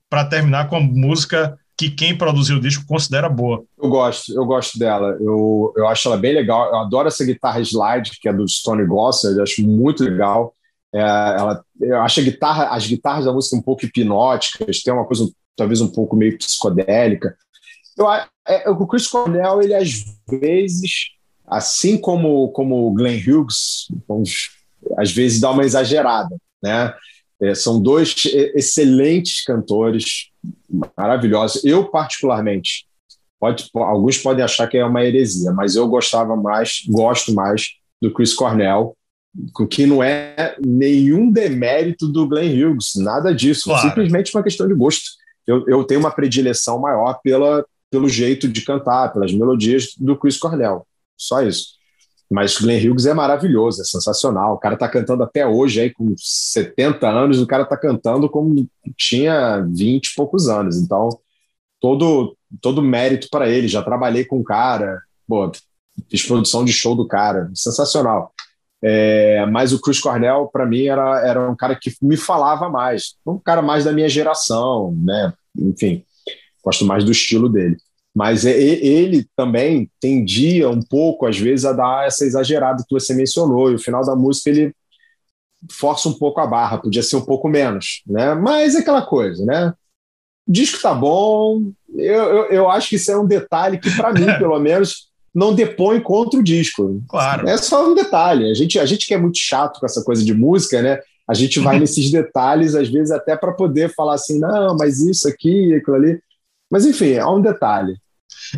para 0.08 0.24
terminar 0.24 0.68
com 0.68 0.76
a 0.76 0.80
música 0.80 1.56
que 1.78 1.90
quem 1.90 2.18
produziu 2.18 2.56
o 2.56 2.60
disco 2.60 2.84
considera 2.86 3.28
boa. 3.28 3.64
Eu 3.80 3.88
gosto, 3.88 4.34
eu 4.34 4.44
gosto 4.44 4.78
dela. 4.78 5.16
Eu, 5.18 5.72
eu 5.76 5.88
acho 5.88 6.08
ela 6.08 6.18
bem 6.18 6.34
legal. 6.34 6.66
Eu 6.66 6.76
adoro 6.80 7.08
essa 7.08 7.24
guitarra 7.24 7.60
slide, 7.60 8.10
que 8.20 8.28
é 8.28 8.32
do 8.32 8.46
Stone 8.46 8.84
Gossard, 8.84 9.38
eu 9.38 9.42
acho 9.42 9.66
muito 9.66 10.04
legal. 10.04 10.54
É, 10.92 11.00
ela, 11.00 11.64
eu 11.80 12.02
acho 12.02 12.22
guitarra, 12.22 12.68
as 12.68 12.86
guitarras 12.86 13.24
da 13.24 13.32
música 13.32 13.56
um 13.56 13.62
pouco 13.62 13.86
hipnóticas, 13.86 14.82
tem 14.82 14.92
uma 14.92 15.06
coisa 15.06 15.30
talvez 15.56 15.80
um 15.80 15.88
pouco 15.88 16.16
meio 16.16 16.36
psicodélica. 16.36 17.34
Eu, 17.96 18.10
é, 18.46 18.68
o 18.68 18.86
Chris 18.86 19.06
Cornell, 19.06 19.62
ele 19.62 19.74
às 19.74 20.04
vezes, 20.28 21.12
assim 21.50 21.98
como, 21.98 22.48
como 22.50 22.86
o 22.86 22.94
Glenn 22.94 23.18
Hughes, 23.18 23.88
vamos, 24.08 24.50
às 24.96 25.10
vezes 25.10 25.40
dá 25.40 25.50
uma 25.50 25.64
exagerada, 25.64 26.36
né? 26.62 26.94
É, 27.42 27.54
são 27.54 27.80
dois 27.80 28.14
excelentes 28.54 29.42
cantores, 29.42 30.28
maravilhosos. 30.96 31.64
Eu, 31.64 31.86
particularmente, 31.86 32.86
pode, 33.40 33.68
alguns 33.74 34.18
podem 34.18 34.44
achar 34.44 34.68
que 34.68 34.76
é 34.76 34.84
uma 34.84 35.02
heresia, 35.02 35.50
mas 35.50 35.74
eu 35.74 35.88
gostava 35.88 36.36
mais, 36.36 36.82
gosto 36.86 37.34
mais 37.34 37.70
do 38.00 38.12
Chris 38.12 38.34
Cornell, 38.34 38.94
que 39.70 39.86
não 39.86 40.02
é 40.02 40.54
nenhum 40.64 41.30
demérito 41.30 42.06
do 42.06 42.28
Glenn 42.28 42.52
Hughes, 42.52 42.92
nada 42.96 43.34
disso, 43.34 43.64
claro. 43.64 43.88
simplesmente 43.88 44.34
uma 44.36 44.42
questão 44.42 44.68
de 44.68 44.74
gosto. 44.74 45.10
Eu, 45.46 45.64
eu 45.66 45.84
tenho 45.84 46.00
uma 46.00 46.10
predileção 46.10 46.78
maior 46.78 47.20
pela, 47.22 47.64
pelo 47.90 48.08
jeito 48.08 48.46
de 48.46 48.60
cantar, 48.62 49.12
pelas 49.12 49.32
melodias 49.32 49.94
do 49.96 50.16
Chris 50.16 50.36
Cornell. 50.36 50.86
Só 51.20 51.42
isso. 51.42 51.78
Mas 52.30 52.56
Glenn 52.58 52.78
Hughes 52.78 53.06
é 53.06 53.12
maravilhoso, 53.12 53.82
é 53.82 53.84
sensacional. 53.84 54.54
O 54.54 54.58
cara 54.58 54.76
tá 54.76 54.88
cantando 54.88 55.22
até 55.22 55.46
hoje, 55.46 55.80
aí 55.80 55.90
com 55.90 56.14
70 56.16 57.08
anos, 57.08 57.40
o 57.40 57.46
cara 57.46 57.64
tá 57.64 57.76
cantando 57.76 58.28
como 58.28 58.68
tinha 58.96 59.60
20 59.68 60.06
e 60.06 60.14
poucos 60.14 60.48
anos. 60.48 60.76
Então, 60.76 61.08
todo, 61.80 62.36
todo 62.60 62.82
mérito 62.82 63.28
para 63.30 63.48
ele. 63.48 63.66
Já 63.68 63.82
trabalhei 63.82 64.24
com 64.24 64.38
o 64.38 64.44
cara, 64.44 65.02
pô, 65.26 65.50
fiz 66.08 66.24
produção 66.24 66.64
de 66.64 66.72
show 66.72 66.94
do 66.94 67.06
cara, 67.06 67.50
sensacional. 67.54 68.32
É, 68.82 69.44
mas 69.46 69.72
o 69.72 69.80
Chris 69.80 70.00
Cornell, 70.00 70.48
para 70.52 70.64
mim, 70.64 70.86
era, 70.86 71.26
era 71.26 71.50
um 71.50 71.56
cara 71.56 71.76
que 71.76 71.92
me 72.00 72.16
falava 72.16 72.70
mais, 72.70 73.16
um 73.26 73.38
cara 73.38 73.60
mais 73.60 73.84
da 73.84 73.92
minha 73.92 74.08
geração, 74.08 74.94
né? 75.02 75.34
Enfim, 75.58 76.04
gosto 76.64 76.84
mais 76.84 77.04
do 77.04 77.10
estilo 77.10 77.48
dele. 77.48 77.76
Mas 78.14 78.44
ele 78.44 79.26
também 79.36 79.88
tendia 80.00 80.68
um 80.68 80.82
pouco, 80.82 81.26
às 81.26 81.38
vezes, 81.38 81.64
a 81.64 81.72
dar 81.72 82.06
essa 82.06 82.24
exagerada 82.24 82.84
que 82.86 82.92
você 82.92 83.14
mencionou. 83.14 83.70
E 83.70 83.76
o 83.76 83.78
final 83.78 84.04
da 84.04 84.16
música 84.16 84.50
ele 84.50 84.74
força 85.70 86.08
um 86.08 86.14
pouco 86.14 86.40
a 86.40 86.46
barra, 86.46 86.78
podia 86.78 87.02
ser 87.02 87.16
um 87.16 87.24
pouco 87.24 87.48
menos, 87.48 88.02
né? 88.06 88.34
Mas 88.34 88.74
é 88.74 88.78
aquela 88.78 89.02
coisa, 89.02 89.44
né? 89.44 89.74
O 90.48 90.52
disco 90.52 90.80
tá 90.80 90.94
bom. 90.94 91.70
Eu, 91.94 92.24
eu, 92.24 92.44
eu 92.46 92.70
acho 92.70 92.88
que 92.88 92.96
isso 92.96 93.10
é 93.10 93.18
um 93.18 93.26
detalhe 93.26 93.78
que, 93.78 93.94
para 93.94 94.12
mim, 94.12 94.26
pelo 94.38 94.58
menos, 94.58 95.10
não 95.34 95.54
depõe 95.54 96.00
contra 96.00 96.40
o 96.40 96.42
disco. 96.42 97.02
Claro. 97.08 97.48
É 97.48 97.56
só 97.56 97.88
um 97.88 97.94
detalhe. 97.94 98.50
A 98.50 98.54
gente, 98.54 98.78
a 98.78 98.86
gente 98.86 99.06
que 99.06 99.14
é 99.14 99.18
muito 99.18 99.38
chato 99.38 99.78
com 99.78 99.86
essa 99.86 100.02
coisa 100.02 100.24
de 100.24 100.34
música, 100.34 100.82
né? 100.82 100.98
A 101.28 101.34
gente 101.34 101.60
vai 101.60 101.78
nesses 101.80 102.10
detalhes, 102.10 102.74
às 102.74 102.88
vezes, 102.88 103.10
até 103.10 103.36
para 103.36 103.52
poder 103.52 103.94
falar 103.94 104.14
assim, 104.14 104.38
não, 104.38 104.76
mas 104.76 105.00
isso 105.00 105.28
aqui, 105.28 105.74
aquilo 105.74 105.96
ali. 105.96 106.20
Mas, 106.70 106.86
enfim, 106.86 107.12
é 107.12 107.26
um 107.26 107.42
detalhe. 107.42 107.96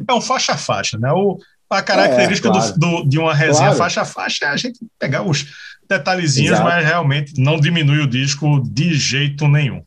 É 0.07 0.13
um 0.13 0.21
faixa-faixa, 0.21 0.99
né? 0.99 1.11
O, 1.13 1.39
a 1.71 1.83
característica 1.83 2.49
é, 2.49 2.53
claro. 2.53 2.73
do, 2.75 2.79
do, 2.79 3.09
de 3.09 3.19
uma 3.19 3.35
resenha 3.35 3.75
faixa-faixa 3.75 4.41
claro. 4.41 4.53
é 4.53 4.55
a 4.55 4.59
gente 4.59 4.79
pegar 4.99 5.23
os 5.23 5.47
detalhezinhos, 5.89 6.53
Exato. 6.53 6.69
mas 6.69 6.85
realmente 6.85 7.41
não 7.41 7.59
diminui 7.59 8.01
o 8.01 8.07
disco 8.07 8.63
de 8.63 8.95
jeito 8.95 9.49
nenhum. 9.49 9.83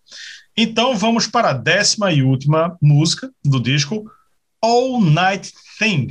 Então 0.57 0.95
vamos 0.95 1.27
para 1.27 1.49
a 1.49 1.53
décima 1.53 2.11
e 2.11 2.23
última 2.23 2.77
música 2.81 3.29
do 3.43 3.59
disco, 3.59 4.09
All 4.61 5.01
Night 5.01 5.53
Thing. 5.77 6.07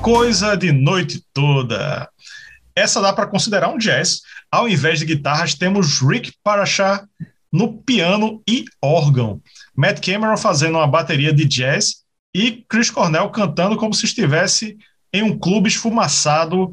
Coisa 0.00 0.56
de 0.56 0.72
noite 0.72 1.22
toda. 1.32 2.08
Essa 2.76 3.00
dá 3.00 3.12
para 3.12 3.26
considerar 3.26 3.68
um 3.68 3.78
jazz. 3.78 4.20
Ao 4.50 4.68
invés 4.68 4.98
de 4.98 5.04
guitarras, 5.04 5.54
temos 5.54 6.00
Rick 6.00 6.32
Parashar 6.42 7.04
no 7.54 7.72
piano 7.72 8.42
e 8.48 8.64
órgão. 8.82 9.40
Matt 9.76 10.04
Cameron 10.04 10.36
fazendo 10.36 10.76
uma 10.76 10.88
bateria 10.88 11.32
de 11.32 11.44
jazz 11.44 12.02
e 12.34 12.64
Chris 12.68 12.90
Cornell 12.90 13.30
cantando 13.30 13.76
como 13.76 13.94
se 13.94 14.06
estivesse 14.06 14.76
em 15.12 15.22
um 15.22 15.38
clube 15.38 15.68
esfumaçado 15.68 16.72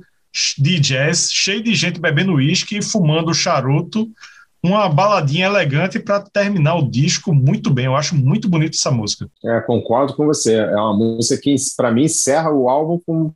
de 0.57 0.79
jazz, 0.79 1.32
cheio 1.32 1.61
de 1.61 1.75
gente 1.75 2.01
bebendo 2.01 2.34
uísque 2.34 2.79
e 2.79 2.82
fumando 2.82 3.32
charuto. 3.32 4.09
Uma 4.63 4.89
baladinha 4.89 5.45
elegante 5.45 5.99
para 5.99 6.21
terminar 6.21 6.75
o 6.75 6.89
disco 6.89 7.32
muito 7.32 7.69
bem. 7.69 7.86
Eu 7.86 7.95
acho 7.95 8.15
muito 8.15 8.49
bonita 8.49 8.75
essa 8.75 8.89
música. 8.89 9.29
É, 9.45 9.61
concordo 9.61 10.15
com 10.15 10.25
você. 10.25 10.55
É 10.55 10.75
uma 10.75 10.95
música 10.95 11.39
que, 11.39 11.55
para 11.77 11.91
mim, 11.91 12.05
encerra 12.05 12.51
o 12.51 12.67
álbum 12.67 12.99
com. 13.05 13.32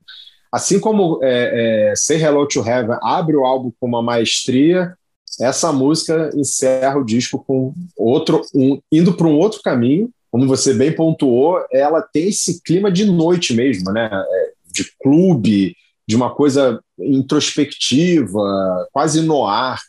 Assim 0.51 0.79
como 0.79 1.19
é, 1.21 1.91
é, 1.91 1.95
Say 1.95 2.23
Hello 2.23 2.47
to 2.47 2.67
Heaven 2.67 2.97
abre 3.03 3.35
o 3.35 3.45
álbum 3.45 3.71
com 3.79 3.87
uma 3.87 4.01
maestria, 4.01 4.95
essa 5.39 5.71
música 5.71 6.29
encerra 6.33 6.97
o 6.97 7.03
disco 7.03 7.43
com 7.45 7.73
outro, 7.97 8.41
um, 8.53 8.79
indo 8.91 9.13
para 9.13 9.27
um 9.27 9.37
outro 9.37 9.61
caminho. 9.61 10.09
Como 10.31 10.47
você 10.47 10.73
bem 10.73 10.93
pontuou, 10.93 11.63
ela 11.71 12.01
tem 12.01 12.29
esse 12.29 12.61
clima 12.61 12.91
de 12.91 13.05
noite 13.05 13.53
mesmo, 13.53 13.91
né? 13.91 14.09
É, 14.11 14.51
de 14.71 14.85
clube, 15.01 15.75
de 16.07 16.15
uma 16.15 16.33
coisa 16.33 16.81
introspectiva, 16.99 18.87
quase 18.91 19.21
no 19.21 19.45
ar. 19.45 19.79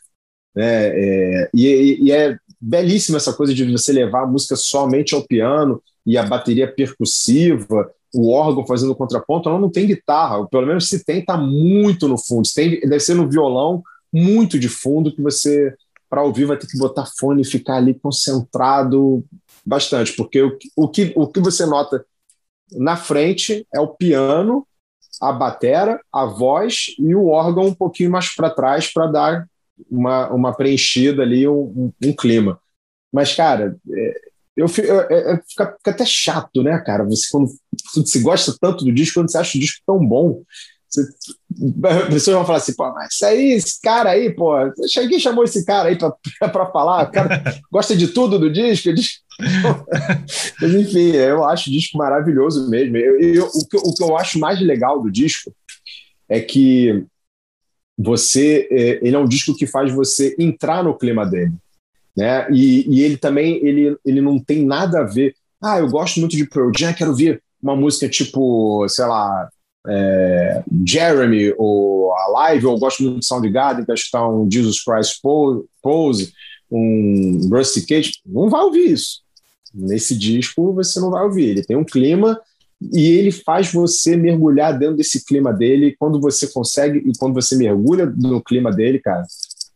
Né? 0.55 0.87
É, 0.87 1.49
e, 1.53 1.99
e, 2.01 2.11
é 2.11 2.37
belíssima 2.59 3.17
essa 3.17 3.33
coisa 3.33 3.53
de 3.53 3.69
você 3.69 3.91
levar 3.91 4.23
a 4.23 4.27
música 4.27 4.55
somente 4.55 5.13
ao 5.13 5.25
piano 5.25 5.81
e 6.05 6.17
a 6.17 6.23
bateria 6.23 6.71
percussiva, 6.71 7.91
o 8.13 8.31
órgão 8.31 8.65
fazendo 8.65 8.95
contraponto. 8.95 9.49
Ela 9.49 9.59
não 9.59 9.69
tem 9.69 9.85
guitarra, 9.85 10.47
pelo 10.47 10.65
menos 10.65 10.87
se 10.87 11.03
tem, 11.05 11.19
está 11.19 11.37
muito 11.37 12.07
no 12.07 12.17
fundo. 12.17 12.47
Se 12.47 12.55
tem, 12.55 12.79
deve 12.79 12.99
ser 12.99 13.13
no 13.13 13.29
violão 13.29 13.83
muito 14.17 14.57
de 14.59 14.69
fundo 14.69 15.13
que 15.13 15.21
você, 15.21 15.75
para 16.09 16.23
ouvir, 16.23 16.45
vai 16.45 16.57
ter 16.57 16.67
que 16.67 16.77
botar 16.77 17.05
fone 17.17 17.41
e 17.41 17.45
ficar 17.45 17.75
ali 17.75 17.93
concentrado 17.93 19.23
bastante, 19.65 20.13
porque 20.13 20.41
o, 20.41 20.57
o, 20.75 20.87
que, 20.87 21.13
o 21.15 21.27
que 21.27 21.39
você 21.39 21.65
nota 21.65 22.05
na 22.71 22.95
frente 22.95 23.65
é 23.73 23.79
o 23.79 23.87
piano, 23.87 24.65
a 25.21 25.31
batera, 25.31 25.99
a 26.11 26.25
voz 26.25 26.95
e 26.99 27.13
o 27.15 27.27
órgão 27.27 27.65
um 27.67 27.73
pouquinho 27.73 28.11
mais 28.11 28.33
para 28.33 28.49
trás 28.49 28.91
para 28.91 29.07
dar 29.07 29.47
uma, 29.89 30.29
uma 30.29 30.53
preenchida 30.55 31.23
ali, 31.23 31.47
um, 31.47 31.53
um, 31.53 31.93
um 32.05 32.13
clima. 32.13 32.59
Mas, 33.11 33.33
cara, 33.35 33.75
é, 33.89 34.21
eu, 34.55 34.65
eu, 34.77 35.01
eu, 35.01 35.37
fica, 35.47 35.75
fica, 35.77 35.91
até 35.91 36.05
chato, 36.05 36.63
né, 36.63 36.77
cara? 36.79 37.03
Você 37.03 37.27
quando 37.31 37.51
você 37.95 38.19
gosta 38.19 38.55
tanto 38.59 38.83
do 38.83 38.91
disco, 38.91 39.19
quando 39.19 39.31
você 39.31 39.37
acha 39.37 39.57
o 39.57 39.61
disco 39.61 39.83
tão 39.85 40.05
bom, 40.05 40.41
as 40.95 42.07
pessoas 42.07 42.37
vão 42.37 42.45
falar 42.45 42.57
assim, 42.59 42.75
pô, 42.75 42.91
mas 42.93 43.13
isso 43.13 43.25
aí, 43.25 43.51
esse 43.51 43.81
cara 43.81 44.11
aí, 44.11 44.33
pô, 44.33 44.53
quem 44.93 45.19
chamou 45.19 45.43
esse 45.43 45.65
cara 45.65 45.89
aí 45.89 45.97
para 45.97 46.65
falar? 46.71 47.07
O 47.07 47.11
cara 47.11 47.43
gosta 47.71 47.95
de 47.95 48.07
tudo 48.07 48.39
do 48.39 48.51
disco? 48.51 48.89
mas 50.61 50.73
enfim, 50.73 51.11
eu 51.11 51.43
acho 51.43 51.69
o 51.69 51.73
disco 51.73 51.97
maravilhoso 51.97 52.69
mesmo. 52.69 52.97
Eu, 52.97 53.19
eu, 53.19 53.45
o, 53.47 53.67
que, 53.67 53.77
o 53.77 53.93
que 53.93 54.03
eu 54.03 54.17
acho 54.17 54.39
mais 54.39 54.59
legal 54.61 55.01
do 55.01 55.11
disco 55.11 55.53
é 56.29 56.39
que 56.39 57.05
você, 57.97 58.67
é, 58.71 58.99
ele 59.05 59.15
é 59.15 59.19
um 59.19 59.27
disco 59.27 59.55
que 59.55 59.65
faz 59.65 59.91
você 59.91 60.35
entrar 60.39 60.83
no 60.83 60.97
clima 60.97 61.25
dele, 61.25 61.53
né? 62.15 62.47
E, 62.51 62.85
e 62.87 63.03
ele 63.03 63.17
também, 63.17 63.55
ele, 63.65 63.97
ele 64.05 64.21
não 64.21 64.39
tem 64.39 64.65
nada 64.65 64.99
a 64.99 65.03
ver. 65.03 65.35
Ah, 65.61 65.79
eu 65.79 65.89
gosto 65.89 66.19
muito 66.19 66.35
de 66.35 66.45
Pearl 66.45 66.71
Jam, 66.75 66.93
quero 66.93 67.15
ver 67.15 67.41
uma 67.61 67.75
música 67.75 68.07
tipo, 68.07 68.87
sei 68.87 69.05
lá, 69.05 69.49
é, 69.87 70.63
Jeremy 70.85 71.53
ou 71.57 72.13
Alive, 72.13 72.65
eu 72.65 72.77
gosto 72.77 73.03
muito 73.03 73.19
de 73.19 73.25
Soundgarden, 73.25 73.85
que 73.85 73.93
que 73.93 73.99
está 73.99 74.27
um 74.27 74.49
Jesus 74.49 74.83
Christ 74.83 75.21
Pose, 75.81 76.33
um 76.69 77.49
Rusty 77.51 77.85
Cage, 77.85 78.13
não 78.25 78.49
vai 78.49 78.61
ouvir 78.61 78.91
isso. 78.91 79.21
Nesse 79.73 80.17
disco 80.17 80.73
você 80.73 80.99
não 80.99 81.09
vai 81.09 81.23
ouvir. 81.23 81.45
Ele 81.45 81.63
tem 81.63 81.77
um 81.77 81.85
clima 81.85 82.39
e 82.93 83.07
ele 83.07 83.31
faz 83.31 83.71
você 83.71 84.17
mergulhar 84.17 84.77
dentro 84.77 84.97
desse 84.97 85.25
clima 85.25 85.53
dele. 85.53 85.95
Quando 85.97 86.19
você 86.19 86.47
consegue 86.47 86.99
e 86.99 87.11
quando 87.17 87.33
você 87.33 87.55
mergulha 87.55 88.05
no 88.05 88.41
clima 88.41 88.71
dele, 88.71 88.99
cara, 88.99 89.23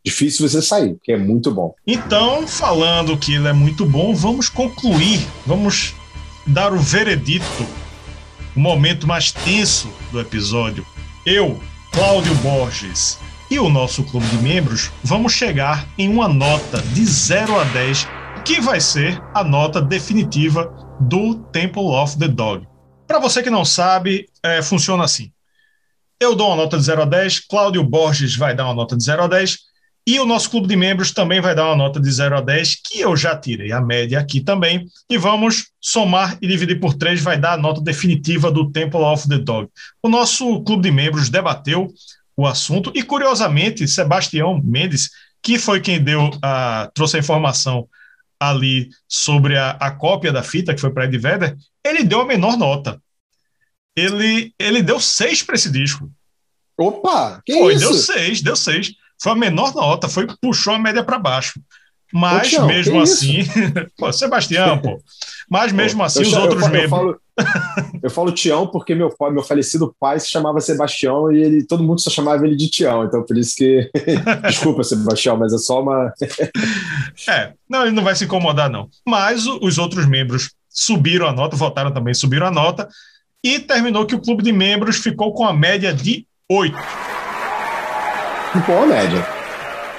difícil 0.03 0.47
você 0.47 0.61
sair, 0.61 0.97
que 1.03 1.11
é 1.11 1.17
muito 1.17 1.51
bom. 1.51 1.73
Então, 1.85 2.45
falando 2.47 3.17
que 3.17 3.35
ele 3.35 3.47
é 3.47 3.53
muito 3.53 3.85
bom, 3.85 4.13
vamos 4.13 4.49
concluir, 4.49 5.25
vamos 5.45 5.93
dar 6.45 6.73
o 6.73 6.79
veredito 6.79 7.45
o 8.55 8.59
momento 8.59 9.07
mais 9.07 9.31
tenso 9.31 9.91
do 10.11 10.19
episódio. 10.19 10.85
Eu, 11.25 11.59
Cláudio 11.91 12.33
Borges 12.35 13.19
e 13.49 13.59
o 13.59 13.69
nosso 13.69 14.03
clube 14.03 14.25
de 14.27 14.37
membros 14.37 14.91
vamos 15.03 15.33
chegar 15.33 15.87
em 15.97 16.09
uma 16.09 16.27
nota 16.27 16.81
de 16.81 17.03
0 17.05 17.59
a 17.59 17.63
10, 17.65 18.07
que 18.45 18.61
vai 18.61 18.79
ser 18.79 19.21
a 19.33 19.43
nota 19.43 19.81
definitiva 19.81 20.73
do 20.99 21.35
Temple 21.35 21.83
of 21.83 22.17
the 22.17 22.27
Dog. 22.27 22.65
Para 23.05 23.19
você 23.19 23.43
que 23.43 23.49
não 23.49 23.65
sabe, 23.65 24.27
é, 24.41 24.61
funciona 24.61 25.03
assim. 25.03 25.31
Eu 26.19 26.35
dou 26.35 26.47
uma 26.47 26.55
nota 26.55 26.77
de 26.77 26.83
0 26.83 27.01
a 27.01 27.05
10, 27.05 27.39
Cláudio 27.41 27.83
Borges 27.83 28.35
vai 28.35 28.55
dar 28.55 28.65
uma 28.65 28.73
nota 28.73 28.95
de 28.95 29.03
0 29.03 29.23
a 29.23 29.27
10, 29.27 29.57
e 30.05 30.19
o 30.19 30.25
nosso 30.25 30.49
clube 30.49 30.67
de 30.67 30.75
membros 30.75 31.11
também 31.11 31.39
vai 31.39 31.53
dar 31.53 31.67
uma 31.67 31.75
nota 31.75 31.99
de 31.99 32.11
0 32.11 32.37
a 32.37 32.41
10, 32.41 32.75
que 32.83 33.01
eu 33.01 33.15
já 33.15 33.37
tirei 33.37 33.71
a 33.71 33.79
média 33.79 34.19
aqui 34.19 34.41
também. 34.41 34.87
E 35.07 35.17
vamos 35.17 35.69
somar 35.79 36.37
e 36.41 36.47
dividir 36.47 36.79
por 36.79 36.95
3, 36.95 37.21
vai 37.21 37.37
dar 37.37 37.53
a 37.53 37.57
nota 37.57 37.81
definitiva 37.81 38.51
do 38.51 38.71
Temple 38.71 39.01
of 39.01 39.27
the 39.29 39.37
Dog. 39.37 39.69
O 40.01 40.09
nosso 40.09 40.63
clube 40.63 40.83
de 40.83 40.91
membros 40.91 41.29
debateu 41.29 41.93
o 42.35 42.47
assunto 42.47 42.91
e, 42.95 43.03
curiosamente, 43.03 43.87
Sebastião 43.87 44.59
Mendes, 44.63 45.11
que 45.41 45.59
foi 45.59 45.79
quem 45.79 46.03
deu 46.03 46.31
a, 46.41 46.89
trouxe 46.95 47.17
a 47.17 47.19
informação 47.19 47.87
ali 48.39 48.89
sobre 49.07 49.55
a, 49.55 49.71
a 49.71 49.91
cópia 49.91 50.33
da 50.33 50.41
fita, 50.41 50.73
que 50.73 50.81
foi 50.81 50.91
para 50.91 51.05
Ed 51.05 51.15
Vedder, 51.15 51.55
ele 51.85 52.03
deu 52.03 52.21
a 52.21 52.25
menor 52.25 52.57
nota. 52.57 52.99
Ele, 53.95 54.51
ele 54.57 54.81
deu 54.81 54.99
6 54.99 55.43
para 55.43 55.53
esse 55.53 55.71
disco. 55.71 56.11
Opa! 56.75 57.39
Que 57.45 57.53
foi, 57.53 57.75
isso? 57.75 57.85
deu 57.85 57.93
6, 57.93 58.41
deu 58.41 58.55
6 58.55 59.00
foi 59.21 59.31
a 59.33 59.35
menor 59.35 59.73
nota, 59.75 60.09
foi 60.09 60.27
puxou 60.41 60.73
a 60.73 60.79
média 60.79 61.03
para 61.03 61.19
baixo. 61.19 61.61
Mas 62.13 62.49
Tião, 62.49 62.67
mesmo 62.67 62.99
assim, 62.99 63.39
pô, 63.97 64.11
Sebastião, 64.11 64.77
pô. 64.79 65.01
Mas 65.49 65.71
mesmo 65.71 65.99
pô, 65.99 66.05
assim, 66.05 66.23
os 66.23 66.33
outros 66.33 66.63
eu, 66.63 66.69
membros. 66.69 66.83
Eu 66.83 66.89
falo, 66.89 67.21
eu 68.03 68.09
falo 68.09 68.31
Tião 68.31 68.67
porque 68.67 68.93
meu 68.93 69.09
pai, 69.15 69.31
meu 69.31 69.43
falecido 69.43 69.95
pai 69.97 70.19
se 70.19 70.29
chamava 70.29 70.59
Sebastião 70.59 71.31
e 71.31 71.41
ele, 71.41 71.63
todo 71.63 71.83
mundo 71.83 72.01
só 72.01 72.09
chamava 72.09 72.45
ele 72.45 72.55
de 72.55 72.69
Tião, 72.69 73.05
então 73.05 73.23
por 73.23 73.37
isso 73.37 73.55
que. 73.55 73.89
Desculpa, 74.47 74.83
Sebastião, 74.83 75.37
mas 75.37 75.53
é 75.53 75.57
só 75.57 75.81
uma. 75.81 76.11
é, 77.29 77.53
não, 77.69 77.83
ele 77.83 77.95
não 77.95 78.03
vai 78.03 78.15
se 78.15 78.25
incomodar, 78.25 78.69
não. 78.69 78.89
Mas 79.07 79.45
os 79.45 79.77
outros 79.77 80.05
membros 80.05 80.51
subiram 80.67 81.27
a 81.27 81.31
nota, 81.31 81.55
votaram 81.55 81.93
também, 81.93 82.13
subiram 82.13 82.47
a 82.47 82.51
nota, 82.51 82.89
e 83.43 83.59
terminou 83.59 84.05
que 84.05 84.15
o 84.15 84.21
clube 84.21 84.43
de 84.43 84.51
membros 84.51 84.97
ficou 84.97 85.33
com 85.33 85.45
a 85.45 85.53
média 85.53 85.93
de 85.93 86.25
8 86.49 86.75
boa 88.67 88.85
média. 88.85 89.25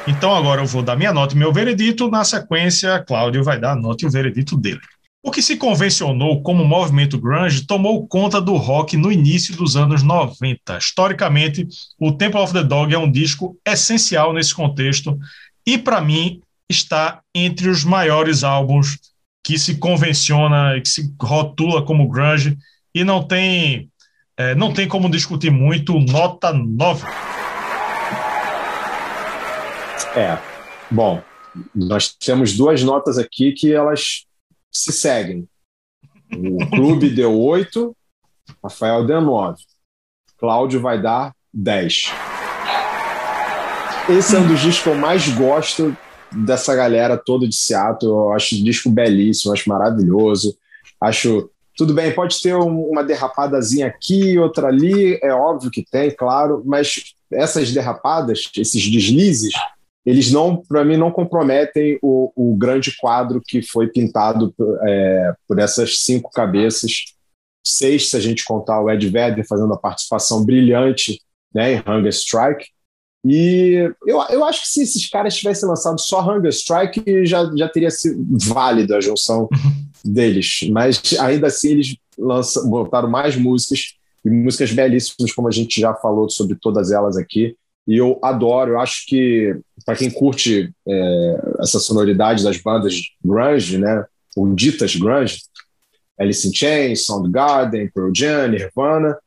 Então 0.07 0.35
agora 0.35 0.61
eu 0.61 0.67
vou 0.67 0.83
dar 0.83 0.97
minha 0.97 1.13
nota 1.13 1.35
e 1.35 1.39
meu 1.39 1.53
veredito. 1.53 2.11
Na 2.11 2.25
sequência, 2.25 3.03
Cláudio 3.07 3.43
vai 3.43 3.59
dar 3.59 3.73
a 3.73 3.77
nota 3.77 4.05
e 4.05 4.09
o 4.09 4.11
veredito 4.11 4.57
dele. 4.57 4.81
O 5.23 5.31
que 5.31 5.41
se 5.41 5.57
convencionou 5.57 6.43
como 6.43 6.65
movimento 6.65 7.19
grunge 7.19 7.65
tomou 7.65 8.07
conta 8.07 8.41
do 8.41 8.57
rock 8.57 8.97
no 8.97 9.13
início 9.13 9.57
dos 9.57 9.77
anos 9.77 10.03
90. 10.03 10.77
Historicamente, 10.77 11.67
o 11.99 12.13
Temple 12.13 12.41
of 12.41 12.53
the 12.53 12.63
Dog 12.63 12.93
é 12.93 12.99
um 12.99 13.11
disco 13.11 13.57
essencial 13.65 14.33
nesse 14.33 14.55
contexto 14.55 15.17
e, 15.65 15.79
para 15.79 16.01
mim, 16.01 16.41
está 16.69 17.21
entre 17.35 17.69
os 17.69 17.85
maiores 17.85 18.43
álbuns 18.43 18.99
que 19.45 19.57
se 19.59 19.77
convenciona, 19.77 20.81
que 20.81 20.89
se 20.89 21.15
rotula 21.21 21.83
como 21.83 22.09
grunge 22.09 22.59
e 22.95 23.05
não 23.05 23.23
tem, 23.23 23.89
é, 24.37 24.55
não 24.57 24.73
tem 24.73 24.89
como 24.89 25.09
discutir 25.09 25.51
muito. 25.51 25.99
Nota 26.01 26.53
9. 26.53 27.07
É. 30.17 30.39
Bom, 30.91 31.23
nós 31.75 32.15
temos 32.15 32.57
duas 32.57 32.83
notas 32.83 33.19
aqui 33.19 33.53
que 33.53 33.73
elas 33.73 34.27
se 34.71 34.93
seguem. 34.93 35.49
O 36.35 36.67
clube 36.71 37.09
deu 37.15 37.39
8, 37.39 37.95
Rafael 38.63 39.07
deu 39.07 39.21
9. 39.21 39.59
Cláudio 40.39 40.81
vai 40.81 41.01
dar 41.01 41.35
10. 41.53 42.13
Esse 44.09 44.35
é 44.35 44.39
um 44.39 44.49
dos 44.49 44.61
discos 44.61 44.83
que 44.83 44.89
eu 44.89 44.95
mais 44.95 45.29
gosto 45.29 45.97
dessa 46.33 46.75
galera 46.75 47.17
toda 47.17 47.47
de 47.47 47.55
Seattle. 47.55 48.11
Eu 48.11 48.33
acho 48.33 48.55
o 48.57 48.65
disco 48.65 48.91
belíssimo, 48.91 49.53
acho 49.53 49.69
maravilhoso. 49.69 50.57
Acho. 51.01 51.49
Tudo 51.77 51.95
bem, 51.95 52.15
pode 52.15 52.41
ter 52.43 52.55
uma 52.55 53.03
derrapadazinha 53.03 53.87
aqui, 53.87 54.39
outra 54.39 54.69
ali, 54.69 55.19
é 55.23 55.33
óbvio 55.33 55.71
que 55.71 55.83
tem, 55.83 56.11
claro, 56.11 56.63
mas 56.67 57.15
essas 57.33 57.73
derrapadas, 57.73 58.51
esses 58.55 58.91
deslizes, 58.91 59.55
eles 60.05 60.33
não, 60.33 60.57
para 60.57 60.85
mim, 60.85 60.97
não 60.97 61.13
comprometem 61.13 61.99
o, 62.03 62.33
o, 62.35 62.57
grande 62.57 62.97
quadro 62.97 63.41
que 63.45 63.63
foi 63.63 63.87
pintado 63.87 64.53
é, 64.83 65.33
por 65.47 65.59
essas 65.59 66.01
cinco 66.01 66.31
cabeças, 66.31 67.15
seis 67.65 68.11
se 68.11 68.17
a 68.17 68.21
gente 68.21 68.45
contar 68.45 68.81
o 68.81 68.91
Ed 68.91 69.09
Vedder 69.09 69.47
fazendo 69.47 69.73
a 69.73 69.79
participação 69.79 70.45
brilhante 70.45 71.21
né, 71.55 71.75
em 71.75 71.79
Hunger 71.79 72.11
Strike. 72.11 72.67
E 73.25 73.93
eu, 74.05 74.21
eu 74.31 74.45
acho 74.45 74.63
que 74.63 74.69
se 74.69 74.83
esses 74.83 75.09
caras 75.09 75.37
tivessem 75.37 75.69
lançado 75.69 76.01
só 76.01 76.21
Hunger 76.21 76.51
Strike, 76.51 77.25
já, 77.25 77.49
já 77.57 77.69
teria 77.69 77.91
sido 77.91 78.25
válida 78.49 78.97
a 78.97 79.01
junção 79.01 79.49
deles. 80.05 80.69
Mas 80.71 81.01
ainda 81.21 81.47
assim, 81.47 81.71
eles 81.71 81.97
lançam, 82.19 82.69
botaram 82.69 83.09
mais 83.09 83.37
músicas, 83.37 83.95
e 84.25 84.31
músicas 84.31 84.73
belíssimas, 84.73 85.33
como 85.33 85.49
a 85.49 85.53
gente 85.53 85.81
já 85.81 85.95
falou 85.95 86.29
sobre 86.29 86.57
todas 86.57 86.91
elas 86.91 87.17
aqui. 87.17 87.57
E 87.87 87.97
eu 87.97 88.19
adoro, 88.23 88.73
eu 88.73 88.81
acho 88.81 89.07
que, 89.07 89.57
para 89.85 89.97
quem 89.97 90.11
curte 90.11 90.73
é, 90.87 91.41
essa 91.61 91.81
sonoridade 91.81 92.45
das 92.45 92.57
bandas 92.59 93.01
grunge, 93.25 93.79
né, 93.79 94.05
ou 94.37 94.55
ditas 94.55 94.95
grunge, 94.95 95.41
Alice 96.19 96.47
in 96.47 96.55
Chains, 96.55 97.05
Soundgarden, 97.05 97.91
Pearl 97.91 98.13
Jam, 98.15 98.49
Nirvana, 98.49 99.19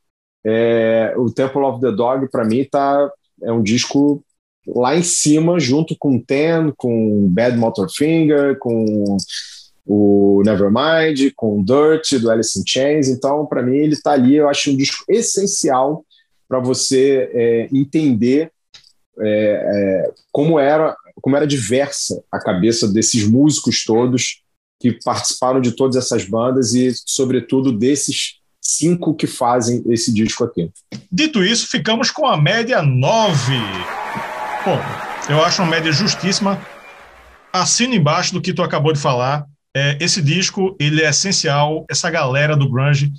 é, 0.46 1.14
o 1.18 1.30
Temple 1.32 1.62
of 1.64 1.82
the 1.82 1.92
Dog, 1.92 2.30
para 2.30 2.46
mim, 2.46 2.64
tá, 2.64 3.10
é 3.44 3.52
um 3.52 3.62
disco 3.62 4.24
lá 4.68 4.96
em 4.96 5.04
cima, 5.04 5.60
junto 5.60 5.96
com 5.98 6.20
Ten, 6.20 6.72
com 6.78 7.28
Bad 7.30 7.58
Motorfinger, 7.58 8.58
com 8.58 9.18
o 9.86 10.42
Nevermind, 10.44 11.32
com 11.36 11.64
Dirt, 11.64 12.20
do 12.20 12.32
Alice 12.32 12.60
in 12.60 12.64
Chains. 12.66 13.08
Então, 13.08 13.46
para 13.46 13.62
mim, 13.62 13.78
ele 13.78 13.94
está 13.94 14.14
ali. 14.14 14.36
Eu 14.36 14.50
acho 14.50 14.72
um 14.72 14.78
disco 14.78 15.04
essencial 15.08 16.04
para 16.48 16.60
você 16.60 17.30
é, 17.34 17.70
entender 17.72 18.52
é, 19.20 19.28
é, 19.28 20.14
como 20.32 20.60
era 20.60 20.96
como 21.22 21.36
era 21.36 21.48
diversa 21.48 22.22
a 22.30 22.38
cabeça 22.38 22.88
desses 22.92 23.26
músicos 23.26 23.84
todos 23.86 24.42
que 24.80 24.92
participaram 25.04 25.62
de 25.62 25.72
todas 25.72 25.96
essas 25.96 26.26
bandas 26.26 26.74
e, 26.74 26.92
sobretudo, 27.06 27.72
desses 27.72 28.40
cinco 28.62 29.16
que 29.16 29.26
fazem 29.26 29.84
esse 29.88 30.14
disco 30.14 30.44
aqui. 30.44 30.70
Dito 31.12 31.44
isso, 31.44 31.68
ficamos 31.68 32.12
com 32.12 32.28
a 32.28 32.36
média 32.40 32.82
9. 32.82 33.54
Bom, 34.66 34.80
eu 35.30 35.44
acho 35.44 35.62
uma 35.62 35.72
média 35.72 35.92
justíssima. 35.92 36.62
Assino 37.54 37.96
embaixo 37.96 38.34
do 38.34 38.42
que 38.42 38.54
tu 38.54 38.62
acabou 38.62 38.92
de 38.92 39.00
falar. 39.00 39.46
É, 39.76 39.98
esse 40.00 40.22
disco 40.22 40.76
ele 40.80 41.02
é 41.02 41.10
essencial. 41.10 41.86
Essa 41.90 42.10
galera 42.10 42.56
do 42.56 42.70
grunge 42.70 43.12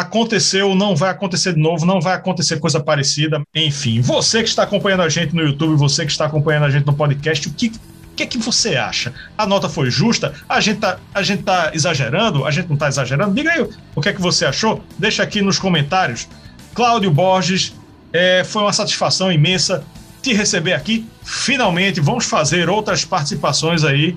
aconteceu, 0.00 0.74
não 0.74 0.94
vai 0.94 1.10
acontecer 1.10 1.54
de 1.54 1.60
novo, 1.60 1.84
não 1.84 2.00
vai 2.00 2.14
acontecer 2.14 2.58
coisa 2.58 2.80
parecida. 2.80 3.42
Enfim, 3.54 4.00
você 4.00 4.42
que 4.42 4.48
está 4.48 4.62
acompanhando 4.62 5.02
a 5.02 5.08
gente 5.08 5.34
no 5.34 5.42
YouTube, 5.42 5.76
você 5.76 6.04
que 6.04 6.12
está 6.12 6.26
acompanhando 6.26 6.64
a 6.64 6.70
gente 6.70 6.86
no 6.86 6.94
podcast, 6.94 7.48
o 7.48 7.52
que 7.52 7.72
que 8.18 8.24
é 8.24 8.26
que 8.26 8.38
você 8.38 8.74
acha? 8.74 9.14
A 9.36 9.46
nota 9.46 9.68
foi 9.68 9.92
justa? 9.92 10.34
A 10.48 10.60
gente 10.60 10.80
tá, 10.80 10.98
a 11.14 11.22
gente 11.22 11.44
tá 11.44 11.70
exagerando? 11.72 12.44
A 12.44 12.50
gente 12.50 12.68
não 12.68 12.76
tá 12.76 12.88
exagerando? 12.88 13.32
Diga 13.32 13.52
aí 13.52 13.64
o 13.94 14.00
que 14.00 14.08
é 14.08 14.12
que 14.12 14.20
você 14.20 14.44
achou. 14.44 14.82
Deixa 14.98 15.22
aqui 15.22 15.40
nos 15.40 15.56
comentários. 15.56 16.28
Cláudio 16.74 17.12
Borges, 17.12 17.74
é, 18.12 18.42
foi 18.42 18.62
uma 18.62 18.72
satisfação 18.72 19.30
imensa 19.30 19.84
te 20.20 20.32
receber 20.32 20.72
aqui. 20.72 21.06
Finalmente, 21.22 22.00
vamos 22.00 22.24
fazer 22.24 22.68
outras 22.68 23.04
participações 23.04 23.84
aí. 23.84 24.16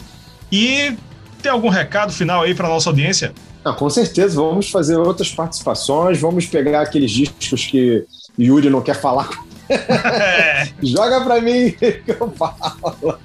E 0.51 0.97
tem 1.43 1.51
algum 1.51 1.69
recado 1.69 2.11
final 2.11 2.41
aí 2.41 2.55
para 2.55 2.67
nossa 2.67 2.89
audiência? 2.89 3.33
Não, 3.63 3.75
com 3.75 3.89
certeza, 3.89 4.35
vamos 4.35 4.69
fazer 4.69 4.97
outras 4.97 5.31
participações, 5.31 6.19
vamos 6.19 6.45
pegar 6.45 6.81
aqueles 6.81 7.11
discos 7.11 7.65
que 7.65 8.05
Yuri 8.39 8.69
não 8.69 8.81
quer 8.81 8.95
falar 8.95 9.29
é. 9.71 10.67
Joga 10.83 11.21
pra 11.21 11.41
mim 11.41 11.71
que 11.71 12.03
eu 12.07 12.31
falo. 12.31 13.17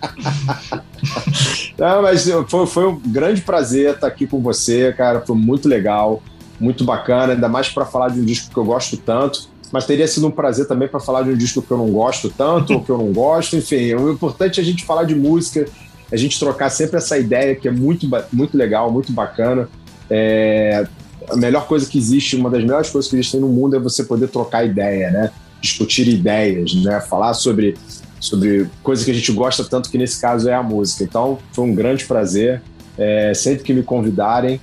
Não, 1.78 2.02
mas 2.02 2.28
foi, 2.48 2.66
foi 2.66 2.86
um 2.86 2.98
grande 2.98 3.40
prazer 3.40 3.94
estar 3.94 4.06
aqui 4.06 4.26
com 4.26 4.40
você, 4.40 4.92
cara. 4.92 5.20
Foi 5.20 5.36
muito 5.36 5.68
legal, 5.68 6.22
muito 6.60 6.84
bacana, 6.84 7.32
ainda 7.32 7.48
mais 7.48 7.68
para 7.68 7.84
falar 7.84 8.10
de 8.10 8.20
um 8.20 8.24
disco 8.24 8.52
que 8.52 8.56
eu 8.56 8.64
gosto 8.64 8.96
tanto. 8.96 9.48
Mas 9.72 9.84
teria 9.84 10.06
sido 10.06 10.28
um 10.28 10.30
prazer 10.30 10.68
também 10.68 10.86
para 10.86 11.00
falar 11.00 11.22
de 11.22 11.30
um 11.30 11.36
disco 11.36 11.60
que 11.60 11.70
eu 11.70 11.76
não 11.76 11.90
gosto 11.90 12.30
tanto, 12.30 12.74
ou 12.74 12.84
que 12.84 12.90
eu 12.90 12.98
não 12.98 13.12
gosto. 13.12 13.56
Enfim, 13.56 13.94
o 13.94 14.12
importante 14.12 14.60
é 14.60 14.62
a 14.62 14.66
gente 14.66 14.84
falar 14.84 15.04
de 15.04 15.14
música, 15.14 15.66
a 16.10 16.16
gente 16.16 16.38
trocar 16.38 16.70
sempre 16.70 16.98
essa 16.98 17.18
ideia 17.18 17.56
que 17.56 17.66
é 17.66 17.72
muito, 17.72 18.08
muito 18.32 18.56
legal, 18.56 18.92
muito 18.92 19.12
bacana. 19.12 19.68
É, 20.10 20.86
a 21.28 21.36
melhor 21.36 21.66
coisa 21.66 21.88
que 21.88 21.98
existe, 21.98 22.36
uma 22.36 22.50
das 22.50 22.62
melhores 22.62 22.90
coisas 22.90 23.10
que 23.10 23.16
existem 23.16 23.40
no 23.40 23.48
mundo 23.48 23.76
é 23.76 23.78
você 23.78 24.04
poder 24.04 24.28
trocar 24.28 24.64
ideia, 24.64 25.10
né? 25.10 25.30
discutir 25.60 26.08
ideias, 26.08 26.74
né? 26.74 27.00
Falar 27.00 27.34
sobre, 27.34 27.76
sobre 28.20 28.68
coisas 28.82 29.04
que 29.04 29.10
a 29.10 29.14
gente 29.14 29.32
gosta 29.32 29.64
tanto, 29.64 29.90
que 29.90 29.98
nesse 29.98 30.20
caso 30.20 30.48
é 30.48 30.54
a 30.54 30.62
música. 30.62 31.04
Então, 31.04 31.38
foi 31.52 31.64
um 31.64 31.74
grande 31.74 32.04
prazer. 32.04 32.62
É, 32.96 33.34
sempre 33.34 33.62
que 33.62 33.74
me 33.74 33.82
convidarem, 33.82 34.60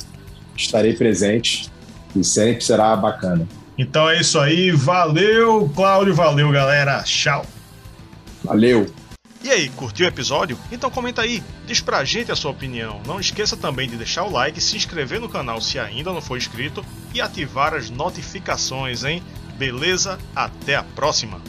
estarei 0.56 0.94
presente 0.94 1.70
e 2.16 2.24
sempre 2.24 2.64
será 2.64 2.96
bacana. 2.96 3.48
Então 3.78 4.10
é 4.10 4.20
isso 4.20 4.40
aí. 4.40 4.72
Valeu, 4.72 5.70
Cláudio. 5.76 6.16
Valeu, 6.16 6.52
galera. 6.52 7.04
Tchau. 7.04 7.46
Valeu. 8.44 8.88
E 9.44 9.52
aí, 9.52 9.68
curtiu 9.72 10.06
o 10.06 10.10
episódio? 10.10 10.58
Então 10.72 10.90
comenta 10.90 11.22
aí, 11.22 11.44
diz 11.68 11.82
pra 11.82 12.06
gente 12.06 12.32
a 12.32 12.36
sua 12.36 12.52
opinião. 12.52 13.02
Não 13.06 13.20
esqueça 13.20 13.58
também 13.58 13.90
de 13.90 13.98
deixar 13.98 14.24
o 14.24 14.32
like, 14.32 14.62
se 14.62 14.78
inscrever 14.78 15.20
no 15.20 15.28
canal 15.28 15.60
se 15.60 15.78
ainda 15.78 16.14
não 16.14 16.22
for 16.22 16.38
inscrito 16.38 16.84
e 17.14 17.20
ativar 17.20 17.74
as 17.74 17.90
notificações, 17.90 19.04
hein? 19.04 19.22
Beleza? 19.58 20.18
Até 20.34 20.78
a 20.78 20.84
próxima! 20.84 21.42